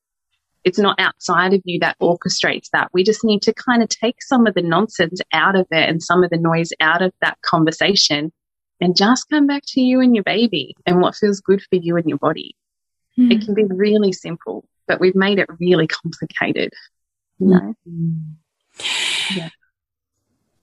It's 0.64 0.78
not 0.78 0.98
outside 0.98 1.52
of 1.52 1.60
you 1.66 1.80
that 1.80 1.98
orchestrates 2.00 2.70
that. 2.72 2.88
We 2.94 3.04
just 3.04 3.22
need 3.22 3.42
to 3.42 3.52
kind 3.52 3.82
of 3.82 3.90
take 3.90 4.22
some 4.22 4.46
of 4.46 4.54
the 4.54 4.62
nonsense 4.62 5.20
out 5.34 5.54
of 5.54 5.66
it 5.70 5.86
and 5.86 6.02
some 6.02 6.24
of 6.24 6.30
the 6.30 6.38
noise 6.38 6.70
out 6.80 7.02
of 7.02 7.12
that 7.20 7.36
conversation 7.42 8.32
and 8.80 8.96
just 8.96 9.28
come 9.28 9.46
back 9.46 9.64
to 9.66 9.82
you 9.82 10.00
and 10.00 10.14
your 10.14 10.24
baby 10.24 10.74
and 10.86 11.02
what 11.02 11.14
feels 11.14 11.40
good 11.40 11.60
for 11.60 11.76
you 11.76 11.98
and 11.98 12.08
your 12.08 12.18
body. 12.18 12.56
Mm. 13.18 13.32
It 13.32 13.44
can 13.44 13.52
be 13.52 13.64
really 13.64 14.12
simple, 14.12 14.64
but 14.86 15.00
we've 15.00 15.14
made 15.14 15.38
it 15.38 15.48
really 15.58 15.86
complicated. 15.86 16.72
You 17.38 17.46
know? 17.48 17.74
Mm. 17.88 18.22
Yeah. 19.34 19.48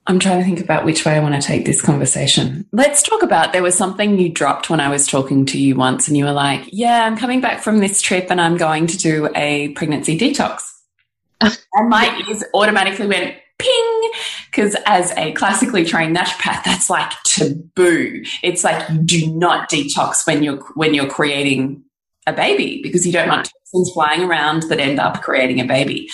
I'm 0.05 0.19
trying 0.19 0.39
to 0.39 0.45
think 0.45 0.59
about 0.59 0.83
which 0.83 1.05
way 1.05 1.15
I 1.15 1.19
want 1.19 1.41
to 1.41 1.47
take 1.47 1.65
this 1.65 1.81
conversation. 1.81 2.67
Let's 2.73 3.03
talk 3.03 3.23
about 3.23 3.53
there 3.53 3.63
was 3.63 3.77
something 3.77 4.19
you 4.19 4.29
dropped 4.29 4.69
when 4.69 4.81
I 4.81 4.89
was 4.89 5.07
talking 5.07 5.45
to 5.47 5.57
you 5.57 5.75
once, 5.75 6.09
and 6.09 6.17
you 6.17 6.25
were 6.25 6.33
like, 6.33 6.67
Yeah, 6.73 7.05
I'm 7.05 7.17
coming 7.17 7.39
back 7.39 7.61
from 7.61 7.79
this 7.79 8.01
trip 8.01 8.27
and 8.29 8.41
I'm 8.41 8.57
going 8.57 8.87
to 8.87 8.97
do 8.97 9.29
a 9.33 9.69
pregnancy 9.69 10.17
detox. 10.17 10.61
and 11.41 11.89
my 11.89 12.23
ears 12.27 12.43
automatically 12.53 13.07
went 13.07 13.35
ping 13.59 14.11
because 14.49 14.75
as 14.85 15.11
a 15.17 15.31
classically 15.33 15.85
trained 15.85 16.15
naturopath 16.15 16.63
that's 16.63 16.89
like 16.89 17.11
taboo 17.23 18.23
it's 18.41 18.63
like 18.63 18.89
you 18.89 18.97
do 18.99 19.35
not 19.35 19.69
detox 19.69 20.25
when 20.25 20.41
you're 20.41 20.57
when 20.73 20.93
you're 20.93 21.09
creating 21.09 21.83
a 22.27 22.33
baby 22.33 22.81
because 22.81 23.05
you 23.05 23.13
don't 23.13 23.27
want 23.27 23.45
toxins 23.45 23.91
flying 23.93 24.23
around 24.23 24.63
that 24.63 24.79
end 24.79 24.99
up 24.99 25.21
creating 25.21 25.59
a 25.59 25.65
baby. 25.65 26.09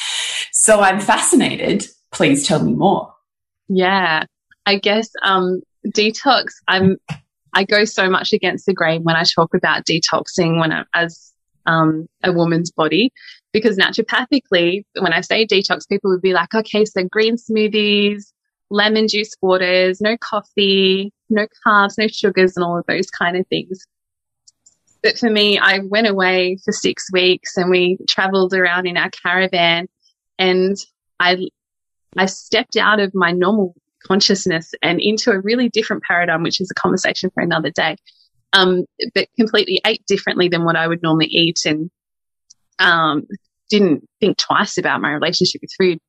So 0.52 0.80
I'm 0.82 1.00
fascinated. 1.00 1.86
Please 2.12 2.48
tell 2.48 2.64
me 2.64 2.74
more. 2.74 3.14
Yeah. 3.68 4.26
I 4.66 4.78
guess 4.78 5.10
um, 5.24 5.62
detox, 5.88 6.54
I'm 6.68 6.98
I 7.54 7.64
go 7.64 7.84
so 7.86 8.10
much 8.10 8.34
against 8.34 8.66
the 8.66 8.74
grain 8.74 9.04
when 9.04 9.16
I 9.16 9.24
talk 9.24 9.56
about 9.56 9.86
detoxing 9.86 10.60
when 10.60 10.72
I, 10.72 10.84
as 10.94 11.34
um, 11.66 12.08
a 12.24 12.32
woman's 12.32 12.72
body 12.72 13.12
because 13.54 13.78
naturopathically, 13.78 14.84
when 15.00 15.14
I 15.14 15.22
say 15.22 15.46
detox, 15.46 15.88
people 15.88 16.12
would 16.12 16.22
be 16.22 16.34
like, 16.34 16.54
okay, 16.54 16.86
so 16.86 17.04
green 17.06 17.36
smoothies, 17.36 18.32
lemon 18.70 19.08
juice 19.08 19.34
waters, 19.42 20.02
no 20.02 20.18
coffee, 20.18 21.12
no 21.30 21.48
carbs, 21.66 21.98
no 21.98 22.08
sugars, 22.08 22.56
and 22.56 22.64
all 22.64 22.78
of 22.78 22.86
those 22.88 23.10
kind 23.10 23.38
of 23.38 23.48
things. 23.48 23.86
But 25.02 25.18
for 25.18 25.30
me, 25.30 25.58
I 25.58 25.80
went 25.80 26.08
away 26.08 26.58
for 26.64 26.72
six 26.72 27.06
weeks 27.12 27.56
and 27.56 27.70
we 27.70 27.98
traveled 28.10 28.54
around 28.54 28.86
in 28.86 28.98
our 28.98 29.10
caravan 29.10 29.88
and 30.38 30.76
I, 31.20 31.48
I 32.18 32.26
stepped 32.26 32.76
out 32.76 33.00
of 33.00 33.14
my 33.16 33.32
normal 33.32 33.76
consciousness 34.04 34.74
and 34.82 35.00
into 35.00 35.32
a 35.32 35.40
really 35.40 35.70
different 35.70 36.04
paradigm, 36.04 36.44
which 36.44 36.60
is 36.60 36.70
a 36.72 36.80
conversation 36.80 37.30
for 37.34 37.42
another 37.42 37.70
day. 37.70 37.96
Um, 38.52 38.86
but 39.14 39.28
completely 39.38 39.80
ate 39.86 40.04
differently 40.08 40.50
than 40.50 40.66
what 40.66 40.76
I 40.76 40.88
would 40.88 41.04
normally 41.04 41.28
eat 41.28 41.60
and, 41.66 41.92
um, 42.80 43.28
didn't 43.70 44.08
think 44.20 44.38
twice 44.38 44.78
about 44.78 45.02
my 45.02 45.12
relationship 45.12 45.62
with 45.62 45.72
food. 45.80 46.00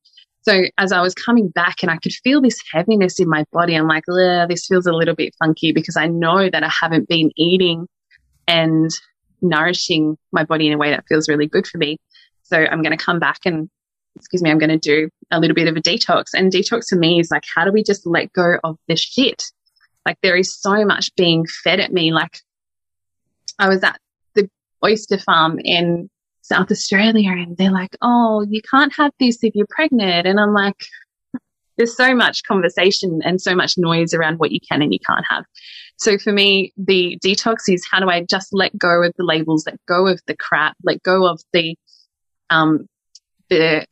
So 0.42 0.62
as 0.78 0.90
I 0.90 1.02
was 1.02 1.14
coming 1.14 1.48
back 1.48 1.82
and 1.82 1.90
I 1.90 1.98
could 1.98 2.14
feel 2.24 2.40
this 2.40 2.62
heaviness 2.72 3.20
in 3.20 3.28
my 3.28 3.44
body, 3.52 3.74
I'm 3.74 3.86
like, 3.86 4.04
this 4.48 4.66
feels 4.66 4.86
a 4.86 4.92
little 4.92 5.14
bit 5.14 5.34
funky 5.38 5.72
because 5.72 5.96
I 5.96 6.06
know 6.06 6.48
that 6.48 6.64
I 6.64 6.70
haven't 6.80 7.08
been 7.08 7.30
eating 7.36 7.86
and 8.50 8.90
nourishing 9.40 10.18
my 10.32 10.44
body 10.44 10.66
in 10.66 10.72
a 10.72 10.78
way 10.78 10.90
that 10.90 11.04
feels 11.08 11.28
really 11.28 11.46
good 11.46 11.66
for 11.66 11.78
me. 11.78 11.98
So 12.42 12.56
I'm 12.56 12.82
going 12.82 12.96
to 12.96 13.02
come 13.02 13.20
back 13.20 13.38
and, 13.44 13.70
excuse 14.16 14.42
me, 14.42 14.50
I'm 14.50 14.58
going 14.58 14.70
to 14.70 14.78
do 14.78 15.08
a 15.30 15.38
little 15.38 15.54
bit 15.54 15.68
of 15.68 15.76
a 15.76 15.80
detox. 15.80 16.24
And 16.34 16.52
detox 16.52 16.88
for 16.90 16.96
me 16.96 17.20
is 17.20 17.30
like, 17.30 17.44
how 17.54 17.64
do 17.64 17.72
we 17.72 17.84
just 17.84 18.06
let 18.06 18.32
go 18.32 18.56
of 18.64 18.76
the 18.88 18.96
shit? 18.96 19.44
Like 20.04 20.18
there 20.22 20.36
is 20.36 20.60
so 20.60 20.84
much 20.84 21.14
being 21.14 21.46
fed 21.62 21.78
at 21.78 21.92
me. 21.92 22.12
Like 22.12 22.38
I 23.58 23.68
was 23.68 23.84
at 23.84 24.00
the 24.34 24.50
oyster 24.84 25.18
farm 25.18 25.60
in 25.62 26.10
South 26.42 26.72
Australia 26.72 27.30
and 27.30 27.56
they're 27.56 27.70
like, 27.70 27.96
oh, 28.02 28.44
you 28.48 28.60
can't 28.68 28.92
have 28.96 29.12
this 29.20 29.38
if 29.44 29.54
you're 29.54 29.66
pregnant. 29.70 30.26
And 30.26 30.40
I'm 30.40 30.52
like, 30.52 30.82
there's 31.76 31.96
so 31.96 32.14
much 32.14 32.42
conversation 32.42 33.20
and 33.24 33.40
so 33.40 33.54
much 33.54 33.74
noise 33.78 34.12
around 34.12 34.38
what 34.38 34.50
you 34.50 34.58
can 34.60 34.82
and 34.82 34.92
you 34.92 34.98
can't 35.06 35.24
have. 35.30 35.44
So 36.00 36.16
for 36.16 36.32
me, 36.32 36.72
the 36.78 37.18
detox 37.22 37.68
is 37.68 37.86
how 37.90 38.00
do 38.00 38.08
I 38.08 38.24
just 38.24 38.48
let 38.52 38.76
go 38.76 39.02
of 39.02 39.12
the 39.18 39.24
labels, 39.24 39.66
let 39.66 39.78
go 39.86 40.06
of 40.06 40.18
the 40.26 40.34
crap, 40.34 40.74
let 40.82 41.02
go 41.02 41.26
of 41.26 41.42
the, 41.52 41.76
um, 42.48 42.88
the, 43.50 43.86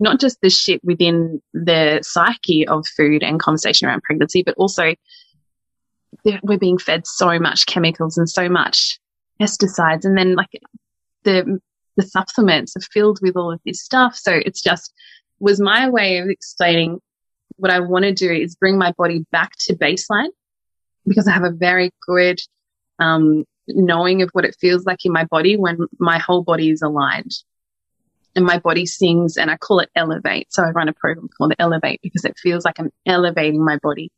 not 0.00 0.18
just 0.18 0.40
the 0.42 0.50
shit 0.50 0.82
within 0.82 1.40
the 1.54 2.00
psyche 2.02 2.66
of 2.66 2.84
food 2.88 3.22
and 3.22 3.38
conversation 3.38 3.86
around 3.86 4.02
pregnancy, 4.02 4.42
but 4.42 4.56
also 4.56 4.94
we're 6.42 6.58
being 6.58 6.78
fed 6.78 7.06
so 7.06 7.38
much 7.38 7.66
chemicals 7.66 8.18
and 8.18 8.28
so 8.28 8.48
much 8.48 8.98
pesticides. 9.40 10.04
And 10.04 10.18
then 10.18 10.34
like 10.34 10.60
the 11.22 11.60
the 11.96 12.02
supplements 12.02 12.74
are 12.74 12.80
filled 12.80 13.18
with 13.22 13.36
all 13.36 13.52
of 13.52 13.60
this 13.66 13.82
stuff. 13.82 14.16
So 14.16 14.32
it's 14.32 14.62
just 14.62 14.92
was 15.40 15.60
my 15.60 15.90
way 15.90 16.18
of 16.18 16.28
explaining 16.28 17.00
what 17.56 17.70
I 17.70 17.80
want 17.80 18.04
to 18.04 18.12
do 18.12 18.32
is 18.32 18.56
bring 18.56 18.78
my 18.78 18.92
body 18.92 19.26
back 19.30 19.52
to 19.66 19.76
baseline 19.76 20.30
because 21.06 21.28
I 21.28 21.32
have 21.32 21.44
a 21.44 21.50
very 21.50 21.90
good 22.06 22.38
um, 22.98 23.44
knowing 23.68 24.22
of 24.22 24.30
what 24.32 24.44
it 24.44 24.56
feels 24.60 24.84
like 24.84 25.04
in 25.04 25.12
my 25.12 25.24
body 25.24 25.56
when 25.56 25.78
my 25.98 26.18
whole 26.18 26.42
body 26.42 26.70
is 26.70 26.82
aligned 26.82 27.32
and 28.34 28.44
my 28.44 28.58
body 28.58 28.86
sings 28.86 29.36
and 29.36 29.50
I 29.50 29.56
call 29.56 29.80
it 29.80 29.90
elevate. 29.94 30.52
So 30.52 30.62
I 30.62 30.70
run 30.70 30.88
a 30.88 30.92
program 30.92 31.28
called 31.36 31.54
elevate 31.58 32.00
because 32.02 32.24
it 32.24 32.38
feels 32.38 32.64
like 32.64 32.78
I'm 32.78 32.90
elevating 33.06 33.64
my 33.64 33.78
body. 33.82 34.10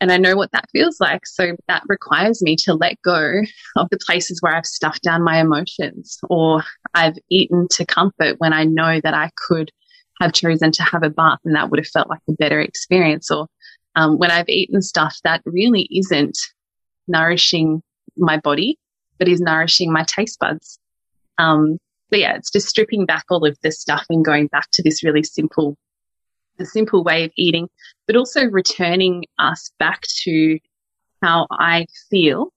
And 0.00 0.10
I 0.10 0.16
know 0.16 0.34
what 0.34 0.50
that 0.52 0.70
feels 0.72 0.98
like. 0.98 1.26
So 1.26 1.56
that 1.68 1.82
requires 1.86 2.42
me 2.42 2.56
to 2.64 2.74
let 2.74 3.00
go 3.02 3.42
of 3.76 3.88
the 3.90 3.98
places 3.98 4.40
where 4.40 4.56
I've 4.56 4.66
stuffed 4.66 5.02
down 5.02 5.22
my 5.22 5.40
emotions 5.40 6.18
or 6.30 6.64
I've 6.94 7.18
eaten 7.28 7.68
to 7.72 7.84
comfort 7.84 8.36
when 8.38 8.54
I 8.54 8.64
know 8.64 9.00
that 9.02 9.12
I 9.12 9.30
could 9.36 9.70
have 10.20 10.32
chosen 10.32 10.72
to 10.72 10.82
have 10.82 11.02
a 11.02 11.10
bath 11.10 11.38
and 11.44 11.54
that 11.54 11.70
would 11.70 11.78
have 11.78 11.86
felt 11.86 12.08
like 12.08 12.20
a 12.28 12.32
better 12.32 12.60
experience. 12.60 13.30
Or 13.30 13.46
um, 13.96 14.18
when 14.18 14.30
I've 14.30 14.48
eaten 14.48 14.82
stuff 14.82 15.18
that 15.24 15.42
really 15.44 15.88
isn't 15.90 16.38
nourishing 17.08 17.82
my 18.16 18.38
body, 18.38 18.78
but 19.18 19.28
is 19.28 19.40
nourishing 19.40 19.92
my 19.92 20.04
taste 20.04 20.38
buds. 20.38 20.78
Um, 21.38 21.78
but 22.10 22.18
yeah, 22.18 22.34
it's 22.34 22.50
just 22.50 22.68
stripping 22.68 23.06
back 23.06 23.24
all 23.30 23.46
of 23.46 23.56
this 23.62 23.80
stuff 23.80 24.04
and 24.08 24.24
going 24.24 24.48
back 24.48 24.68
to 24.72 24.82
this 24.82 25.04
really 25.04 25.22
simple, 25.22 25.76
a 26.58 26.64
simple 26.64 27.04
way 27.04 27.24
of 27.24 27.32
eating, 27.36 27.68
but 28.06 28.16
also 28.16 28.44
returning 28.44 29.24
us 29.38 29.70
back 29.78 30.02
to 30.22 30.58
how 31.22 31.46
I 31.50 31.86
feel. 32.10 32.52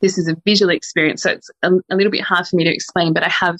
This 0.00 0.18
is 0.18 0.28
a 0.28 0.36
visual 0.44 0.70
experience, 0.70 1.22
so 1.22 1.30
it's 1.30 1.50
a, 1.62 1.72
a 1.90 1.96
little 1.96 2.12
bit 2.12 2.20
hard 2.20 2.46
for 2.46 2.56
me 2.56 2.64
to 2.64 2.72
explain, 2.72 3.12
but 3.12 3.24
I 3.24 3.30
have 3.30 3.56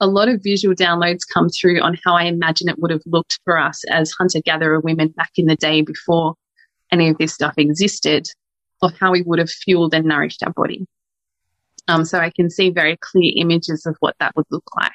a 0.00 0.06
lot 0.06 0.28
of 0.28 0.42
visual 0.42 0.74
downloads 0.74 1.20
come 1.32 1.48
through 1.48 1.80
on 1.80 1.96
how 2.04 2.14
I 2.14 2.24
imagine 2.24 2.68
it 2.68 2.78
would 2.78 2.90
have 2.90 3.02
looked 3.06 3.40
for 3.44 3.58
us 3.58 3.82
as 3.90 4.12
hunter 4.12 4.40
gatherer 4.44 4.80
women 4.80 5.08
back 5.08 5.30
in 5.36 5.46
the 5.46 5.56
day 5.56 5.82
before 5.82 6.34
any 6.92 7.08
of 7.08 7.18
this 7.18 7.32
stuff 7.32 7.54
existed, 7.56 8.26
of 8.82 8.92
how 8.98 9.12
we 9.12 9.22
would 9.22 9.38
have 9.38 9.50
fueled 9.50 9.94
and 9.94 10.06
nourished 10.06 10.42
our 10.42 10.52
body. 10.52 10.86
Um, 11.88 12.04
so 12.04 12.18
I 12.18 12.30
can 12.30 12.50
see 12.50 12.70
very 12.70 12.96
clear 13.00 13.32
images 13.36 13.86
of 13.86 13.96
what 14.00 14.16
that 14.20 14.34
would 14.36 14.46
look 14.50 14.68
like. 14.76 14.92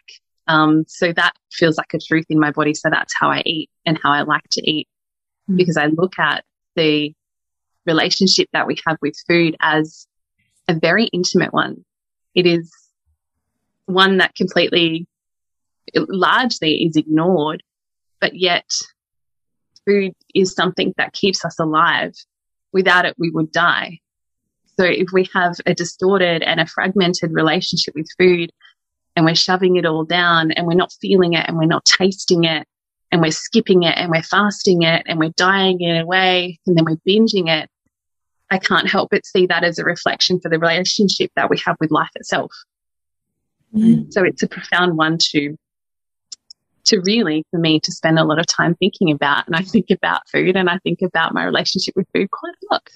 Um, 0.47 0.83
so 0.87 1.13
that 1.13 1.33
feels 1.51 1.77
like 1.77 1.93
a 1.93 1.99
truth 1.99 2.25
in 2.29 2.39
my 2.39 2.51
body. 2.51 2.73
So 2.73 2.89
that's 2.89 3.13
how 3.17 3.29
I 3.29 3.41
eat 3.45 3.69
and 3.85 3.99
how 4.01 4.11
I 4.11 4.21
like 4.21 4.43
to 4.51 4.69
eat 4.69 4.87
mm. 5.49 5.57
because 5.57 5.77
I 5.77 5.87
look 5.87 6.19
at 6.19 6.43
the 6.75 7.13
relationship 7.85 8.49
that 8.53 8.67
we 8.67 8.77
have 8.85 8.97
with 9.01 9.15
food 9.27 9.55
as 9.61 10.05
a 10.67 10.73
very 10.73 11.05
intimate 11.07 11.53
one. 11.53 11.83
It 12.35 12.45
is 12.45 12.71
one 13.91 14.17
that 14.17 14.35
completely, 14.35 15.07
largely 15.95 16.83
is 16.83 16.95
ignored, 16.95 17.63
but 18.19 18.35
yet 18.35 18.69
food 19.85 20.13
is 20.33 20.53
something 20.53 20.93
that 20.97 21.13
keeps 21.13 21.43
us 21.43 21.59
alive. 21.59 22.13
Without 22.73 23.05
it, 23.05 23.15
we 23.17 23.31
would 23.31 23.51
die. 23.51 23.99
So 24.79 24.85
if 24.85 25.07
we 25.11 25.29
have 25.33 25.55
a 25.65 25.73
distorted 25.73 26.43
and 26.43 26.59
a 26.59 26.65
fragmented 26.65 27.31
relationship 27.33 27.93
with 27.95 28.07
food 28.17 28.51
and 29.15 29.25
we're 29.25 29.35
shoving 29.35 29.75
it 29.75 29.85
all 29.85 30.05
down 30.05 30.51
and 30.51 30.65
we're 30.65 30.73
not 30.73 30.93
feeling 31.01 31.33
it 31.33 31.45
and 31.47 31.57
we're 31.57 31.65
not 31.65 31.85
tasting 31.85 32.45
it 32.45 32.65
and 33.11 33.21
we're 33.21 33.31
skipping 33.31 33.83
it 33.83 33.97
and 33.97 34.09
we're 34.09 34.23
fasting 34.23 34.83
it 34.83 35.03
and 35.05 35.19
we're 35.19 35.33
dying 35.35 35.81
it 35.81 36.01
away 36.01 36.59
and 36.65 36.77
then 36.77 36.85
we're 36.85 36.95
binging 37.07 37.49
it, 37.49 37.69
I 38.49 38.57
can't 38.57 38.89
help 38.89 39.09
but 39.11 39.25
see 39.25 39.45
that 39.47 39.63
as 39.63 39.79
a 39.79 39.83
reflection 39.83 40.39
for 40.39 40.49
the 40.49 40.59
relationship 40.59 41.31
that 41.35 41.49
we 41.49 41.57
have 41.65 41.75
with 41.79 41.91
life 41.91 42.09
itself. 42.15 42.51
Mm. 43.75 44.11
So 44.11 44.23
it's 44.23 44.43
a 44.43 44.47
profound 44.47 44.97
one 44.97 45.17
to 45.31 45.57
to 46.83 46.99
really 47.05 47.45
for 47.51 47.59
me 47.59 47.79
to 47.79 47.91
spend 47.91 48.17
a 48.17 48.23
lot 48.23 48.39
of 48.39 48.47
time 48.47 48.73
thinking 48.75 49.11
about 49.11 49.45
and 49.45 49.55
I 49.55 49.61
think 49.61 49.91
about 49.91 50.27
food 50.27 50.55
and 50.55 50.67
I 50.69 50.79
think 50.79 51.01
about 51.03 51.33
my 51.33 51.43
relationship 51.43 51.95
with 51.95 52.07
food 52.13 52.29
quite 52.31 52.55
a 52.55 52.73
lot. 52.73 52.89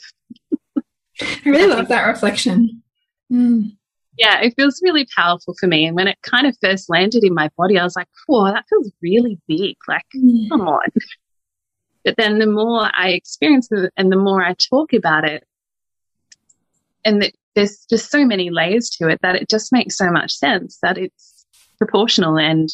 I 1.21 1.49
really 1.49 1.67
love 1.67 1.87
that 1.89 2.05
reflection. 2.05 2.81
Mm. 3.31 3.77
Yeah, 4.17 4.41
it 4.41 4.53
feels 4.55 4.81
really 4.83 5.05
powerful 5.15 5.55
for 5.59 5.67
me. 5.67 5.85
And 5.85 5.95
when 5.95 6.07
it 6.07 6.17
kind 6.21 6.47
of 6.47 6.57
first 6.61 6.89
landed 6.89 7.23
in 7.23 7.33
my 7.33 7.49
body, 7.57 7.77
I 7.77 7.83
was 7.83 7.95
like, 7.95 8.07
whoa, 8.27 8.45
that 8.45 8.65
feels 8.69 8.91
really 9.01 9.39
big. 9.47 9.75
Like, 9.87 10.05
mm. 10.15 10.49
come 10.49 10.67
on. 10.67 10.87
But 12.03 12.15
then 12.17 12.39
the 12.39 12.47
more 12.47 12.89
I 12.93 13.09
experience 13.09 13.67
it 13.71 13.91
and 13.97 14.11
the 14.11 14.17
more 14.17 14.43
I 14.43 14.53
talk 14.53 14.93
about 14.93 15.25
it, 15.25 15.43
and 17.03 17.21
the, 17.21 17.31
there's 17.55 17.85
just 17.89 18.11
so 18.11 18.25
many 18.25 18.49
layers 18.49 18.89
to 18.89 19.07
it 19.07 19.19
that 19.21 19.35
it 19.35 19.49
just 19.49 19.71
makes 19.71 19.97
so 19.97 20.11
much 20.11 20.33
sense 20.33 20.77
that 20.81 20.97
it's 20.97 21.45
proportional 21.77 22.37
and 22.37 22.69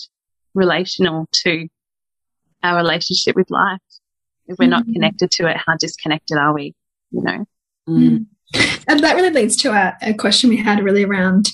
relational 0.53 1.27
to 1.31 1.67
our 2.63 2.77
relationship 2.77 3.35
with 3.35 3.49
life. 3.49 3.79
If 4.47 4.57
we're 4.59 4.65
mm. 4.65 4.71
not 4.71 4.85
connected 4.85 5.31
to 5.31 5.47
it, 5.47 5.57
how 5.57 5.77
disconnected 5.77 6.37
are 6.37 6.53
we? 6.53 6.75
You 7.11 7.23
know? 7.23 7.45
Mm. 7.87 8.25
And 8.87 8.99
that 9.01 9.15
really 9.15 9.29
leads 9.29 9.55
to 9.57 9.71
a, 9.71 9.95
a 10.01 10.13
question 10.13 10.49
we 10.49 10.57
had 10.57 10.83
really 10.83 11.05
around 11.05 11.51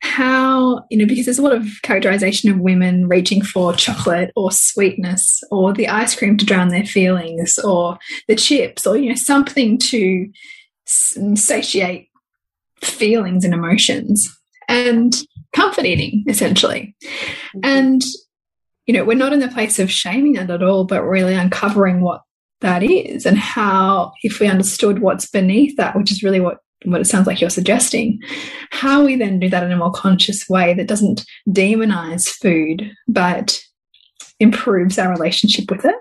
how, 0.00 0.84
you 0.90 0.96
know, 0.96 1.06
because 1.06 1.24
there's 1.24 1.38
a 1.38 1.42
lot 1.42 1.54
of 1.54 1.66
characterization 1.82 2.50
of 2.50 2.60
women 2.60 3.08
reaching 3.08 3.42
for 3.42 3.72
chocolate 3.72 4.30
or 4.36 4.52
sweetness 4.52 5.42
or 5.50 5.72
the 5.72 5.88
ice 5.88 6.14
cream 6.14 6.36
to 6.36 6.46
drown 6.46 6.68
their 6.68 6.86
feelings 6.86 7.58
or 7.58 7.98
the 8.28 8.36
chips 8.36 8.86
or, 8.86 8.96
you 8.96 9.08
know, 9.08 9.16
something 9.16 9.76
to 9.76 10.28
satiate 10.86 12.07
feelings 12.82 13.44
and 13.44 13.54
emotions 13.54 14.28
and 14.68 15.14
comfort 15.54 15.84
eating, 15.84 16.24
essentially. 16.28 16.94
Mm-hmm. 17.04 17.60
And, 17.64 18.02
you 18.86 18.94
know, 18.94 19.04
we're 19.04 19.16
not 19.16 19.32
in 19.32 19.40
the 19.40 19.48
place 19.48 19.78
of 19.78 19.90
shaming 19.90 20.34
that 20.34 20.50
at 20.50 20.62
all, 20.62 20.84
but 20.84 21.02
really 21.02 21.34
uncovering 21.34 22.00
what 22.00 22.22
that 22.60 22.82
is 22.82 23.24
and 23.24 23.38
how 23.38 24.12
if 24.22 24.40
we 24.40 24.48
understood 24.48 24.98
what's 24.98 25.30
beneath 25.30 25.76
that 25.76 25.94
which 25.94 26.10
is 26.10 26.24
really 26.24 26.40
what 26.40 26.58
what 26.86 27.00
it 27.00 27.04
sounds 27.04 27.24
like 27.24 27.40
you're 27.40 27.50
suggesting 27.50 28.18
how 28.70 29.04
we 29.04 29.14
then 29.14 29.38
do 29.38 29.48
that 29.48 29.62
in 29.62 29.70
a 29.70 29.76
more 29.76 29.92
conscious 29.92 30.48
way 30.48 30.74
that 30.74 30.88
doesn't 30.88 31.24
demonize 31.48 32.28
food 32.28 32.90
but 33.06 33.60
improves 34.40 34.98
our 34.98 35.08
relationship 35.08 35.70
with 35.70 35.84
it. 35.84 35.94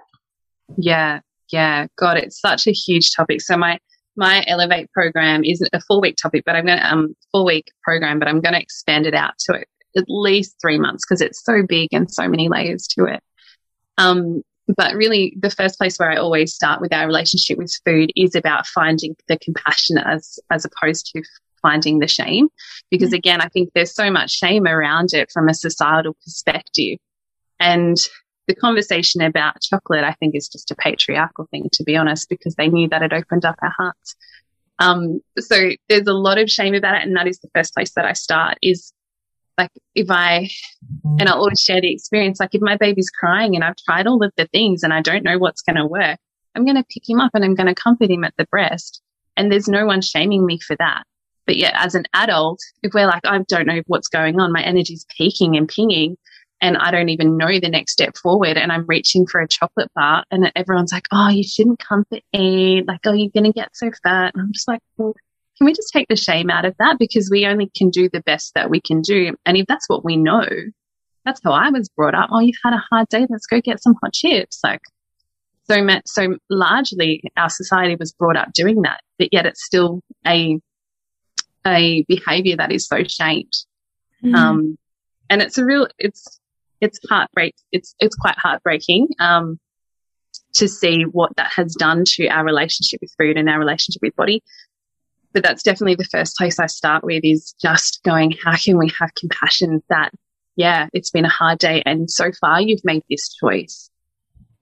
Yeah 0.80 1.20
yeah. 1.52 1.88
God 1.98 2.18
it's 2.18 2.40
such 2.40 2.68
a 2.68 2.72
huge 2.72 3.14
topic. 3.16 3.42
So 3.42 3.58
my 3.58 3.80
my 4.18 4.44
elevate 4.48 4.92
program 4.92 5.44
is 5.44 5.64
a 5.74 5.80
four 5.82 6.02
week 6.02 6.16
topic 6.22 6.44
but 6.46 6.56
i'm 6.56 6.66
going 6.66 6.80
to 6.80 6.92
um 6.92 7.16
four 7.32 7.46
week 7.46 7.72
program 7.84 8.20
but 8.20 8.28
i'm 8.28 8.42
going 8.42 8.54
to 8.54 8.62
expand 8.62 9.06
it 9.06 9.14
out 9.14 9.34
to 9.40 9.64
at 9.98 10.06
least 10.08 10.56
three 10.62 10.78
months 10.78 11.04
because 11.06 11.22
it's 11.22 11.44
so 11.44 11.64
big 11.68 11.90
and 11.92 12.12
so 12.12 12.28
many 12.28 12.50
layers 12.50 12.88
to 12.88 13.06
it. 13.06 13.22
Um 13.98 14.44
but 14.76 14.96
really 14.96 15.34
the 15.40 15.50
first 15.50 15.78
place 15.78 15.98
where 15.98 16.12
I 16.12 16.18
always 16.18 16.54
start 16.54 16.82
with 16.82 16.92
our 16.92 17.06
relationship 17.06 17.58
with 17.58 17.74
food 17.86 18.12
is 18.18 18.36
about 18.36 18.68
finding 18.68 19.16
the 19.28 19.40
compassion 19.40 19.98
as 19.98 20.40
as 20.52 20.66
opposed 20.66 21.12
to 21.16 21.24
finding 21.62 22.00
the 22.00 22.08
shame. 22.08 22.50
Because 22.92 23.12
mm. 23.12 23.18
again 23.18 23.42
I 23.42 23.48
think 23.48 23.72
there's 23.74 23.96
so 23.96 24.12
much 24.12 24.32
shame 24.32 24.68
around 24.68 25.14
it 25.14 25.32
from 25.32 25.48
a 25.50 25.54
societal 25.54 26.16
perspective. 26.24 27.00
And 27.60 27.98
the 28.48 28.56
conversation 28.56 29.22
about 29.22 29.62
chocolate 29.62 30.04
I 30.04 30.14
think 30.14 30.36
is 30.36 30.48
just 30.48 30.72
a 30.72 30.76
patriarchal 30.76 31.48
thing 31.52 31.70
to 31.74 31.84
be 31.84 31.96
honest 31.96 32.30
because 32.30 32.56
they 32.56 32.70
knew 32.70 32.90
that 32.90 33.02
it 33.02 33.14
opened 33.14 33.46
up 33.46 33.58
our 33.62 33.74
hearts 33.78 34.16
um, 34.80 35.22
so 35.40 35.72
there's 35.90 36.08
a 36.08 36.14
lot 36.14 36.38
of 36.38 36.50
shame 36.50 36.76
about 36.76 36.96
it 36.96 37.04
and 37.04 37.16
that 37.16 37.28
is 37.28 37.40
the 37.40 37.50
first 37.54 37.74
place 37.74 37.94
that 37.96 38.06
I 38.06 38.14
start 38.14 38.58
is 38.62 38.94
like 39.58 39.72
if 39.96 40.10
I, 40.10 40.50
and 41.20 41.28
I'll 41.28 41.40
always 41.40 41.60
share 41.60 41.82
the 41.82 41.92
experience, 41.92 42.40
like 42.40 42.54
if 42.54 42.62
my 42.62 42.78
baby's 42.78 43.10
crying 43.10 43.56
and 43.56 43.64
I've 43.64 43.76
tried 43.76 44.08
all 44.08 44.24
of 44.24 44.32
the 44.38 44.48
things 44.48 44.84
and 44.84 44.94
I 44.94 45.02
don't 45.02 45.24
know 45.24 45.38
what's 45.38 45.62
going 45.62 45.78
to 45.78 45.86
work, 45.86 46.20
I'm 46.56 46.66
going 46.66 46.78
to 46.78 46.86
pick 46.90 47.10
him 47.10 47.20
up 47.20 47.32
and 47.34 47.44
I'm 47.44 47.56
going 47.56 47.68
to 47.68 47.76
comfort 47.76 48.10
him 48.10 48.24
at 48.24 48.34
the 48.38 48.46
breast. 48.46 49.02
And 49.36 49.52
there's 49.52 49.68
no 49.68 49.86
one 49.86 50.02
shaming 50.02 50.46
me 50.46 50.60
for 50.60 50.76
that. 50.78 51.04
But 51.46 51.58
yet 51.58 51.74
as 51.76 51.96
an 51.96 52.06
adult, 52.14 52.60
if 52.84 52.94
we're 52.94 53.08
like, 53.08 53.26
I 53.26 53.40
don't 53.48 53.68
know 53.68 53.82
what's 53.88 54.10
going 54.10 54.40
on, 54.40 54.52
my 54.52 54.62
energy's 54.62 55.06
peaking 55.16 55.56
and 55.56 55.68
pinging 55.68 56.18
and 56.62 56.78
I 56.78 56.92
don't 56.92 57.10
even 57.10 57.38
know 57.38 57.60
the 57.60 57.70
next 57.70 57.94
step 57.94 58.18
forward 58.18 58.58
and 58.58 58.72
I'm 58.72 58.86
reaching 58.88 59.28
for 59.28 59.42
a 59.42 59.48
chocolate 59.48 59.92
bar 59.96 60.24
and 60.32 60.52
everyone's 60.56 60.92
like, 60.92 61.08
Oh, 61.12 61.30
you 61.30 61.44
shouldn't 61.44 61.80
comfort 61.80 62.24
eat. 62.34 62.88
Like, 62.88 63.02
oh, 63.06 63.14
you're 63.14 63.30
going 63.30 63.44
to 63.44 63.54
get 63.54 63.70
so 63.74 63.92
fat. 64.04 64.34
And 64.34 64.42
I'm 64.42 64.54
just 64.54 64.68
like, 64.68 64.82
well, 64.98 65.14
can 65.58 65.66
we 65.66 65.74
just 65.74 65.92
take 65.92 66.08
the 66.08 66.16
shame 66.16 66.50
out 66.50 66.66
of 66.66 66.76
that? 66.80 66.98
Because 67.00 67.30
we 67.32 67.46
only 67.46 67.70
can 67.76 67.90
do 67.90 68.10
the 68.10 68.22
best 68.22 68.54
that 68.56 68.70
we 68.70 68.80
can 68.80 69.02
do. 69.02 69.36
And 69.46 69.58
if 69.58 69.66
that's 69.68 69.90
what 69.90 70.06
we 70.06 70.18
know, 70.18 70.46
that's 71.26 71.42
how 71.44 71.52
I 71.52 71.70
was 71.70 71.90
brought 71.90 72.16
up. 72.16 72.30
Oh, 72.32 72.40
you've 72.40 72.58
had 72.64 72.74
a 72.74 72.84
hard 72.90 73.08
day. 73.10 73.26
Let's 73.30 73.48
go 73.48 73.60
get 73.60 73.82
some 73.82 73.96
hot 74.02 74.14
chips. 74.14 74.60
Like, 74.64 74.82
so, 75.70 75.86
so 76.06 76.38
largely 76.50 77.24
our 77.36 77.50
society 77.50 77.96
was 78.00 78.14
brought 78.14 78.38
up 78.38 78.54
doing 78.54 78.84
that, 78.84 79.02
but 79.20 79.30
yet 79.32 79.46
it's 79.46 79.66
still 79.66 80.02
a, 80.26 80.60
a 81.66 82.04
behavior 82.08 82.56
that 82.58 82.72
is 82.72 82.88
so 82.88 83.04
shamed. 83.04 83.52
Mm. 84.24 84.36
Um, 84.36 84.78
and 85.30 85.42
it's 85.42 85.58
a 85.58 85.66
real, 85.66 85.88
it's, 85.98 86.40
it's 86.82 87.00
heartbreak. 87.10 87.56
It's, 87.72 87.96
it's 88.00 88.16
quite 88.16 88.38
heartbreaking. 88.38 89.10
Um, 89.20 89.60
to 90.54 90.68
see 90.68 91.04
what 91.04 91.36
that 91.36 91.52
has 91.56 91.76
done 91.76 92.04
to 92.06 92.28
our 92.28 92.44
relationship 92.44 93.00
with 93.02 93.14
food 93.18 93.38
and 93.38 93.50
our 93.50 93.60
relationship 93.60 94.02
with 94.02 94.16
body 94.16 94.42
but 95.38 95.44
that's 95.44 95.62
definitely 95.62 95.94
the 95.94 96.06
first 96.06 96.36
place 96.36 96.60
I 96.60 96.66
start 96.66 97.04
with 97.04 97.22
is 97.24 97.54
just 97.62 98.02
going, 98.04 98.34
how 98.44 98.56
can 98.56 98.78
we 98.78 98.92
have 99.00 99.14
compassion 99.14 99.84
that, 99.88 100.12
yeah, 100.56 100.88
it's 100.94 101.12
been 101.12 101.26
a 101.26 101.30
hard 101.30 101.60
day 101.60 101.84
and 101.86 102.10
so 102.10 102.32
far 102.42 102.60
you've 102.60 102.84
made 102.84 103.04
this 103.08 103.36
choice. 103.36 103.92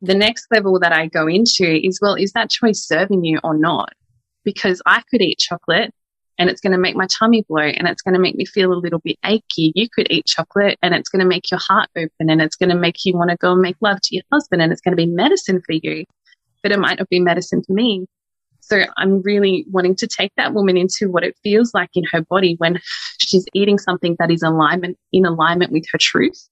The 0.01 0.15
next 0.15 0.47
level 0.51 0.77
that 0.81 0.91
I 0.91 1.07
go 1.07 1.27
into 1.27 1.65
is, 1.65 1.99
well, 2.01 2.15
is 2.15 2.33
that 2.33 2.49
choice 2.49 2.85
serving 2.85 3.23
you 3.23 3.39
or 3.41 3.57
not? 3.57 3.93
Because 4.43 4.81
I 4.85 5.01
could 5.09 5.21
eat 5.21 5.39
chocolate 5.39 5.93
and 6.37 6.49
it's 6.49 6.61
going 6.61 6.73
to 6.73 6.77
make 6.77 6.95
my 6.95 7.07
tummy 7.07 7.45
bloat 7.47 7.75
and 7.77 7.87
it's 7.87 8.01
going 8.01 8.13
to 8.13 8.19
make 8.19 8.35
me 8.35 8.45
feel 8.45 8.73
a 8.73 8.75
little 8.75 8.99
bit 8.99 9.17
achy. 9.25 9.71
You 9.75 9.87
could 9.89 10.07
eat 10.09 10.25
chocolate 10.25 10.77
and 10.81 10.93
it's 10.93 11.09
going 11.09 11.21
to 11.21 11.27
make 11.27 11.49
your 11.49 11.59
heart 11.59 11.89
open 11.95 12.29
and 12.29 12.41
it's 12.41 12.55
going 12.55 12.69
to 12.69 12.75
make 12.75 13.05
you 13.05 13.15
want 13.15 13.29
to 13.29 13.37
go 13.37 13.53
and 13.53 13.61
make 13.61 13.77
love 13.81 13.99
to 14.03 14.15
your 14.15 14.23
husband 14.31 14.61
and 14.61 14.71
it's 14.71 14.81
going 14.81 14.91
to 14.91 14.97
be 14.97 15.05
medicine 15.05 15.61
for 15.65 15.73
you, 15.73 16.05
but 16.61 16.71
it 16.71 16.79
might 16.79 16.99
not 16.99 17.09
be 17.09 17.19
medicine 17.19 17.63
for 17.65 17.73
me. 17.73 18.05
So 18.59 18.81
I'm 18.97 19.21
really 19.21 19.65
wanting 19.69 19.95
to 19.97 20.07
take 20.07 20.31
that 20.37 20.53
woman 20.53 20.75
into 20.75 21.09
what 21.09 21.23
it 21.23 21.37
feels 21.43 21.73
like 21.73 21.91
in 21.93 22.03
her 22.11 22.21
body 22.21 22.55
when 22.57 22.81
she's 23.19 23.45
eating 23.53 23.77
something 23.77 24.15
that 24.19 24.31
is 24.31 24.41
alignment 24.41 24.97
in 25.13 25.25
alignment 25.25 25.71
with 25.71 25.85
her 25.91 25.99
truth 25.99 26.49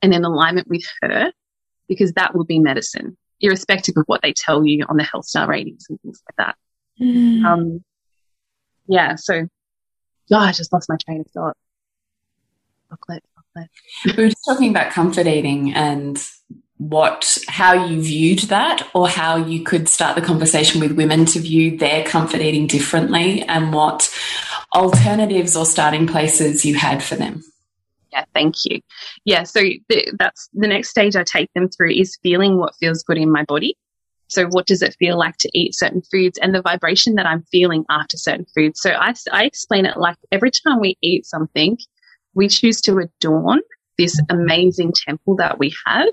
and 0.00 0.14
in 0.14 0.24
alignment 0.24 0.68
with 0.68 0.84
her, 1.02 1.32
because 1.88 2.12
that 2.12 2.36
will 2.36 2.44
be 2.44 2.60
medicine, 2.60 3.18
irrespective 3.40 3.96
of 3.96 4.04
what 4.06 4.22
they 4.22 4.32
tell 4.32 4.64
you 4.64 4.84
on 4.88 4.96
the 4.96 5.02
health 5.02 5.24
star 5.24 5.48
ratings 5.48 5.86
and 5.88 6.00
things 6.02 6.22
like 6.28 6.36
that. 6.36 6.56
Mm. 7.00 7.44
Um, 7.44 7.84
yeah. 8.88 9.14
So, 9.14 9.48
yeah, 10.28 10.38
I 10.38 10.52
just 10.52 10.72
lost 10.72 10.88
my 10.88 10.96
train 10.96 11.20
of 11.20 11.26
thought. 11.28 11.56
Chocolate, 12.88 13.22
chocolate. 13.34 13.70
We 14.04 14.24
were 14.24 14.30
just 14.30 14.44
talking 14.44 14.70
about 14.70 14.90
comfort 14.92 15.26
eating 15.26 15.74
and 15.74 16.18
what 16.78 17.38
how 17.48 17.86
you 17.86 18.00
viewed 18.00 18.38
that 18.40 18.88
or 18.94 19.08
how 19.08 19.36
you 19.36 19.64
could 19.64 19.88
start 19.88 20.14
the 20.14 20.22
conversation 20.22 20.80
with 20.80 20.92
women 20.92 21.26
to 21.26 21.40
view 21.40 21.76
their 21.76 22.04
comfort 22.04 22.40
eating 22.40 22.68
differently 22.68 23.42
and 23.42 23.72
what 23.72 24.08
alternatives 24.74 25.56
or 25.56 25.66
starting 25.66 26.06
places 26.06 26.64
you 26.64 26.76
had 26.76 27.02
for 27.02 27.16
them 27.16 27.42
yeah 28.12 28.24
thank 28.32 28.54
you 28.64 28.80
yeah 29.24 29.42
so 29.42 29.60
the, 29.88 30.08
that's 30.20 30.48
the 30.52 30.68
next 30.68 30.90
stage 30.90 31.16
i 31.16 31.24
take 31.24 31.52
them 31.52 31.68
through 31.68 31.90
is 31.90 32.16
feeling 32.22 32.58
what 32.58 32.76
feels 32.76 33.02
good 33.02 33.18
in 33.18 33.30
my 33.30 33.42
body 33.42 33.76
so 34.28 34.46
what 34.46 34.66
does 34.66 34.82
it 34.82 34.96
feel 34.98 35.18
like 35.18 35.36
to 35.38 35.50
eat 35.52 35.74
certain 35.74 36.02
foods 36.02 36.38
and 36.38 36.54
the 36.54 36.62
vibration 36.62 37.14
that 37.14 37.26
i'm 37.26 37.42
feeling 37.50 37.84
after 37.90 38.16
certain 38.16 38.46
foods 38.54 38.80
so 38.80 38.90
i, 38.90 39.12
I 39.32 39.44
explain 39.44 39.86
it 39.86 39.96
like 39.96 40.16
every 40.30 40.50
time 40.50 40.80
we 40.80 40.96
eat 41.02 41.26
something 41.26 41.76
we 42.34 42.48
choose 42.48 42.80
to 42.82 42.98
adorn 42.98 43.60
this 43.98 44.20
amazing 44.30 44.92
temple 45.06 45.36
that 45.36 45.58
we 45.58 45.74
have 45.84 46.08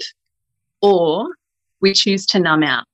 or 0.82 1.30
we 1.82 1.94
choose 1.94 2.26
to 2.28 2.40
numb 2.40 2.64
out. 2.64 2.86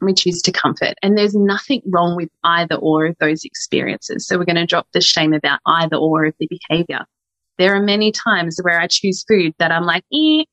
We 0.00 0.14
choose 0.14 0.40
to 0.42 0.52
comfort. 0.52 0.94
And 1.02 1.18
there's 1.18 1.34
nothing 1.34 1.82
wrong 1.86 2.16
with 2.16 2.28
either 2.44 2.76
or 2.76 3.06
of 3.06 3.16
those 3.18 3.44
experiences. 3.44 4.26
So 4.26 4.38
we're 4.38 4.44
going 4.44 4.56
to 4.56 4.66
drop 4.66 4.86
the 4.92 5.00
shame 5.00 5.32
about 5.32 5.60
either 5.66 5.96
or 5.96 6.26
of 6.26 6.34
the 6.38 6.48
behavior. 6.48 7.04
There 7.58 7.74
are 7.74 7.82
many 7.82 8.12
times 8.12 8.58
where 8.62 8.80
I 8.80 8.86
choose 8.86 9.24
food 9.26 9.54
that 9.58 9.72
I'm 9.72 9.84
like, 9.84 10.04
eh, 10.12 10.44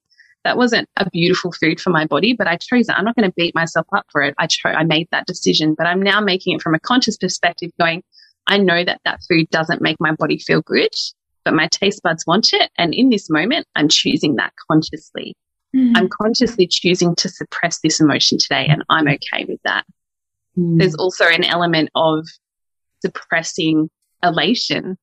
that 0.43 0.57
wasn't 0.57 0.89
a 0.97 1.09
beautiful 1.09 1.51
food 1.51 1.79
for 1.79 1.91
my 1.91 2.05
body, 2.05 2.33
but 2.33 2.47
I 2.47 2.57
chose 2.57 2.89
it. 2.89 2.95
I'm 2.97 3.05
not 3.05 3.15
going 3.15 3.29
to 3.29 3.33
beat 3.35 3.53
myself 3.55 3.85
up 3.95 4.05
for 4.11 4.21
it. 4.21 4.33
I 4.37 4.47
chose, 4.47 4.73
I 4.75 4.83
made 4.83 5.07
that 5.11 5.27
decision, 5.27 5.75
but 5.77 5.87
I'm 5.87 6.01
now 6.01 6.19
making 6.19 6.55
it 6.55 6.61
from 6.61 6.75
a 6.75 6.79
conscious 6.79 7.17
perspective 7.17 7.71
going, 7.79 8.03
I 8.47 8.57
know 8.57 8.83
that 8.83 9.01
that 9.05 9.21
food 9.29 9.49
doesn't 9.49 9.81
make 9.81 9.97
my 9.99 10.13
body 10.13 10.39
feel 10.39 10.61
good, 10.61 10.89
but 11.45 11.53
my 11.53 11.67
taste 11.67 12.01
buds 12.03 12.25
want 12.25 12.53
it. 12.53 12.71
And 12.77 12.93
in 12.93 13.09
this 13.09 13.29
moment, 13.29 13.67
I'm 13.75 13.87
choosing 13.87 14.35
that 14.35 14.53
consciously. 14.69 15.35
Mm. 15.75 15.93
I'm 15.95 16.09
consciously 16.09 16.67
choosing 16.67 17.15
to 17.15 17.29
suppress 17.29 17.79
this 17.81 17.99
emotion 17.99 18.37
today, 18.39 18.67
and 18.67 18.83
I'm 18.89 19.07
okay 19.07 19.45
with 19.47 19.59
that. 19.63 19.85
Mm. 20.57 20.79
There's 20.79 20.95
also 20.95 21.25
an 21.25 21.43
element 21.43 21.89
of 21.95 22.25
suppressing 23.01 23.89
elation. 24.23 24.97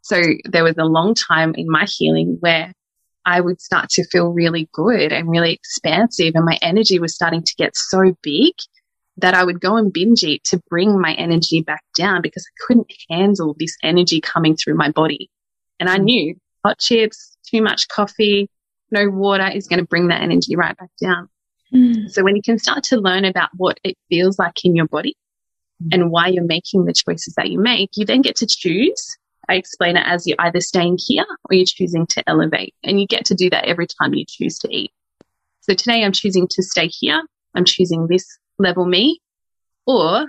So 0.00 0.20
there 0.44 0.64
was 0.64 0.76
a 0.78 0.84
long 0.84 1.14
time 1.14 1.54
in 1.54 1.66
my 1.68 1.86
healing 1.88 2.38
where 2.40 2.72
I 3.28 3.42
would 3.42 3.60
start 3.60 3.90
to 3.90 4.04
feel 4.04 4.32
really 4.32 4.70
good 4.72 5.12
and 5.12 5.28
really 5.28 5.52
expansive, 5.52 6.32
and 6.34 6.46
my 6.46 6.58
energy 6.62 6.98
was 6.98 7.14
starting 7.14 7.42
to 7.42 7.54
get 7.58 7.76
so 7.76 8.16
big 8.22 8.54
that 9.18 9.34
I 9.34 9.44
would 9.44 9.60
go 9.60 9.76
and 9.76 9.92
binge 9.92 10.22
eat 10.22 10.44
to 10.44 10.62
bring 10.70 10.98
my 10.98 11.12
energy 11.12 11.60
back 11.60 11.84
down 11.94 12.22
because 12.22 12.46
I 12.46 12.54
couldn't 12.66 12.90
handle 13.10 13.54
this 13.58 13.76
energy 13.82 14.22
coming 14.22 14.56
through 14.56 14.76
my 14.76 14.90
body. 14.90 15.28
And 15.78 15.90
I 15.90 15.98
mm. 15.98 16.04
knew 16.04 16.36
hot 16.64 16.78
chips, 16.78 17.36
too 17.50 17.60
much 17.60 17.88
coffee, 17.88 18.48
no 18.90 19.10
water 19.10 19.50
is 19.54 19.66
going 19.66 19.80
to 19.80 19.86
bring 19.86 20.08
that 20.08 20.22
energy 20.22 20.56
right 20.56 20.76
back 20.78 20.90
down. 20.98 21.28
Mm. 21.74 22.10
So 22.10 22.24
when 22.24 22.34
you 22.34 22.42
can 22.42 22.58
start 22.58 22.82
to 22.84 22.96
learn 22.96 23.26
about 23.26 23.50
what 23.58 23.78
it 23.84 23.98
feels 24.08 24.38
like 24.38 24.64
in 24.64 24.74
your 24.74 24.86
body 24.86 25.16
mm. 25.82 25.88
and 25.92 26.10
why 26.10 26.28
you're 26.28 26.44
making 26.44 26.86
the 26.86 26.94
choices 26.94 27.34
that 27.34 27.50
you 27.50 27.60
make, 27.60 27.90
you 27.94 28.06
then 28.06 28.22
get 28.22 28.36
to 28.36 28.46
choose. 28.46 29.18
I 29.48 29.54
explain 29.54 29.96
it 29.96 30.04
as 30.06 30.26
you're 30.26 30.40
either 30.40 30.60
staying 30.60 30.98
here 31.00 31.26
or 31.28 31.54
you're 31.54 31.64
choosing 31.66 32.06
to 32.08 32.28
elevate. 32.28 32.74
And 32.84 33.00
you 33.00 33.06
get 33.06 33.24
to 33.26 33.34
do 33.34 33.48
that 33.50 33.64
every 33.64 33.86
time 33.86 34.14
you 34.14 34.24
choose 34.28 34.58
to 34.60 34.68
eat. 34.74 34.92
So 35.60 35.74
today 35.74 36.04
I'm 36.04 36.12
choosing 36.12 36.46
to 36.48 36.62
stay 36.62 36.88
here. 36.88 37.22
I'm 37.54 37.64
choosing 37.64 38.06
this 38.06 38.26
level 38.58 38.84
me 38.84 39.20
or 39.86 40.26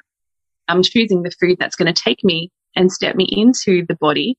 I'm 0.67 0.83
choosing 0.83 1.23
the 1.23 1.31
food 1.31 1.57
that's 1.59 1.75
going 1.75 1.93
to 1.93 2.01
take 2.01 2.23
me 2.23 2.51
and 2.75 2.91
step 2.91 3.15
me 3.15 3.27
into 3.29 3.85
the 3.87 3.95
body 3.95 4.37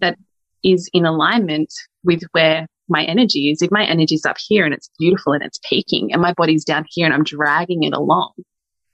that 0.00 0.16
is 0.62 0.88
in 0.92 1.06
alignment 1.06 1.72
with 2.04 2.22
where 2.32 2.66
my 2.88 3.04
energy 3.04 3.50
is 3.50 3.62
if 3.62 3.70
my 3.70 3.84
energy 3.84 4.16
is 4.16 4.26
up 4.26 4.36
here 4.38 4.64
and 4.64 4.74
it's 4.74 4.90
beautiful 4.98 5.32
and 5.32 5.42
it's 5.42 5.60
peaking 5.68 6.12
and 6.12 6.20
my 6.20 6.34
body's 6.34 6.64
down 6.64 6.84
here 6.88 7.06
and 7.06 7.14
I'm 7.14 7.24
dragging 7.24 7.84
it 7.84 7.94
along, 7.94 8.32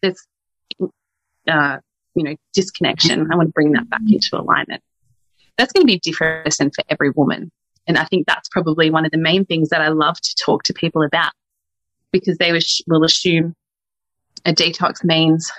there's, 0.02 0.22
uh, 1.48 1.78
you 2.14 2.22
know, 2.22 2.36
disconnection. 2.54 3.28
I 3.32 3.36
want 3.36 3.48
to 3.48 3.52
bring 3.52 3.72
that 3.72 3.88
back 3.88 4.02
into 4.06 4.28
alignment. 4.38 4.82
That's 5.58 5.72
going 5.72 5.86
to 5.86 5.92
be 5.92 5.98
different 5.98 6.52
for 6.54 6.84
every 6.88 7.10
woman. 7.10 7.50
And 7.86 7.96
I 7.96 8.04
think 8.04 8.26
that's 8.26 8.48
probably 8.48 8.90
one 8.90 9.04
of 9.04 9.12
the 9.12 9.18
main 9.18 9.44
things 9.44 9.68
that 9.70 9.80
I 9.80 9.88
love 9.88 10.20
to 10.20 10.34
talk 10.44 10.64
to 10.64 10.74
people 10.74 11.02
about 11.02 11.32
because 12.12 12.38
they 12.38 12.52
will 12.86 13.04
assume 13.04 13.54
a 14.44 14.52
detox 14.52 15.04
means 15.04 15.50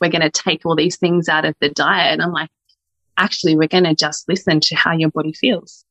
we're 0.00 0.10
going 0.10 0.22
to 0.22 0.30
take 0.30 0.64
all 0.64 0.76
these 0.76 0.96
things 0.96 1.28
out 1.28 1.44
of 1.44 1.54
the 1.60 1.68
diet. 1.68 2.12
And 2.12 2.22
I'm 2.22 2.32
like, 2.32 2.50
actually, 3.16 3.56
we're 3.56 3.68
going 3.68 3.84
to 3.84 3.94
just 3.94 4.28
listen 4.28 4.60
to 4.60 4.74
how 4.74 4.92
your 4.92 5.10
body 5.10 5.32
feels 5.32 5.84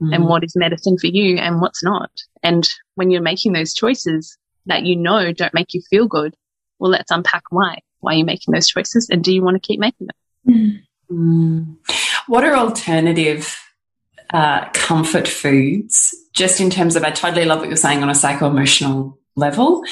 mm. 0.00 0.14
and 0.14 0.26
what 0.26 0.44
is 0.44 0.56
medicine 0.56 0.98
for 0.98 1.06
you 1.06 1.38
and 1.38 1.60
what's 1.60 1.82
not. 1.82 2.10
And 2.42 2.68
when 2.94 3.10
you're 3.10 3.22
making 3.22 3.52
those 3.52 3.74
choices 3.74 4.36
that 4.66 4.84
you 4.84 4.96
know 4.96 5.32
don't 5.32 5.54
make 5.54 5.74
you 5.74 5.82
feel 5.88 6.06
good, 6.06 6.34
well, 6.78 6.90
let's 6.90 7.10
unpack 7.10 7.44
why. 7.50 7.78
Why 8.00 8.14
are 8.14 8.18
you 8.18 8.24
making 8.24 8.52
those 8.52 8.68
choices 8.68 9.08
and 9.10 9.22
do 9.22 9.32
you 9.32 9.42
want 9.42 9.54
to 9.60 9.66
keep 9.66 9.80
making 9.80 10.08
them? 10.08 10.54
Mm. 10.54 10.85
What 11.08 12.44
are 12.44 12.56
alternative 12.56 13.56
uh, 14.30 14.68
comfort 14.70 15.28
foods, 15.28 16.14
just 16.32 16.60
in 16.60 16.70
terms 16.70 16.96
of, 16.96 17.04
I 17.04 17.10
totally 17.10 17.44
love 17.44 17.60
what 17.60 17.68
you're 17.68 17.76
saying 17.76 18.02
on 18.02 18.10
a 18.10 18.14
psycho 18.14 18.48
emotional 18.48 19.18
level, 19.36 19.84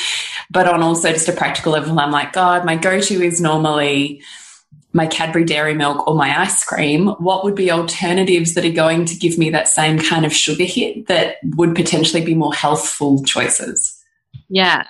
but 0.51 0.67
on 0.67 0.83
also 0.83 1.13
just 1.13 1.29
a 1.29 1.33
practical 1.33 1.73
level, 1.73 1.99
I'm 1.99 2.11
like, 2.11 2.33
God, 2.33 2.65
my 2.65 2.77
go 2.77 3.01
to 3.01 3.23
is 3.23 3.41
normally 3.41 4.23
my 4.93 5.07
Cadbury 5.07 5.45
dairy 5.45 5.75
milk 5.75 6.07
or 6.07 6.15
my 6.15 6.41
ice 6.41 6.65
cream, 6.65 7.09
what 7.19 7.43
would 7.45 7.57
be 7.57 7.71
alternatives 7.71 8.55
that 8.55 8.65
are 8.65 8.71
going 8.71 9.05
to 9.07 9.17
give 9.17 9.37
me 9.37 9.51
that 9.51 9.67
same 9.69 9.99
kind 9.99 10.25
of 10.25 10.33
sugar 10.33 10.65
hit 10.65 11.09
that 11.09 11.37
would 11.57 11.75
potentially 11.75 12.25
be 12.25 12.35
more 12.35 12.55
healthful 12.55 13.23
choices? 13.25 14.01
Yeah. 14.49 14.85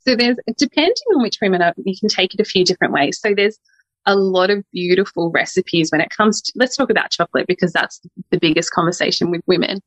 So 0.00 0.16
there's, 0.16 0.36
depending 0.56 0.94
on 1.14 1.22
which 1.22 1.38
women 1.40 1.62
are, 1.62 1.74
you 1.76 1.96
can 1.98 2.08
take 2.08 2.34
it 2.34 2.40
a 2.40 2.44
few 2.44 2.64
different 2.64 2.92
ways. 2.92 3.20
So 3.20 3.34
there's 3.34 3.58
a 4.06 4.14
lot 4.14 4.50
of 4.50 4.64
beautiful 4.72 5.30
recipes 5.30 5.90
when 5.90 6.00
it 6.00 6.10
comes 6.10 6.40
to, 6.42 6.52
let's 6.54 6.76
talk 6.76 6.90
about 6.90 7.10
chocolate 7.10 7.46
because 7.46 7.72
that's 7.72 8.00
the 8.30 8.38
biggest 8.38 8.70
conversation 8.70 9.30
with 9.30 9.42
women. 9.46 9.80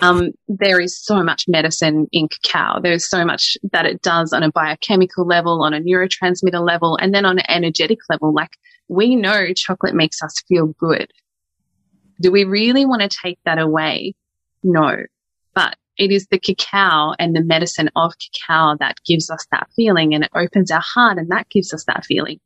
Um, 0.00 0.32
there 0.48 0.80
is 0.80 0.98
so 0.98 1.22
much 1.22 1.44
medicine 1.48 2.06
in 2.12 2.28
cacao. 2.28 2.80
There's 2.82 3.08
so 3.08 3.24
much 3.24 3.56
that 3.72 3.86
it 3.86 4.02
does 4.02 4.32
on 4.32 4.42
a 4.42 4.50
biochemical 4.50 5.26
level, 5.26 5.62
on 5.62 5.72
a 5.72 5.80
neurotransmitter 5.80 6.64
level, 6.64 6.98
and 7.00 7.14
then 7.14 7.24
on 7.24 7.38
an 7.38 7.44
energetic 7.48 8.00
level. 8.10 8.34
Like 8.34 8.50
we 8.88 9.16
know 9.16 9.52
chocolate 9.54 9.94
makes 9.94 10.22
us 10.22 10.34
feel 10.48 10.66
good. 10.78 11.10
Do 12.20 12.30
we 12.30 12.44
really 12.44 12.84
want 12.84 13.02
to 13.02 13.18
take 13.22 13.38
that 13.44 13.58
away? 13.58 14.14
No. 14.62 14.96
But 15.54 15.76
it 15.96 16.10
is 16.10 16.26
the 16.26 16.38
cacao 16.38 17.14
and 17.18 17.34
the 17.34 17.42
medicine 17.42 17.88
of 17.94 18.14
cacao 18.18 18.76
that 18.80 18.96
gives 19.06 19.30
us 19.30 19.46
that 19.52 19.68
feeling 19.76 20.12
and 20.12 20.24
it 20.24 20.30
opens 20.34 20.70
our 20.70 20.82
heart 20.82 21.18
and 21.18 21.30
that 21.30 21.48
gives 21.50 21.72
us 21.72 21.84
that 21.84 22.04
feeling. 22.04 22.40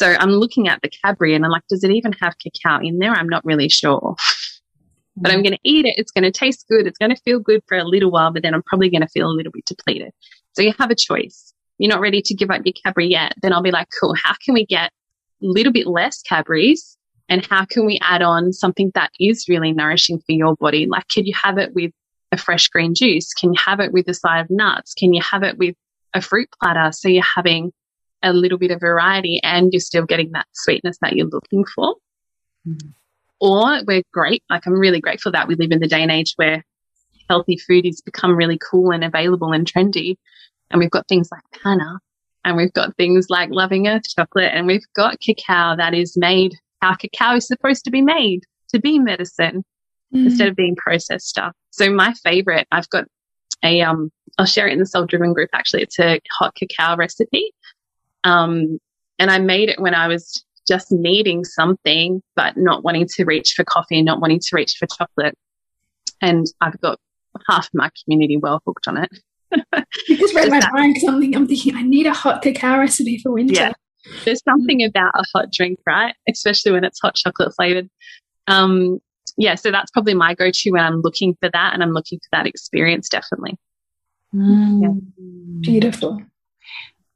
So 0.00 0.16
I'm 0.18 0.30
looking 0.30 0.66
at 0.66 0.80
the 0.80 0.88
Cadbury 0.88 1.34
and 1.34 1.44
I'm 1.44 1.50
like, 1.50 1.66
does 1.68 1.84
it 1.84 1.90
even 1.90 2.12
have 2.14 2.34
cacao 2.38 2.80
in 2.80 3.00
there? 3.00 3.12
I'm 3.12 3.28
not 3.28 3.44
really 3.44 3.68
sure. 3.68 4.16
but 5.16 5.30
I'm 5.30 5.40
mm. 5.40 5.44
going 5.44 5.52
to 5.52 5.60
eat 5.62 5.84
it. 5.84 5.94
It's 5.98 6.10
going 6.10 6.24
to 6.24 6.30
taste 6.30 6.64
good. 6.70 6.86
It's 6.86 6.96
going 6.96 7.14
to 7.14 7.20
feel 7.20 7.38
good 7.38 7.60
for 7.68 7.76
a 7.76 7.84
little 7.84 8.10
while, 8.10 8.32
but 8.32 8.42
then 8.42 8.54
I'm 8.54 8.62
probably 8.62 8.88
going 8.88 9.02
to 9.02 9.08
feel 9.08 9.28
a 9.28 9.36
little 9.36 9.52
bit 9.52 9.66
depleted. 9.66 10.12
So 10.54 10.62
you 10.62 10.72
have 10.78 10.90
a 10.90 10.94
choice. 10.94 11.52
You're 11.76 11.90
not 11.90 12.00
ready 12.00 12.22
to 12.22 12.34
give 12.34 12.50
up 12.50 12.62
your 12.64 12.72
Cadbury 12.82 13.08
yet. 13.08 13.34
Then 13.42 13.52
I'll 13.52 13.62
be 13.62 13.70
like, 13.70 13.88
cool. 14.00 14.14
How 14.24 14.34
can 14.42 14.54
we 14.54 14.64
get 14.64 14.90
a 15.42 15.46
little 15.46 15.72
bit 15.72 15.86
less 15.86 16.22
Cadbury's 16.22 16.96
and 17.28 17.44
how 17.44 17.66
can 17.66 17.84
we 17.84 17.98
add 18.00 18.22
on 18.22 18.54
something 18.54 18.92
that 18.94 19.10
is 19.20 19.50
really 19.50 19.72
nourishing 19.72 20.18
for 20.20 20.32
your 20.32 20.56
body? 20.56 20.86
Like, 20.86 21.08
could 21.08 21.26
you 21.26 21.34
have 21.42 21.58
it 21.58 21.74
with 21.74 21.92
a 22.32 22.38
fresh 22.38 22.68
green 22.68 22.94
juice? 22.94 23.34
Can 23.34 23.52
you 23.52 23.60
have 23.62 23.80
it 23.80 23.92
with 23.92 24.08
a 24.08 24.14
side 24.14 24.40
of 24.40 24.48
nuts? 24.48 24.94
Can 24.94 25.12
you 25.12 25.20
have 25.20 25.42
it 25.42 25.58
with 25.58 25.74
a 26.14 26.22
fruit 26.22 26.48
platter? 26.58 26.90
So 26.90 27.10
you're 27.10 27.22
having 27.22 27.70
a 28.22 28.32
little 28.32 28.58
bit 28.58 28.70
of 28.70 28.80
variety 28.80 29.40
and 29.42 29.72
you're 29.72 29.80
still 29.80 30.04
getting 30.04 30.32
that 30.32 30.46
sweetness 30.52 30.98
that 31.00 31.14
you're 31.14 31.26
looking 31.26 31.64
for. 31.64 31.96
Mm. 32.66 32.92
Or 33.40 33.80
we're 33.86 34.02
great. 34.12 34.42
Like 34.50 34.66
I'm 34.66 34.74
really 34.74 35.00
grateful 35.00 35.32
that 35.32 35.48
we 35.48 35.54
live 35.54 35.72
in 35.72 35.80
the 35.80 35.88
day 35.88 36.02
and 36.02 36.10
age 36.10 36.34
where 36.36 36.64
healthy 37.28 37.56
food 37.56 37.86
has 37.86 38.00
become 38.00 38.36
really 38.36 38.58
cool 38.58 38.90
and 38.90 39.04
available 39.04 39.52
and 39.52 39.70
trendy. 39.70 40.16
And 40.70 40.78
we've 40.78 40.90
got 40.90 41.08
things 41.08 41.28
like 41.32 41.42
Pana 41.62 42.00
and 42.44 42.56
we've 42.56 42.72
got 42.72 42.96
things 42.96 43.28
like 43.30 43.50
Loving 43.50 43.88
Earth 43.88 44.08
chocolate 44.14 44.52
and 44.52 44.66
we've 44.66 44.84
got 44.94 45.20
cacao 45.20 45.76
that 45.76 45.94
is 45.94 46.16
made 46.16 46.54
how 46.80 46.94
cacao 46.94 47.36
is 47.36 47.46
supposed 47.46 47.84
to 47.84 47.90
be 47.90 48.02
made 48.02 48.44
to 48.70 48.80
be 48.80 48.98
medicine 48.98 49.64
mm. 50.14 50.26
instead 50.26 50.48
of 50.48 50.56
being 50.56 50.76
processed 50.76 51.28
stuff. 51.28 51.54
So 51.70 51.90
my 51.90 52.12
favorite, 52.24 52.66
I've 52.72 52.88
got 52.90 53.04
a, 53.62 53.80
um, 53.82 54.10
I'll 54.38 54.46
share 54.46 54.66
it 54.68 54.72
in 54.72 54.78
the 54.78 54.86
soul 54.86 55.06
driven 55.06 55.32
group. 55.32 55.50
Actually, 55.52 55.82
it's 55.82 55.98
a 55.98 56.20
hot 56.38 56.54
cacao 56.54 56.96
recipe. 56.96 57.52
Um, 58.24 58.78
and 59.18 59.30
I 59.30 59.38
made 59.38 59.68
it 59.68 59.80
when 59.80 59.94
I 59.94 60.08
was 60.08 60.44
just 60.66 60.92
needing 60.92 61.44
something, 61.44 62.22
but 62.36 62.56
not 62.56 62.84
wanting 62.84 63.06
to 63.16 63.24
reach 63.24 63.54
for 63.56 63.64
coffee, 63.64 64.02
not 64.02 64.20
wanting 64.20 64.40
to 64.40 64.48
reach 64.56 64.74
for 64.78 64.86
chocolate. 64.86 65.34
And 66.22 66.46
I've 66.60 66.80
got 66.80 66.98
half 67.48 67.68
my 67.74 67.90
community 68.04 68.36
well 68.36 68.62
hooked 68.66 68.88
on 68.88 68.98
it. 68.98 69.10
you 70.08 70.16
just 70.16 70.34
read 70.34 70.50
my 70.50 70.60
mind 70.72 70.94
because 70.94 71.08
I'm, 71.08 71.34
I'm 71.34 71.46
thinking, 71.46 71.74
I 71.74 71.82
need 71.82 72.06
a 72.06 72.12
hot 72.12 72.42
cacao 72.42 72.78
recipe 72.78 73.18
for 73.18 73.32
winter. 73.32 73.54
Yeah. 73.54 73.72
There's 74.24 74.42
something 74.44 74.82
about 74.84 75.12
a 75.14 75.24
hot 75.34 75.52
drink, 75.52 75.78
right? 75.86 76.14
Especially 76.28 76.72
when 76.72 76.84
it's 76.84 77.00
hot 77.00 77.16
chocolate 77.16 77.54
flavored. 77.54 77.90
Um, 78.46 79.00
yeah, 79.36 79.54
so 79.54 79.70
that's 79.70 79.90
probably 79.90 80.14
my 80.14 80.34
go 80.34 80.50
to 80.52 80.70
when 80.70 80.82
I'm 80.82 81.00
looking 81.02 81.36
for 81.40 81.50
that 81.52 81.74
and 81.74 81.82
I'm 81.82 81.92
looking 81.92 82.18
for 82.18 82.28
that 82.32 82.46
experience, 82.46 83.08
definitely. 83.08 83.58
Mm. 84.34 84.82
Yeah. 84.82 85.22
Beautiful. 85.60 86.22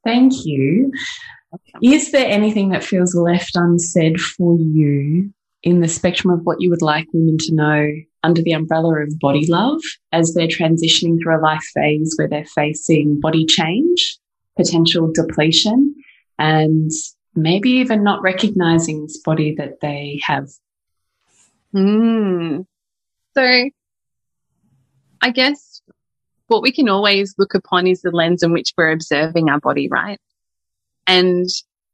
Thank 0.05 0.45
you. 0.45 0.93
Is 1.81 2.11
there 2.11 2.27
anything 2.27 2.69
that 2.69 2.83
feels 2.83 3.15
left 3.15 3.55
unsaid 3.55 4.21
for 4.21 4.57
you 4.57 5.33
in 5.63 5.81
the 5.81 5.87
spectrum 5.87 6.31
of 6.31 6.45
what 6.45 6.61
you 6.61 6.69
would 6.69 6.83
like 6.83 7.07
women 7.11 7.37
to 7.39 7.53
know 7.53 7.87
under 8.23 8.41
the 8.41 8.51
umbrella 8.51 9.01
of 9.01 9.19
body 9.19 9.47
love 9.47 9.81
as 10.11 10.33
they're 10.33 10.47
transitioning 10.47 11.21
through 11.21 11.37
a 11.37 11.41
life 11.41 11.63
phase 11.73 12.13
where 12.17 12.27
they're 12.27 12.45
facing 12.45 13.19
body 13.19 13.45
change, 13.45 14.17
potential 14.55 15.11
depletion, 15.11 15.95
and 16.37 16.91
maybe 17.35 17.71
even 17.71 18.03
not 18.03 18.21
recognizing 18.21 19.03
this 19.03 19.17
body 19.17 19.55
that 19.55 19.79
they 19.81 20.19
have? 20.23 20.47
Mm. 21.73 22.65
So, 23.33 23.69
I 25.21 25.31
guess 25.31 25.74
what 26.47 26.61
we 26.61 26.71
can 26.71 26.89
always 26.89 27.35
look 27.37 27.53
upon 27.53 27.87
is 27.87 28.01
the 28.01 28.11
lens 28.11 28.43
in 28.43 28.51
which 28.51 28.73
we're 28.77 28.91
observing 28.91 29.49
our 29.49 29.59
body, 29.59 29.87
right? 29.89 30.19
And 31.07 31.47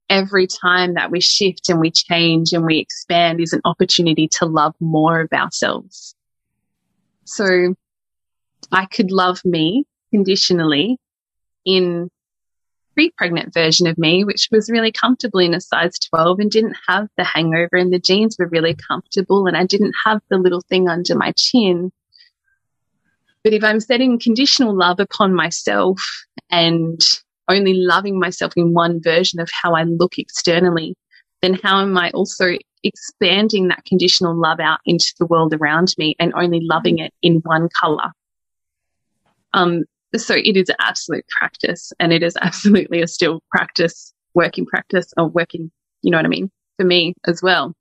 every 0.10 0.46
time 0.46 0.96
that 0.96 1.10
we 1.10 1.22
shift 1.22 1.70
and 1.70 1.80
we 1.80 1.90
change 1.90 2.52
and 2.52 2.66
we 2.66 2.78
expand 2.80 3.40
is 3.40 3.54
an 3.54 3.62
opportunity 3.64 4.28
to 4.28 4.46
love 4.46 4.76
more 4.80 5.22
of 5.22 5.32
ourselves. 5.32 6.16
So 7.24 7.76
I 8.72 8.86
could 8.86 9.12
love 9.12 9.40
me 9.46 9.86
conditionally 10.12 10.98
in 11.66 12.10
pre-pregnant 12.94 13.54
version 13.54 13.88
of 13.88 13.98
me, 13.98 14.24
which 14.26 14.50
was 14.52 14.70
really 14.70 14.92
comfortable 14.92 15.40
in 15.40 15.54
a 15.54 15.62
size 15.62 15.98
12 16.10 16.40
and 16.40 16.52
didn't 16.52 16.76
have 16.88 17.08
the 17.18 17.24
hangover 17.24 17.78
and 17.78 17.94
the 17.94 18.00
jeans 18.00 18.36
were 18.38 18.48
really 18.48 18.76
comfortable 18.76 19.48
and 19.48 19.56
I 19.56 19.66
didn't 19.66 19.94
have 20.06 20.22
the 20.30 20.38
little 20.38 20.62
thing 20.62 20.90
under 20.90 21.16
my 21.16 21.34
chin. 21.38 21.92
But 23.44 23.54
if 23.54 23.64
I'm 23.64 23.80
setting 23.80 24.20
conditional 24.20 24.76
love 24.76 25.00
upon 25.00 25.34
myself 25.34 26.02
and 26.50 27.00
only 27.50 27.74
loving 27.74 28.20
myself 28.20 28.54
in 28.56 28.74
one 28.74 29.02
version 29.02 29.40
of 29.40 29.50
how 29.52 29.74
I 29.74 29.84
look 29.84 30.18
externally, 30.18 30.96
then 31.42 31.56
how 31.56 31.82
am 31.82 31.98
I 31.98 32.12
also 32.12 32.58
expanding 32.84 33.68
that 33.68 33.86
conditional 33.86 34.36
love 34.36 34.60
out 34.60 34.80
into 34.86 35.14
the 35.20 35.26
world 35.26 35.54
around 35.54 35.94
me 35.98 36.16
and 36.20 36.34
only 36.36 36.60
loving 36.62 37.00
it 37.00 37.14
in 37.22 37.38
one 37.44 37.68
color? 37.80 38.12
Um, 39.54 39.84
so 40.16 40.36
it 40.36 40.56
is 40.56 40.72
absolute 40.80 41.26
practice 41.40 41.92
and 42.00 42.14
it 42.14 42.22
is 42.22 42.38
absolutely 42.42 43.02
a 43.02 43.08
still 43.08 43.42
practice, 43.50 44.14
working 44.34 44.66
practice 44.66 45.14
or 45.18 45.28
working, 45.28 45.72
you 46.04 46.12
know 46.12 46.18
what 46.18 46.26
I 46.26 46.30
mean? 46.30 46.52
For 46.78 46.86
me 46.86 47.16
as 47.26 47.42
well, 47.42 47.74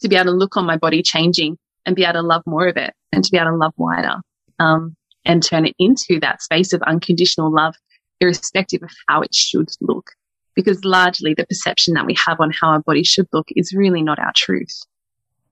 to 0.00 0.08
be 0.08 0.16
able 0.16 0.32
to 0.32 0.36
look 0.36 0.56
on 0.56 0.66
my 0.66 0.76
body 0.76 1.02
changing 1.02 1.58
and 1.84 1.94
be 1.94 2.04
able 2.04 2.14
to 2.14 2.22
love 2.22 2.42
more 2.46 2.66
of 2.68 2.76
it 2.76 2.94
and 3.12 3.22
to 3.22 3.30
be 3.30 3.38
able 3.38 3.50
to 3.50 3.56
love 3.56 3.72
wider, 3.76 4.16
um, 4.58 4.96
and 5.24 5.42
turn 5.42 5.66
it 5.66 5.74
into 5.78 6.20
that 6.20 6.42
space 6.42 6.72
of 6.72 6.82
unconditional 6.82 7.52
love 7.52 7.74
irrespective 8.20 8.82
of 8.82 8.90
how 9.08 9.20
it 9.20 9.34
should 9.34 9.68
look. 9.80 10.10
Because 10.54 10.84
largely 10.84 11.34
the 11.34 11.46
perception 11.46 11.94
that 11.94 12.06
we 12.06 12.16
have 12.26 12.40
on 12.40 12.50
how 12.50 12.68
our 12.70 12.80
body 12.80 13.04
should 13.04 13.26
look 13.32 13.48
is 13.54 13.74
really 13.74 14.02
not 14.02 14.18
our 14.18 14.32
truth. 14.34 14.80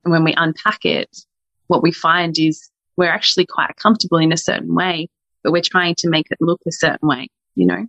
And 0.04 0.12
when 0.12 0.24
we 0.24 0.34
unpack 0.34 0.84
it, 0.84 1.14
what 1.66 1.82
we 1.82 1.92
find 1.92 2.38
is 2.38 2.70
we're 2.96 3.10
actually 3.10 3.46
quite 3.46 3.76
comfortable 3.76 4.18
in 4.18 4.32
a 4.32 4.36
certain 4.36 4.74
way, 4.74 5.08
but 5.42 5.52
we're 5.52 5.62
trying 5.62 5.94
to 5.98 6.08
make 6.08 6.26
it 6.30 6.38
look 6.40 6.60
a 6.66 6.72
certain 6.72 7.06
way, 7.06 7.28
you 7.54 7.66
know? 7.66 7.86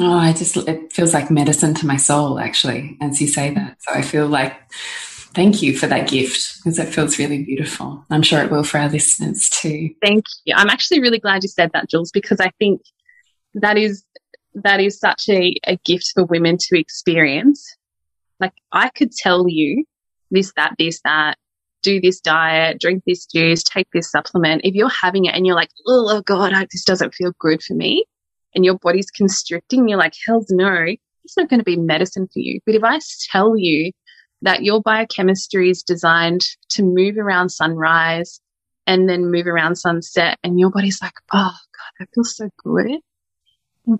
Oh, 0.00 0.18
I 0.18 0.32
just, 0.32 0.56
it 0.56 0.92
feels 0.92 1.14
like 1.14 1.30
medicine 1.30 1.72
to 1.74 1.86
my 1.86 1.96
soul, 1.96 2.38
actually, 2.38 2.98
as 3.00 3.20
you 3.20 3.28
say 3.28 3.54
that. 3.54 3.76
So 3.80 3.94
I 3.94 4.02
feel 4.02 4.26
like, 4.26 4.54
thank 5.34 5.62
you 5.62 5.76
for 5.76 5.86
that 5.86 6.08
gift 6.08 6.58
because 6.58 6.78
it 6.78 6.88
feels 6.88 7.18
really 7.18 7.42
beautiful. 7.42 8.04
I'm 8.10 8.22
sure 8.22 8.42
it 8.42 8.50
will 8.50 8.64
for 8.64 8.78
our 8.78 8.88
listeners 8.88 9.48
too. 9.48 9.90
Thank 10.02 10.24
you. 10.44 10.54
I'm 10.56 10.70
actually 10.70 11.00
really 11.00 11.18
glad 11.18 11.42
you 11.42 11.48
said 11.48 11.70
that, 11.72 11.88
Jules, 11.88 12.10
because 12.10 12.40
I 12.40 12.50
think 12.58 12.82
that 13.54 13.78
is 13.78 14.04
that 14.54 14.80
is 14.80 14.98
such 14.98 15.28
a, 15.28 15.54
a 15.66 15.76
gift 15.84 16.10
for 16.14 16.24
women 16.24 16.56
to 16.58 16.78
experience. 16.78 17.76
Like 18.40 18.54
I 18.72 18.88
could 18.88 19.12
tell 19.12 19.48
you 19.48 19.84
this, 20.30 20.52
that, 20.56 20.74
this, 20.78 21.00
that, 21.04 21.36
do 21.82 22.00
this 22.00 22.20
diet, 22.20 22.80
drink 22.80 23.04
this 23.06 23.26
juice, 23.26 23.62
take 23.62 23.86
this 23.92 24.10
supplement. 24.10 24.62
If 24.64 24.74
you're 24.74 24.88
having 24.88 25.26
it 25.26 25.34
and 25.34 25.46
you're 25.46 25.54
like, 25.54 25.70
oh, 25.86 26.08
oh 26.10 26.22
God, 26.22 26.52
I, 26.52 26.66
this 26.72 26.84
doesn't 26.84 27.14
feel 27.14 27.32
good 27.38 27.62
for 27.62 27.74
me, 27.74 28.04
and 28.54 28.64
your 28.64 28.78
body's 28.78 29.10
constricting, 29.10 29.88
you're 29.88 29.98
like, 29.98 30.14
hell's 30.26 30.50
no, 30.50 30.86
it's 31.24 31.36
not 31.36 31.48
going 31.48 31.60
to 31.60 31.64
be 31.64 31.76
medicine 31.76 32.26
for 32.32 32.40
you. 32.40 32.60
But 32.66 32.74
if 32.74 32.82
I 32.82 32.98
tell 33.30 33.56
you 33.56 33.92
that 34.42 34.62
your 34.62 34.80
biochemistry 34.80 35.70
is 35.70 35.82
designed 35.82 36.46
to 36.70 36.82
move 36.82 37.18
around 37.18 37.50
sunrise 37.50 38.40
and 38.86 39.08
then 39.08 39.30
move 39.30 39.46
around 39.46 39.76
sunset, 39.76 40.38
and 40.42 40.58
your 40.58 40.70
body's 40.70 41.02
like, 41.02 41.12
oh, 41.32 41.52
God, 41.54 41.92
I 42.00 42.06
feel 42.14 42.24
so 42.24 42.48
good 42.62 43.00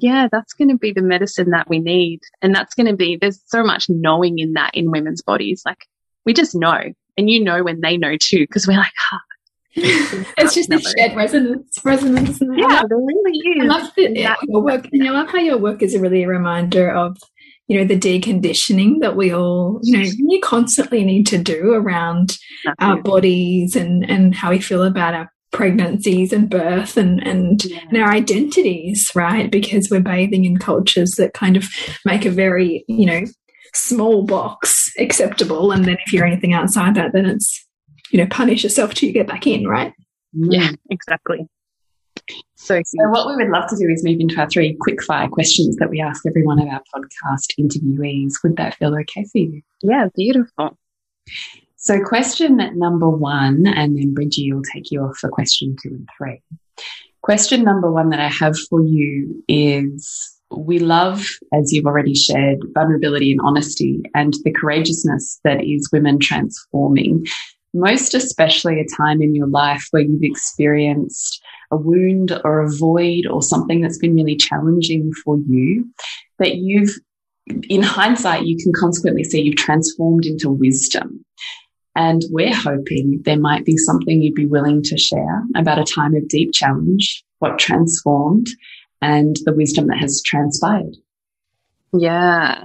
yeah, 0.00 0.28
that's 0.30 0.52
going 0.52 0.68
to 0.68 0.76
be 0.76 0.92
the 0.92 1.02
medicine 1.02 1.50
that 1.50 1.68
we 1.68 1.78
need. 1.78 2.20
And 2.42 2.54
that's 2.54 2.74
going 2.74 2.86
to 2.86 2.96
be, 2.96 3.16
there's 3.16 3.40
so 3.46 3.64
much 3.64 3.88
knowing 3.88 4.38
in 4.38 4.54
that 4.54 4.74
in 4.74 4.90
women's 4.90 5.22
bodies. 5.22 5.62
Like 5.64 5.86
we 6.24 6.32
just 6.34 6.54
know. 6.54 6.92
And 7.16 7.30
you 7.30 7.42
know 7.42 7.62
when 7.64 7.80
they 7.80 7.96
know 7.96 8.16
too, 8.16 8.40
because 8.40 8.66
we're 8.66 8.76
like, 8.76 8.92
ah. 9.12 9.20
it's 9.80 10.54
just 10.54 10.72
a 10.72 10.80
shared 10.80 11.16
resonance, 11.16 11.78
resonance, 11.84 12.30
isn't 12.30 12.52
it? 12.52 12.58
Yeah, 12.58 12.82
there 12.88 12.98
really 12.98 13.38
is. 13.38 13.62
I 13.62 13.66
love 13.66 13.92
that 13.96 14.38
your 14.42 14.62
work, 14.62 14.88
and 14.92 15.06
I 15.06 15.10
love 15.12 15.28
how 15.28 15.38
your 15.38 15.58
work 15.58 15.82
is 15.82 15.94
a 15.94 16.00
really 16.00 16.24
a 16.24 16.28
reminder 16.28 16.90
of, 16.90 17.16
you 17.68 17.78
know, 17.78 17.84
the 17.84 17.98
deconditioning 17.98 19.00
that 19.00 19.14
we 19.14 19.32
all, 19.32 19.78
you 19.82 19.98
know, 19.98 20.10
you 20.16 20.40
constantly 20.42 21.04
need 21.04 21.26
to 21.26 21.38
do 21.38 21.72
around 21.74 22.38
our 22.78 23.00
bodies 23.00 23.76
and 23.76 24.08
and 24.08 24.34
how 24.34 24.50
we 24.50 24.58
feel 24.58 24.82
about 24.82 25.14
our 25.14 25.30
pregnancies 25.52 26.32
and 26.32 26.48
birth 26.48 26.96
and 26.96 27.24
and, 27.26 27.64
yeah. 27.66 27.80
and, 27.90 27.98
our 27.98 28.10
identities 28.10 29.10
right? 29.14 29.50
Because 29.50 29.90
we're 29.90 30.00
bathing 30.00 30.46
in 30.46 30.56
cultures 30.56 31.12
that 31.12 31.34
kind 31.34 31.56
of 31.56 31.68
make 32.06 32.24
a 32.24 32.30
very 32.30 32.84
you 32.88 33.04
know 33.04 33.22
small 33.74 34.24
box 34.24 34.90
acceptable. 34.98 35.70
And 35.70 35.84
then 35.84 35.98
if 36.06 36.12
you're 36.12 36.26
anything 36.26 36.54
outside 36.54 36.94
that 36.94 37.12
then 37.12 37.26
it's 37.26 37.66
you 38.10 38.18
know 38.18 38.26
punish 38.30 38.62
yourself 38.62 38.94
till 38.94 39.08
you 39.08 39.12
get 39.12 39.26
back 39.26 39.46
in 39.46 39.68
right? 39.68 39.92
Yeah 40.32 40.72
exactly 40.90 41.46
so, 42.58 42.82
so 42.84 43.08
what 43.10 43.28
we 43.28 43.36
would 43.36 43.52
love 43.52 43.68
to 43.70 43.76
do 43.76 43.88
is 43.88 44.04
move 44.04 44.18
into 44.20 44.38
our 44.38 44.50
three 44.50 44.76
quick 44.80 45.02
fire 45.02 45.28
questions 45.28 45.76
that 45.76 45.90
we 45.90 46.00
ask 46.00 46.26
every 46.26 46.44
one 46.44 46.58
of 46.58 46.68
our 46.68 46.82
podcast 46.94 47.54
interviewees. 47.58 48.34
Would 48.42 48.56
that 48.56 48.74
feel 48.74 48.94
okay 48.98 49.24
for 49.24 49.38
you? 49.38 49.62
Yeah 49.80 50.08
beautiful. 50.16 50.76
So, 51.76 52.02
question 52.02 52.56
number 52.76 53.08
one, 53.08 53.66
and 53.66 53.96
then 53.96 54.12
Bridgie 54.12 54.52
will 54.52 54.62
take 54.62 54.90
you 54.90 55.02
off 55.02 55.16
for 55.18 55.30
question 55.30 55.76
two 55.80 55.90
and 55.90 56.08
three. 56.18 56.42
Question 57.22 57.62
number 57.62 57.90
one 57.90 58.10
that 58.10 58.20
I 58.20 58.28
have 58.28 58.58
for 58.68 58.82
you 58.82 59.44
is 59.46 60.36
we 60.50 60.80
love, 60.80 61.24
as 61.52 61.72
you've 61.72 61.86
already 61.86 62.14
shared, 62.14 62.58
vulnerability 62.74 63.30
and 63.30 63.40
honesty 63.44 64.02
and 64.14 64.34
the 64.44 64.50
courageousness 64.50 65.38
that 65.44 65.62
is 65.62 65.88
women 65.92 66.18
transforming, 66.18 67.26
most 67.74 68.14
especially 68.14 68.80
a 68.80 68.96
time 68.96 69.22
in 69.22 69.34
your 69.34 69.46
life 69.46 69.86
where 69.92 70.02
you've 70.02 70.22
experienced 70.22 71.40
a 71.70 71.76
wound 71.76 72.40
or 72.44 72.60
a 72.60 72.70
void 72.70 73.26
or 73.26 73.42
something 73.42 73.80
that's 73.80 73.98
been 73.98 74.14
really 74.14 74.36
challenging 74.36 75.12
for 75.24 75.36
you 75.36 75.90
that 76.38 76.56
you've 76.56 76.98
in 77.68 77.82
hindsight, 77.82 78.46
you 78.46 78.56
can 78.56 78.72
consequently 78.72 79.24
see 79.24 79.40
you've 79.40 79.56
transformed 79.56 80.26
into 80.26 80.50
wisdom. 80.50 81.24
And 81.96 82.22
we're 82.30 82.54
hoping 82.54 83.22
there 83.24 83.38
might 83.38 83.64
be 83.64 83.76
something 83.76 84.22
you'd 84.22 84.34
be 84.34 84.46
willing 84.46 84.82
to 84.84 84.98
share 84.98 85.42
about 85.56 85.78
a 85.78 85.84
time 85.84 86.14
of 86.14 86.28
deep 86.28 86.52
challenge, 86.52 87.24
what 87.38 87.58
transformed, 87.58 88.46
and 89.02 89.36
the 89.44 89.54
wisdom 89.54 89.88
that 89.88 89.98
has 89.98 90.22
transpired. 90.22 90.96
Yeah. 91.92 92.64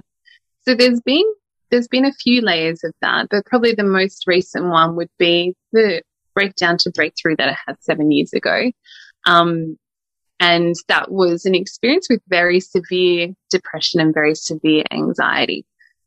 So 0.66 0.76
there's 0.76 1.02
been 1.02 1.26
there's 1.72 1.88
been 1.88 2.06
a 2.06 2.14
few 2.14 2.42
layers 2.42 2.84
of 2.84 2.94
that, 3.02 3.28
but 3.32 3.46
probably 3.48 3.74
the 3.74 3.84
most 3.84 4.28
recent 4.28 4.66
one 4.66 4.96
would 4.96 5.10
be 5.18 5.56
the 5.72 6.04
breakdown 6.34 6.78
to 6.80 6.92
breakthrough 6.92 7.36
that 7.38 7.50
I 7.50 7.58
had 7.66 7.78
seven 7.82 8.12
years 8.12 8.34
ago. 8.34 8.72
Um, 9.26 9.78
and 10.40 10.76
that 10.88 11.12
was 11.12 11.46
an 11.46 11.56
experience 11.56 12.08
with 12.10 12.22
very 12.28 12.60
severe 12.60 13.30
depression 13.50 14.02
and 14.02 14.14
very 14.14 14.36
severe 14.36 14.84
anxiety. 14.92 15.66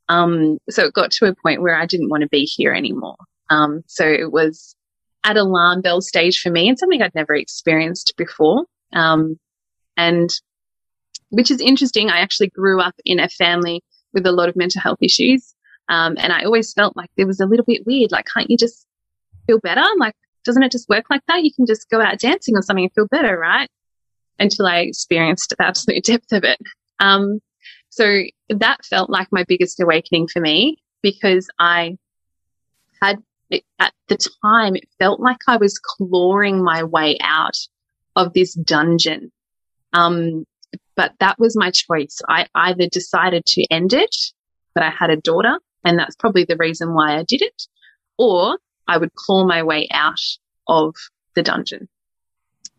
Um, 0.09 0.59
so 0.69 0.85
it 0.85 0.95
got 0.95 1.11
to 1.13 1.27
a 1.27 1.35
point 1.35 1.63
where 1.63 1.75
I 1.75 1.87
didn't 1.87 2.11
want 2.11 2.23
to 2.23 2.29
be 2.29 2.45
here 2.45 2.73
anymore. 2.73 3.17
Um, 3.51 3.83
so 3.87 4.07
it 4.07 4.31
was 4.31 4.77
at 5.25 5.37
alarm 5.37 5.81
bell 5.81 6.01
stage 6.01 6.41
for 6.41 6.51
me 6.51 6.69
and 6.69 6.79
something 6.79 7.03
I'd 7.03 7.15
never 7.15 7.35
experienced 7.35 8.15
before. 8.17 8.65
Um, 8.93 9.39
and 9.97 10.31
which 11.31 11.51
is 11.51 11.61
interesting. 11.61 12.11
I 12.11 12.21
actually 12.21 12.49
grew 12.49 12.81
up 12.81 12.95
in 13.05 13.19
a 13.19 13.29
family 13.29 13.83
with 14.13 14.27
a 14.27 14.33
lot 14.33 14.49
of 14.49 14.57
mental 14.57 14.81
health 14.81 14.99
issues. 15.01 15.55
Um, 15.89 16.17
and 16.19 16.33
I 16.33 16.45
always 16.45 16.73
felt 16.73 16.97
like 16.97 17.11
there 17.17 17.27
was 17.27 17.41
a 17.41 17.47
little 17.47 17.65
bit 17.65 17.87
weird. 17.87 18.13
Like, 18.13 18.27
can't 18.33 18.51
you 18.51 18.57
just 18.57 18.87
feel 19.47 19.59
better? 19.61 19.85
Like, 19.99 20.15
doesn't 20.45 20.63
it 20.63 20.73
just 20.73 20.89
work 20.89 21.07
like 21.11 21.23
that? 21.29 21.43
You 21.43 21.53
can 21.53 21.67
just 21.67 21.89
go 21.91 22.01
out 22.01 22.19
dancing 22.19 22.57
or 22.57 22.63
something 22.63 22.85
and 22.85 22.93
feel 22.93 23.07
better, 23.09 23.39
right? 23.39 23.69
Until 24.39 24.67
I 24.67 24.81
experienced 24.81 25.55
the 25.57 25.65
absolute 25.65 26.05
depth 26.05 26.33
of 26.33 26.45
it. 26.45 26.59
Um, 27.01 27.41
so 27.89 28.23
that 28.49 28.85
felt 28.85 29.11
like 29.11 29.29
my 29.31 29.45
biggest 29.45 29.81
awakening 29.81 30.29
for 30.29 30.41
me 30.41 30.79
because 31.03 31.49
I 31.59 31.97
had 33.01 33.23
at 33.79 33.93
the 34.09 34.19
time, 34.43 34.77
it 34.77 34.89
felt 34.99 35.21
like 35.21 35.39
I 35.47 35.57
was 35.57 35.79
clawing 35.79 36.63
my 36.63 36.83
way 36.83 37.17
out 37.23 37.57
of 38.17 38.33
this 38.33 38.55
dungeon. 38.55 39.31
Um, 39.93 40.45
but 40.97 41.13
that 41.21 41.39
was 41.39 41.57
my 41.57 41.71
choice. 41.71 42.21
I 42.29 42.47
either 42.55 42.89
decided 42.89 43.45
to 43.47 43.65
end 43.71 43.93
it, 43.93 44.15
but 44.75 44.83
I 44.83 44.91
had 44.91 45.11
a 45.11 45.17
daughter 45.17 45.61
and 45.85 45.99
that's 45.99 46.17
probably 46.17 46.45
the 46.45 46.57
reason 46.57 46.95
why 46.95 47.17
I 47.17 47.23
did 47.23 47.43
it. 47.43 47.63
Or 48.19 48.59
I 48.89 48.99
would 48.99 49.15
claw 49.15 49.45
my 49.47 49.63
way 49.63 49.89
out 49.93 50.21
of 50.69 50.95
the 51.35 51.43
dungeon. 51.43 51.89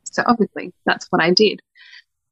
So 0.04 0.24
obviously 0.26 0.74
that's 0.86 1.08
what 1.10 1.22
I 1.22 1.32
did. 1.32 1.62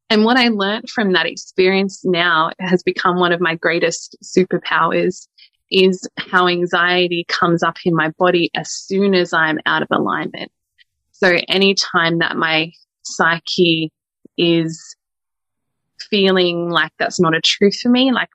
And 0.10 0.24
what 0.24 0.38
I 0.38 0.50
learned 0.50 0.90
from 0.90 1.14
that 1.14 1.26
experience 1.26 2.06
now 2.06 2.52
has 2.60 2.84
become 2.84 3.20
one 3.20 3.32
of 3.32 3.42
my 3.42 3.56
greatest 3.56 4.16
superpowers 4.24 5.28
is 5.72 6.08
how 6.18 6.48
anxiety 6.48 7.26
comes 7.28 7.64
up 7.64 7.78
in 7.86 7.96
my 7.96 8.12
body 8.20 8.52
as 8.56 8.72
soon 8.72 9.16
as 9.16 9.34
I'm 9.34 9.60
out 9.66 9.82
of 9.82 9.88
alignment. 9.92 10.52
So 11.12 11.38
anytime 11.48 12.20
that 12.20 12.38
my 12.38 12.72
psyche 13.04 13.92
is 14.38 14.96
feeling 16.10 16.70
like 16.70 16.92
that's 17.00 17.20
not 17.20 17.36
a 17.36 17.42
truth 17.42 17.80
for 17.82 17.90
me, 17.90 18.12
like 18.12 18.30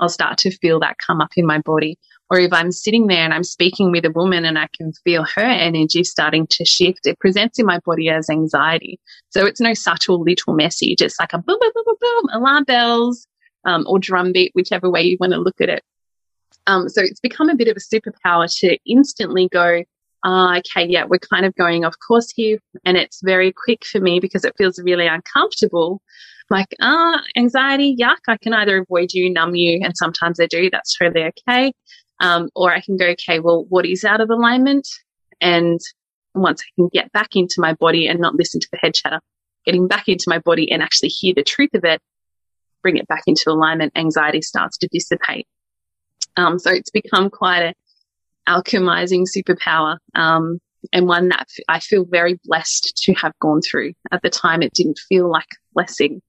I'll 0.00 0.08
start 0.08 0.38
to 0.38 0.50
feel 0.50 0.80
that 0.80 0.96
come 1.04 1.20
up 1.20 1.32
in 1.36 1.46
my 1.46 1.58
body. 1.58 1.98
Or 2.30 2.38
if 2.38 2.52
I'm 2.52 2.72
sitting 2.72 3.08
there 3.08 3.24
and 3.24 3.34
I'm 3.34 3.44
speaking 3.44 3.90
with 3.90 4.06
a 4.06 4.10
woman 4.10 4.44
and 4.44 4.58
I 4.58 4.68
can 4.74 4.92
feel 5.04 5.24
her 5.36 5.42
energy 5.42 6.02
starting 6.02 6.46
to 6.48 6.64
shift, 6.64 7.00
it 7.06 7.18
presents 7.18 7.58
in 7.58 7.66
my 7.66 7.78
body 7.84 8.08
as 8.08 8.30
anxiety. 8.30 8.98
So 9.30 9.44
it's 9.44 9.60
no 9.60 9.74
subtle 9.74 10.22
little 10.22 10.54
message. 10.54 11.02
It's 11.02 11.20
like 11.20 11.34
a 11.34 11.38
boom, 11.38 11.58
boom, 11.60 11.70
boom, 11.74 11.84
boom, 11.84 11.96
boom, 12.00 12.24
alarm 12.32 12.64
bells, 12.64 13.26
um, 13.64 13.84
or 13.86 13.98
drumbeat, 13.98 14.52
whichever 14.54 14.90
way 14.90 15.02
you 15.02 15.18
want 15.20 15.34
to 15.34 15.38
look 15.38 15.60
at 15.60 15.68
it. 15.68 15.82
Um, 16.66 16.88
so 16.88 17.02
it's 17.02 17.20
become 17.20 17.50
a 17.50 17.56
bit 17.56 17.68
of 17.68 17.76
a 17.76 17.80
superpower 17.80 18.48
to 18.60 18.78
instantly 18.86 19.48
go, 19.48 19.82
uh, 20.24 20.58
okay, 20.58 20.86
yeah, 20.86 21.04
we're 21.04 21.18
kind 21.18 21.44
of 21.44 21.54
going 21.56 21.84
off 21.84 21.94
course 22.06 22.32
here. 22.34 22.58
And 22.84 22.96
it's 22.96 23.20
very 23.22 23.52
quick 23.52 23.84
for 23.84 24.00
me 24.00 24.20
because 24.20 24.44
it 24.44 24.54
feels 24.56 24.78
really 24.78 25.06
uncomfortable 25.06 26.00
like, 26.52 26.74
ah, 26.80 27.20
anxiety, 27.36 27.96
yuck, 27.98 28.18
I 28.28 28.36
can 28.36 28.52
either 28.52 28.78
avoid 28.78 29.12
you, 29.12 29.32
numb 29.32 29.54
you, 29.56 29.80
and 29.82 29.96
sometimes 29.96 30.38
I 30.38 30.46
do. 30.46 30.70
That's 30.70 30.96
totally 30.96 31.24
okay. 31.24 31.72
Um, 32.22 32.48
or 32.54 32.72
I 32.72 32.80
can 32.80 32.96
go, 32.96 33.06
okay, 33.08 33.40
well, 33.40 33.66
what 33.68 33.84
is 33.84 34.04
out 34.04 34.20
of 34.20 34.30
alignment? 34.30 34.88
And 35.40 35.80
once 36.34 36.62
I 36.62 36.70
can 36.76 36.88
get 36.92 37.12
back 37.12 37.34
into 37.34 37.56
my 37.58 37.74
body 37.74 38.06
and 38.06 38.20
not 38.20 38.34
listen 38.34 38.60
to 38.60 38.68
the 38.72 38.78
head 38.78 38.94
chatter, 38.94 39.20
getting 39.66 39.88
back 39.88 40.08
into 40.08 40.24
my 40.28 40.38
body 40.38 40.70
and 40.70 40.82
actually 40.82 41.08
hear 41.08 41.34
the 41.34 41.42
truth 41.42 41.74
of 41.74 41.84
it, 41.84 42.00
bring 42.80 42.96
it 42.96 43.08
back 43.08 43.24
into 43.26 43.50
alignment, 43.50 43.92
anxiety 43.96 44.40
starts 44.40 44.78
to 44.78 44.88
dissipate. 44.90 45.46
Um, 46.36 46.58
so 46.58 46.70
it's 46.70 46.90
become 46.90 47.28
quite 47.28 47.62
a 47.62 47.74
alchemizing 48.48 49.26
superpower. 49.26 49.98
Um, 50.14 50.58
and 50.92 51.06
one 51.06 51.28
that 51.28 51.48
I 51.68 51.78
feel 51.78 52.04
very 52.04 52.40
blessed 52.44 52.92
to 53.04 53.14
have 53.14 53.38
gone 53.40 53.60
through. 53.62 53.92
At 54.10 54.22
the 54.22 54.30
time, 54.30 54.62
it 54.62 54.72
didn't 54.72 54.98
feel 55.08 55.30
like 55.30 55.46
a 55.52 55.74
blessing. 55.74 56.22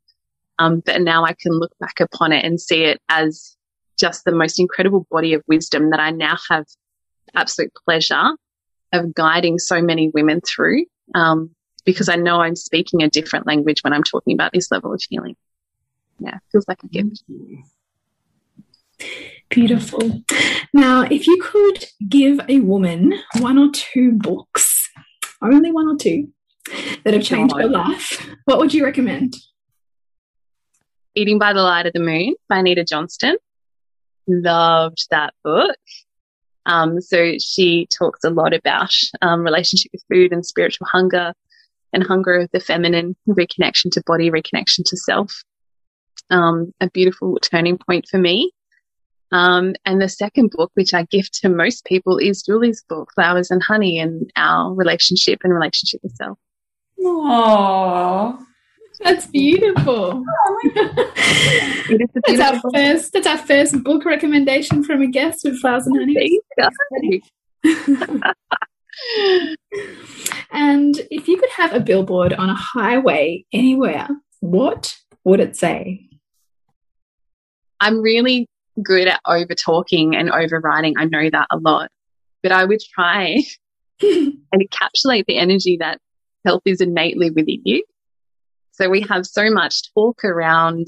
Um, 0.60 0.84
but 0.86 1.02
now 1.02 1.26
I 1.26 1.34
can 1.34 1.54
look 1.54 1.72
back 1.80 2.00
upon 2.00 2.32
it 2.32 2.46
and 2.46 2.62
see 2.62 2.84
it 2.84 3.02
as 3.10 3.56
just 4.00 4.26
the 4.26 4.32
most 4.32 4.60
incredible 4.60 5.06
body 5.10 5.34
of 5.34 5.44
wisdom 5.48 5.92
that 5.92 6.00
I 6.00 6.12
now 6.12 6.38
have 6.50 6.66
absolute 7.36 7.72
pleasure 7.86 8.32
of 8.92 9.14
guiding 9.14 9.60
so 9.60 9.82
many 9.82 10.10
women 10.14 10.42
through. 10.42 10.86
Um, 11.16 11.52
because 11.86 12.10
I 12.10 12.16
know 12.16 12.40
I'm 12.40 12.56
speaking 12.56 13.04
a 13.04 13.10
different 13.10 13.46
language 13.46 13.84
when 13.84 13.94
I'm 13.94 14.04
talking 14.04 14.34
about 14.34 14.54
this 14.54 14.72
level 14.72 14.94
of 14.94 15.02
healing. 15.08 15.36
Yeah, 16.20 16.38
feels 16.52 16.66
like 16.68 16.82
a 16.84 16.88
gift. 16.88 17.24
Beautiful. 19.50 20.24
Now, 20.74 21.02
if 21.02 21.28
you 21.28 21.42
could 21.42 21.86
give 22.08 22.40
a 22.48 22.62
woman 22.62 23.20
one 23.40 23.58
or 23.58 23.70
two 23.72 24.14
books, 24.14 24.90
only 25.42 25.72
one 25.72 25.88
or 25.88 25.98
two, 25.98 26.30
that 27.04 27.14
have 27.14 27.24
changed 27.24 27.56
her 27.58 27.68
life, 27.68 28.30
what 28.46 28.60
would 28.60 28.74
you 28.74 28.86
recommend? 28.86 29.36
Eating 31.16 31.38
by 31.38 31.54
the 31.54 31.62
Light 31.62 31.86
of 31.86 31.94
the 31.94 32.00
Moon 32.00 32.36
by 32.48 32.60
Anita 32.60 32.84
Johnston. 32.84 33.36
Loved 34.28 35.08
that 35.12 35.34
book. 35.44 35.76
Um, 36.66 37.02
so 37.02 37.38
she 37.40 37.88
talks 37.98 38.24
a 38.24 38.30
lot 38.30 38.54
about 38.54 38.94
um, 39.22 39.42
relationship 39.42 39.92
with 39.92 40.04
food 40.10 40.32
and 40.32 40.46
spiritual 40.46 40.88
hunger 40.90 41.34
and 41.92 42.04
hunger 42.04 42.36
of 42.40 42.50
the 42.52 42.60
feminine, 42.60 43.16
reconnection 43.28 43.92
to 43.92 44.04
body, 44.06 44.32
reconnection 44.32 44.84
to 44.86 44.98
self. 44.98 45.44
Um, 46.30 46.74
a 46.80 46.90
beautiful 46.90 47.38
turning 47.42 47.78
point 47.78 48.08
for 48.10 48.18
me. 48.18 48.52
Um, 49.32 49.74
and 49.86 50.02
the 50.02 50.10
second 50.10 50.52
book, 50.52 50.72
which 50.76 50.94
I 50.94 51.04
gift 51.04 51.34
to 51.42 51.50
most 51.50 51.86
people, 51.86 52.18
is 52.18 52.44
Julie's 52.44 52.84
book, 52.88 53.10
Flowers 53.16 53.52
and 53.52 53.62
Honey, 53.62 54.00
and 54.00 54.32
our 54.36 54.74
relationship 54.74 55.40
and 55.44 55.54
relationship 55.54 56.02
with 56.04 56.16
self. 56.16 56.38
Aww. 57.00 58.40
That's 59.00 59.26
beautiful. 59.28 60.24
that's 60.76 62.40
our 62.40 62.62
first. 62.74 63.14
That's 63.14 63.28
our 63.28 63.38
first 63.38 63.84
book 63.84 64.06
recommendation 64.06 64.84
from 64.84 65.02
a 65.02 65.08
guest 65.08 65.44
with 65.44 65.60
Flowers 65.60 65.88
and 65.88 65.98
Honey. 65.98 66.40
and 70.52 71.02
if 71.10 71.28
you 71.28 71.38
could 71.38 71.50
have 71.58 71.74
a 71.74 71.80
billboard 71.80 72.34
on 72.34 72.50
a 72.50 72.56
highway 72.56 73.46
anywhere, 73.52 74.08
what 74.42 74.96
would 75.24 75.40
it 75.40 75.56
say? 75.56 76.10
I'm 77.80 78.02
really 78.02 78.48
good 78.82 79.08
at 79.08 79.20
over 79.28 79.56
talking 79.56 80.16
and 80.16 80.32
overriding. 80.32 80.96
I 80.98 81.06
know 81.06 81.30
that 81.30 81.48
a 81.52 81.58
lot, 81.58 81.90
but 82.42 82.52
I 82.52 82.66
would 82.66 82.82
try 82.94 83.44
and 84.02 84.38
encapsulate 84.54 85.26
the 85.28 85.38
energy 85.38 85.78
that 85.80 86.00
health 86.46 86.62
is 86.66 86.82
innately 86.82 87.30
within 87.32 87.62
you 87.64 87.84
so 88.74 88.90
we 88.90 89.02
have 89.10 89.26
so 89.26 89.50
much 89.50 89.94
talk 89.94 90.24
around 90.26 90.88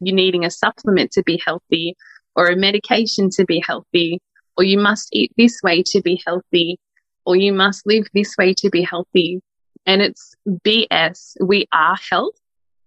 you 0.00 0.12
needing 0.12 0.44
a 0.44 0.50
supplement 0.50 1.10
to 1.12 1.22
be 1.24 1.40
healthy 1.44 1.96
or 2.36 2.46
a 2.46 2.56
medication 2.56 3.28
to 3.30 3.44
be 3.44 3.60
healthy, 3.66 4.20
or 4.56 4.62
you 4.62 4.78
must 4.78 5.08
eat 5.12 5.32
this 5.36 5.58
way 5.64 5.82
to 5.84 6.00
be 6.00 6.22
healthy, 6.24 6.78
or 7.26 7.34
you 7.34 7.52
must 7.52 7.84
live 7.84 8.06
this 8.14 8.36
way 8.38 8.54
to 8.54 8.70
be 8.70 8.82
healthy. 8.82 9.40
And 9.86 10.00
it's 10.00 10.36
BS. 10.48 11.34
We 11.40 11.66
are 11.72 11.96
health. 12.10 12.36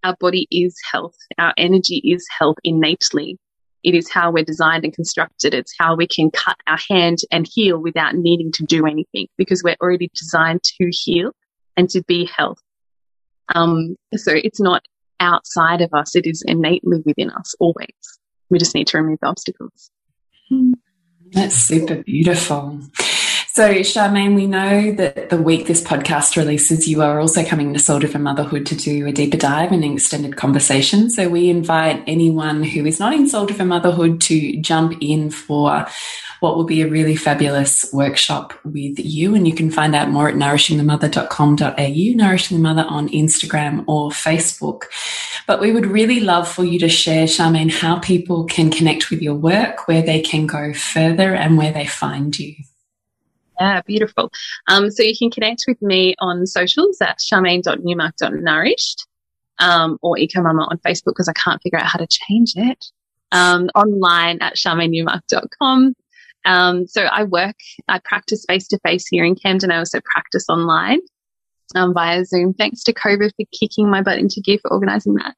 Our 0.06 0.16
body 0.22 0.48
is 0.50 0.74
health. 0.90 1.18
Our 1.38 1.54
energy 1.58 1.98
is 1.98 2.26
health 2.40 2.56
innately. 2.64 3.38
It 3.84 3.94
is 3.94 4.10
how 4.10 4.32
we're 4.32 4.46
designed 4.46 4.86
and 4.86 4.94
constructed. 4.94 5.54
It's 5.54 5.76
how 5.78 5.98
we 5.98 6.08
can 6.08 6.32
cut 6.32 6.56
our 6.66 6.80
hand 6.90 7.18
and 7.30 7.46
heal 7.46 7.78
without 7.78 8.16
needing 8.16 8.54
to 8.54 8.64
do 8.64 8.86
anything 8.86 9.28
because 9.38 9.64
we're 9.64 9.76
already 9.82 10.10
designed 10.16 10.64
to 10.64 10.90
heal 10.92 11.32
and 11.76 11.90
to 11.90 12.02
be 12.04 12.30
health. 12.38 12.60
Um, 13.56 13.96
so 14.16 14.32
it's 14.34 14.60
not 14.60 14.84
outside 15.20 15.82
of 15.82 15.94
us, 15.94 16.16
it 16.16 16.26
is 16.26 16.44
innately 16.46 17.02
within 17.06 17.30
us 17.30 17.56
always. 17.60 17.88
We 18.50 18.60
just 18.60 18.76
need 18.76 18.88
to 18.88 18.98
remove 18.98 19.20
the 19.22 19.28
obstacles. 19.28 19.92
That's 21.32 21.56
super 21.56 21.96
beautiful. 22.04 22.82
So, 23.54 23.70
Charmaine, 23.76 24.36
we 24.36 24.48
know 24.48 24.94
that 24.94 25.30
the 25.30 25.42
week 25.42 25.68
this 25.68 25.84
podcast 25.84 26.38
releases, 26.38 26.88
you 26.88 27.02
are 27.02 27.20
also 27.20 27.44
coming 27.44 27.74
to 27.74 27.80
Soul 27.80 28.00
Driven 28.00 28.24
Motherhood 28.24 28.66
to 28.68 28.76
do 28.76 29.06
a 29.06 29.12
deeper 29.12 29.36
dive 29.36 29.74
and 29.74 29.84
an 29.84 29.94
extended 29.94 30.38
conversation. 30.38 31.10
So, 31.10 31.28
we 31.28 31.50
invite 31.50 32.02
anyone 32.08 32.64
who 32.64 32.86
is 32.86 33.00
not 33.00 33.14
in 33.14 33.28
Soul 33.28 33.46
Driven 33.46 33.68
Motherhood 33.68 34.22
to 34.22 34.56
jump 34.62 34.98
in 35.02 35.32
for 35.32 35.86
what 36.42 36.58
will 36.58 36.66
be 36.66 36.82
a 36.82 36.90
really 36.90 37.16
fabulous 37.16 37.86
workshop 37.94 38.54
with 38.66 38.98
you. 38.98 39.36
And 39.36 39.48
you 39.48 39.54
can 39.54 39.70
find 39.70 39.96
out 39.96 40.10
more 40.10 40.28
at 40.28 40.36
nourishingthemother.com.au, 40.36 42.16
Nourishing 42.16 42.58
the 42.58 42.64
Mother 42.64 42.86
on 42.90 43.10
Instagram 43.10 43.84
or 43.88 44.10
Facebook. 44.10 44.86
But 45.46 45.62
we 45.62 45.72
would 45.72 45.86
really 45.86 46.20
love 46.20 46.48
for 46.48 46.66
you 46.66 46.80
to 46.80 46.90
share, 46.90 47.26
Charmaine, 47.26 47.72
how 47.72 48.00
people 48.00 48.46
can 48.46 48.72
connect 48.72 49.12
with 49.12 49.22
your 49.22 49.36
work, 49.36 49.88
where 49.88 50.02
they 50.02 50.20
can 50.20 50.48
go 50.48 50.74
further, 50.74 51.36
and 51.36 51.60
where 51.60 51.72
they 51.72 51.86
find 51.86 52.38
you. 52.38 52.56
Yeah, 53.60 53.82
beautiful. 53.86 54.32
Um, 54.68 54.90
so 54.90 55.04
you 55.04 55.16
can 55.16 55.30
connect 55.30 55.66
with 55.68 55.80
me 55.84 56.16
on 56.18 56.48
socials 56.48 57.00
at 57.02 57.20
charmaine.newmark.nourished 57.20 59.08
um, 59.60 60.00
or 60.02 60.16
EcoMama 60.16 60.68
on 60.72 60.80
Facebook 60.80 61.14
because 61.14 61.30
I 61.30 61.34
can't 61.34 61.62
figure 61.62 61.78
out 61.78 61.86
how 61.86 62.00
to 62.00 62.08
change 62.08 62.54
it. 62.56 62.84
Um, 63.32 63.70
online 63.76 64.40
at 64.42 64.56
charmainenewmark.com. 64.56 65.94
Um, 66.46 66.88
so 66.88 67.04
I 67.04 67.24
work, 67.24 67.56
I 67.88 68.00
practice 68.04 68.46
face 68.48 68.68
to 68.70 68.80
face 68.80 69.08
here 69.08 69.24
in 69.24 69.36
Camden. 69.36 69.72
I 69.72 69.78
also 69.78 70.00
practice 70.04 70.46
online 70.50 71.00
um, 71.76 71.94
via 71.94 72.26
Zoom. 72.26 72.54
Thanks 72.54 72.84
to 72.84 72.94
COVID 72.94 73.32
for 73.36 73.46
kicking 73.58 73.90
my 73.90 74.02
butt 74.02 74.20
into 74.20 74.42
gear 74.42 74.58
for 74.62 74.72
organizing 74.72 75.16
that. 75.16 75.36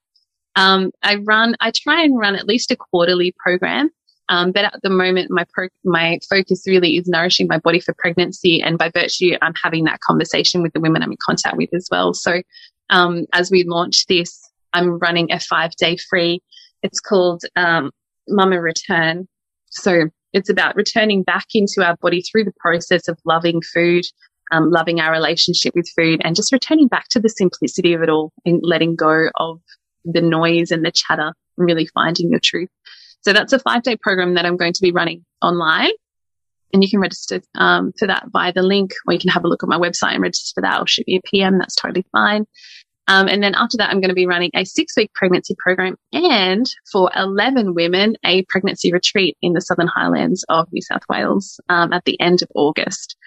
Um, 0.56 0.92
I 1.02 1.16
run, 1.16 1.56
I 1.60 1.72
try 1.72 2.04
and 2.04 2.18
run 2.18 2.36
at 2.36 2.48
least 2.48 2.72
a 2.72 2.76
quarterly 2.76 3.34
program. 3.38 3.90
Um, 4.30 4.52
but 4.52 4.66
at 4.66 4.80
the 4.82 4.90
moment, 4.90 5.32
my 5.32 5.46
pro- 5.54 5.68
my 5.84 6.18
focus 6.30 6.64
really 6.66 6.96
is 6.96 7.08
nourishing 7.08 7.48
my 7.48 7.60
body 7.60 7.82
for 7.82 7.94
pregnancy, 7.98 8.62
and 8.62 8.78
by 8.78 8.90
virtue, 8.90 9.36
I'm 9.42 9.54
having 9.62 9.84
that 9.84 10.00
conversation 10.00 10.62
with 10.62 10.72
the 10.72 10.80
women 10.80 11.04
I'm 11.04 11.12
in 11.12 11.18
contact 11.24 11.58
with 11.58 11.70
as 11.74 11.90
well. 11.92 12.14
So, 12.14 12.42
um, 12.90 13.26
as 13.34 13.52
we 13.52 13.66
launch 13.66 14.06
this, 14.08 14.40
I'm 14.72 14.98
running 15.00 15.32
a 15.32 15.42
five 15.42 15.76
day 15.76 15.98
free. 15.98 16.42
It's 16.84 17.02
called 17.02 17.44
um, 17.58 17.92
Mama 18.30 18.62
Return. 18.62 19.28
So 19.70 20.10
it's 20.34 20.50
about 20.50 20.76
returning 20.76 21.24
back 21.24 21.48
into 21.54 21.86
our 21.86 21.96
body 21.98 22.22
through 22.22 22.44
the 22.44 22.54
process 22.60 23.08
of 23.08 23.20
loving 23.26 23.62
food, 23.62 24.04
um, 24.52 24.72
loving 24.72 25.00
our 25.00 25.12
relationship 25.12 25.74
with 25.76 25.90
food, 25.96 26.22
and 26.24 26.36
just 26.36 26.52
returning 26.52 26.88
back 26.88 27.08
to 27.10 27.20
the 27.20 27.30
simplicity 27.30 27.94
of 27.94 28.02
it 28.02 28.10
all 28.10 28.32
and 28.46 28.60
letting 28.64 28.96
go 28.96 29.30
of 29.36 29.62
the 30.06 30.22
noise 30.22 30.72
and 30.72 30.84
the 30.84 30.92
chatter 30.92 31.34
and 31.58 31.68
really 31.68 31.88
finding 31.94 32.30
your 32.30 32.40
truth. 32.40 32.70
So 33.22 33.32
that's 33.32 33.54
a 33.54 33.60
five 33.60 33.84
day 33.84 33.96
program 33.96 34.34
that 34.34 34.46
I'm 34.46 34.58
going 34.58 34.74
to 34.74 34.82
be 34.82 34.92
running 34.92 35.24
online. 35.42 35.92
And 36.74 36.84
you 36.84 36.90
can 36.90 37.00
register 37.00 37.42
um, 37.56 37.94
for 38.00 38.08
that 38.08 38.26
via 38.34 38.52
the 38.52 38.64
link, 38.64 38.94
or 39.08 39.14
you 39.14 39.20
can 39.20 39.30
have 39.30 39.46
a 39.46 39.48
look 39.48 39.62
at 39.62 39.70
my 39.70 39.78
website 39.78 40.16
and 40.16 40.24
register 40.24 40.54
for 40.56 40.62
that 40.62 40.82
or 40.82 40.88
shoot 40.88 41.08
me 41.08 41.18
a 41.18 41.22
PM. 41.28 41.60
That's 41.60 41.76
totally 41.76 42.04
fine. 42.12 42.46
Um, 43.08 43.28
and 43.28 43.44
then 43.44 43.54
after 43.56 43.78
that, 43.78 43.90
I'm 43.90 44.00
going 44.00 44.10
to 44.10 44.16
be 44.16 44.26
running 44.26 44.52
a 44.56 44.64
six 44.64 44.96
week 44.96 45.14
pregnancy 45.14 45.56
program 45.60 45.98
and 46.14 46.66
for 46.92 47.12
11 47.16 47.74
women, 47.74 48.16
a 48.26 48.44
pregnancy 48.46 48.94
retreat 48.94 49.38
in 49.42 49.54
the 49.54 49.62
Southern 49.62 49.88
Highlands 49.88 50.46
of 50.50 50.72
New 50.72 50.82
South 50.82 51.04
Wales 51.10 51.60
um, 51.70 51.92
at 51.92 52.06
the 52.06 52.20
end 52.22 52.42
of 52.42 52.50
August, 52.56 53.18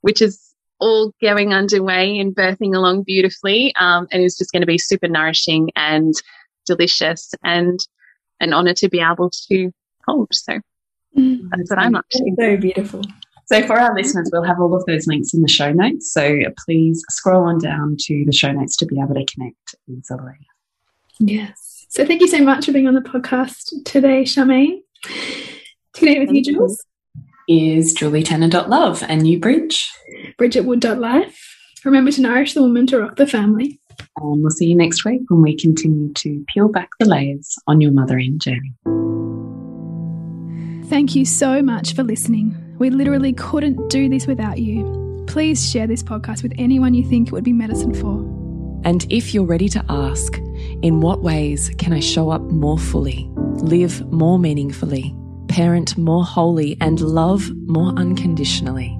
which 0.00 0.22
is 0.22 0.54
all 0.80 1.12
going 1.20 1.52
underway 1.52 2.18
and 2.18 2.34
birthing 2.34 2.74
along 2.74 3.02
beautifully. 3.02 3.74
Um, 3.76 4.06
and 4.10 4.22
it's 4.22 4.38
just 4.38 4.52
going 4.52 4.62
to 4.62 4.66
be 4.66 4.78
super 4.78 5.08
nourishing 5.08 5.70
and 5.76 6.14
delicious 6.66 7.34
and 7.44 7.78
an 8.40 8.52
honor 8.52 8.74
to 8.74 8.88
be 8.88 9.00
able 9.00 9.30
to 9.48 9.72
hold. 10.06 10.28
So 10.32 10.60
mm. 11.16 11.40
that's 11.50 11.70
what 11.70 11.78
I'm 11.78 11.96
up 11.96 12.06
to. 12.12 12.34
So 12.38 12.56
beautiful. 12.56 13.02
So 13.50 13.66
for 13.66 13.78
our 13.78 13.94
listeners, 13.94 14.28
we'll 14.30 14.42
have 14.42 14.60
all 14.60 14.74
of 14.74 14.84
those 14.84 15.06
links 15.06 15.32
in 15.32 15.40
the 15.40 15.48
show 15.48 15.72
notes. 15.72 16.12
So 16.12 16.38
please 16.66 17.02
scroll 17.08 17.44
on 17.44 17.58
down 17.58 17.96
to 18.00 18.24
the 18.26 18.32
show 18.32 18.52
notes 18.52 18.76
to 18.76 18.86
be 18.86 19.00
able 19.00 19.14
to 19.14 19.24
connect 19.24 19.74
easily. 19.88 20.46
Yes. 21.18 21.86
So 21.88 22.04
thank 22.04 22.20
you 22.20 22.28
so 22.28 22.44
much 22.44 22.66
for 22.66 22.72
being 22.72 22.86
on 22.86 22.94
the 22.94 23.00
podcast 23.00 23.70
today, 23.86 24.22
Charmaine. 24.24 24.80
To 25.02 26.00
connect 26.00 26.20
with 26.20 26.28
thank 26.28 26.46
you, 26.46 26.54
Jules. 26.54 26.84
Is 27.48 27.96
julietanner.love 27.96 29.02
and 29.08 29.26
you, 29.26 29.40
Bridge? 29.40 29.90
bridgetwood.life. 30.38 31.56
Remember 31.86 32.10
to 32.12 32.20
nourish 32.20 32.52
the 32.52 32.60
woman 32.60 32.86
to 32.88 33.00
rock 33.00 33.16
the 33.16 33.26
family. 33.26 33.80
And 34.18 34.42
we'll 34.42 34.50
see 34.50 34.66
you 34.66 34.76
next 34.76 35.06
week 35.06 35.22
when 35.28 35.40
we 35.40 35.56
continue 35.56 36.12
to 36.12 36.44
peel 36.52 36.68
back 36.68 36.90
the 37.00 37.06
layers 37.06 37.56
on 37.66 37.80
your 37.80 37.92
mothering 37.92 38.38
journey. 38.38 38.74
Thank 40.90 41.14
you 41.14 41.24
so 41.24 41.62
much 41.62 41.94
for 41.94 42.02
listening. 42.02 42.67
We 42.78 42.90
literally 42.90 43.32
couldn't 43.32 43.90
do 43.90 44.08
this 44.08 44.26
without 44.26 44.58
you. 44.58 45.24
Please 45.26 45.68
share 45.68 45.86
this 45.86 46.02
podcast 46.02 46.42
with 46.42 46.52
anyone 46.58 46.94
you 46.94 47.04
think 47.04 47.28
it 47.28 47.32
would 47.32 47.44
be 47.44 47.52
medicine 47.52 47.92
for. 47.92 48.20
And 48.84 49.04
if 49.10 49.34
you're 49.34 49.44
ready 49.44 49.68
to 49.70 49.84
ask, 49.88 50.38
in 50.82 51.00
what 51.00 51.20
ways 51.20 51.70
can 51.78 51.92
I 51.92 52.00
show 52.00 52.30
up 52.30 52.42
more 52.42 52.78
fully, 52.78 53.28
live 53.34 54.06
more 54.12 54.38
meaningfully, 54.38 55.14
parent 55.48 55.98
more 55.98 56.24
wholly, 56.24 56.76
and 56.80 57.00
love 57.00 57.50
more 57.66 57.92
unconditionally? 57.98 58.96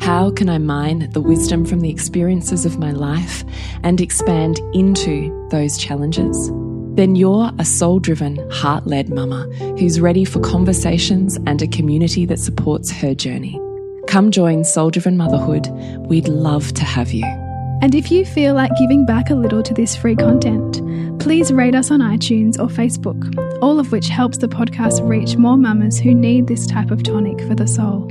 How 0.00 0.30
can 0.30 0.48
I 0.48 0.56
mine 0.58 1.10
the 1.10 1.20
wisdom 1.20 1.66
from 1.66 1.80
the 1.80 1.90
experiences 1.90 2.64
of 2.64 2.78
my 2.78 2.92
life 2.92 3.44
and 3.82 4.00
expand 4.00 4.58
into 4.72 5.48
those 5.50 5.76
challenges? 5.76 6.50
Then 6.98 7.14
you're 7.14 7.52
a 7.60 7.64
soul 7.64 8.00
driven, 8.00 8.36
heart 8.50 8.84
led 8.84 9.08
mama 9.08 9.44
who's 9.78 10.00
ready 10.00 10.24
for 10.24 10.40
conversations 10.40 11.36
and 11.46 11.62
a 11.62 11.68
community 11.68 12.26
that 12.26 12.40
supports 12.40 12.90
her 12.90 13.14
journey. 13.14 13.56
Come 14.08 14.32
join 14.32 14.64
Soul 14.64 14.90
Driven 14.90 15.16
Motherhood. 15.16 15.68
We'd 16.08 16.26
love 16.26 16.72
to 16.72 16.84
have 16.84 17.12
you. 17.12 17.24
And 17.82 17.94
if 17.94 18.10
you 18.10 18.24
feel 18.24 18.54
like 18.54 18.72
giving 18.80 19.06
back 19.06 19.30
a 19.30 19.36
little 19.36 19.62
to 19.62 19.72
this 19.72 19.94
free 19.94 20.16
content, 20.16 20.82
please 21.20 21.52
rate 21.52 21.76
us 21.76 21.92
on 21.92 22.00
iTunes 22.00 22.58
or 22.58 22.66
Facebook, 22.66 23.32
all 23.62 23.78
of 23.78 23.92
which 23.92 24.08
helps 24.08 24.38
the 24.38 24.48
podcast 24.48 25.08
reach 25.08 25.36
more 25.36 25.56
mamas 25.56 26.00
who 26.00 26.12
need 26.12 26.48
this 26.48 26.66
type 26.66 26.90
of 26.90 27.04
tonic 27.04 27.40
for 27.42 27.54
the 27.54 27.68
soul. 27.68 28.10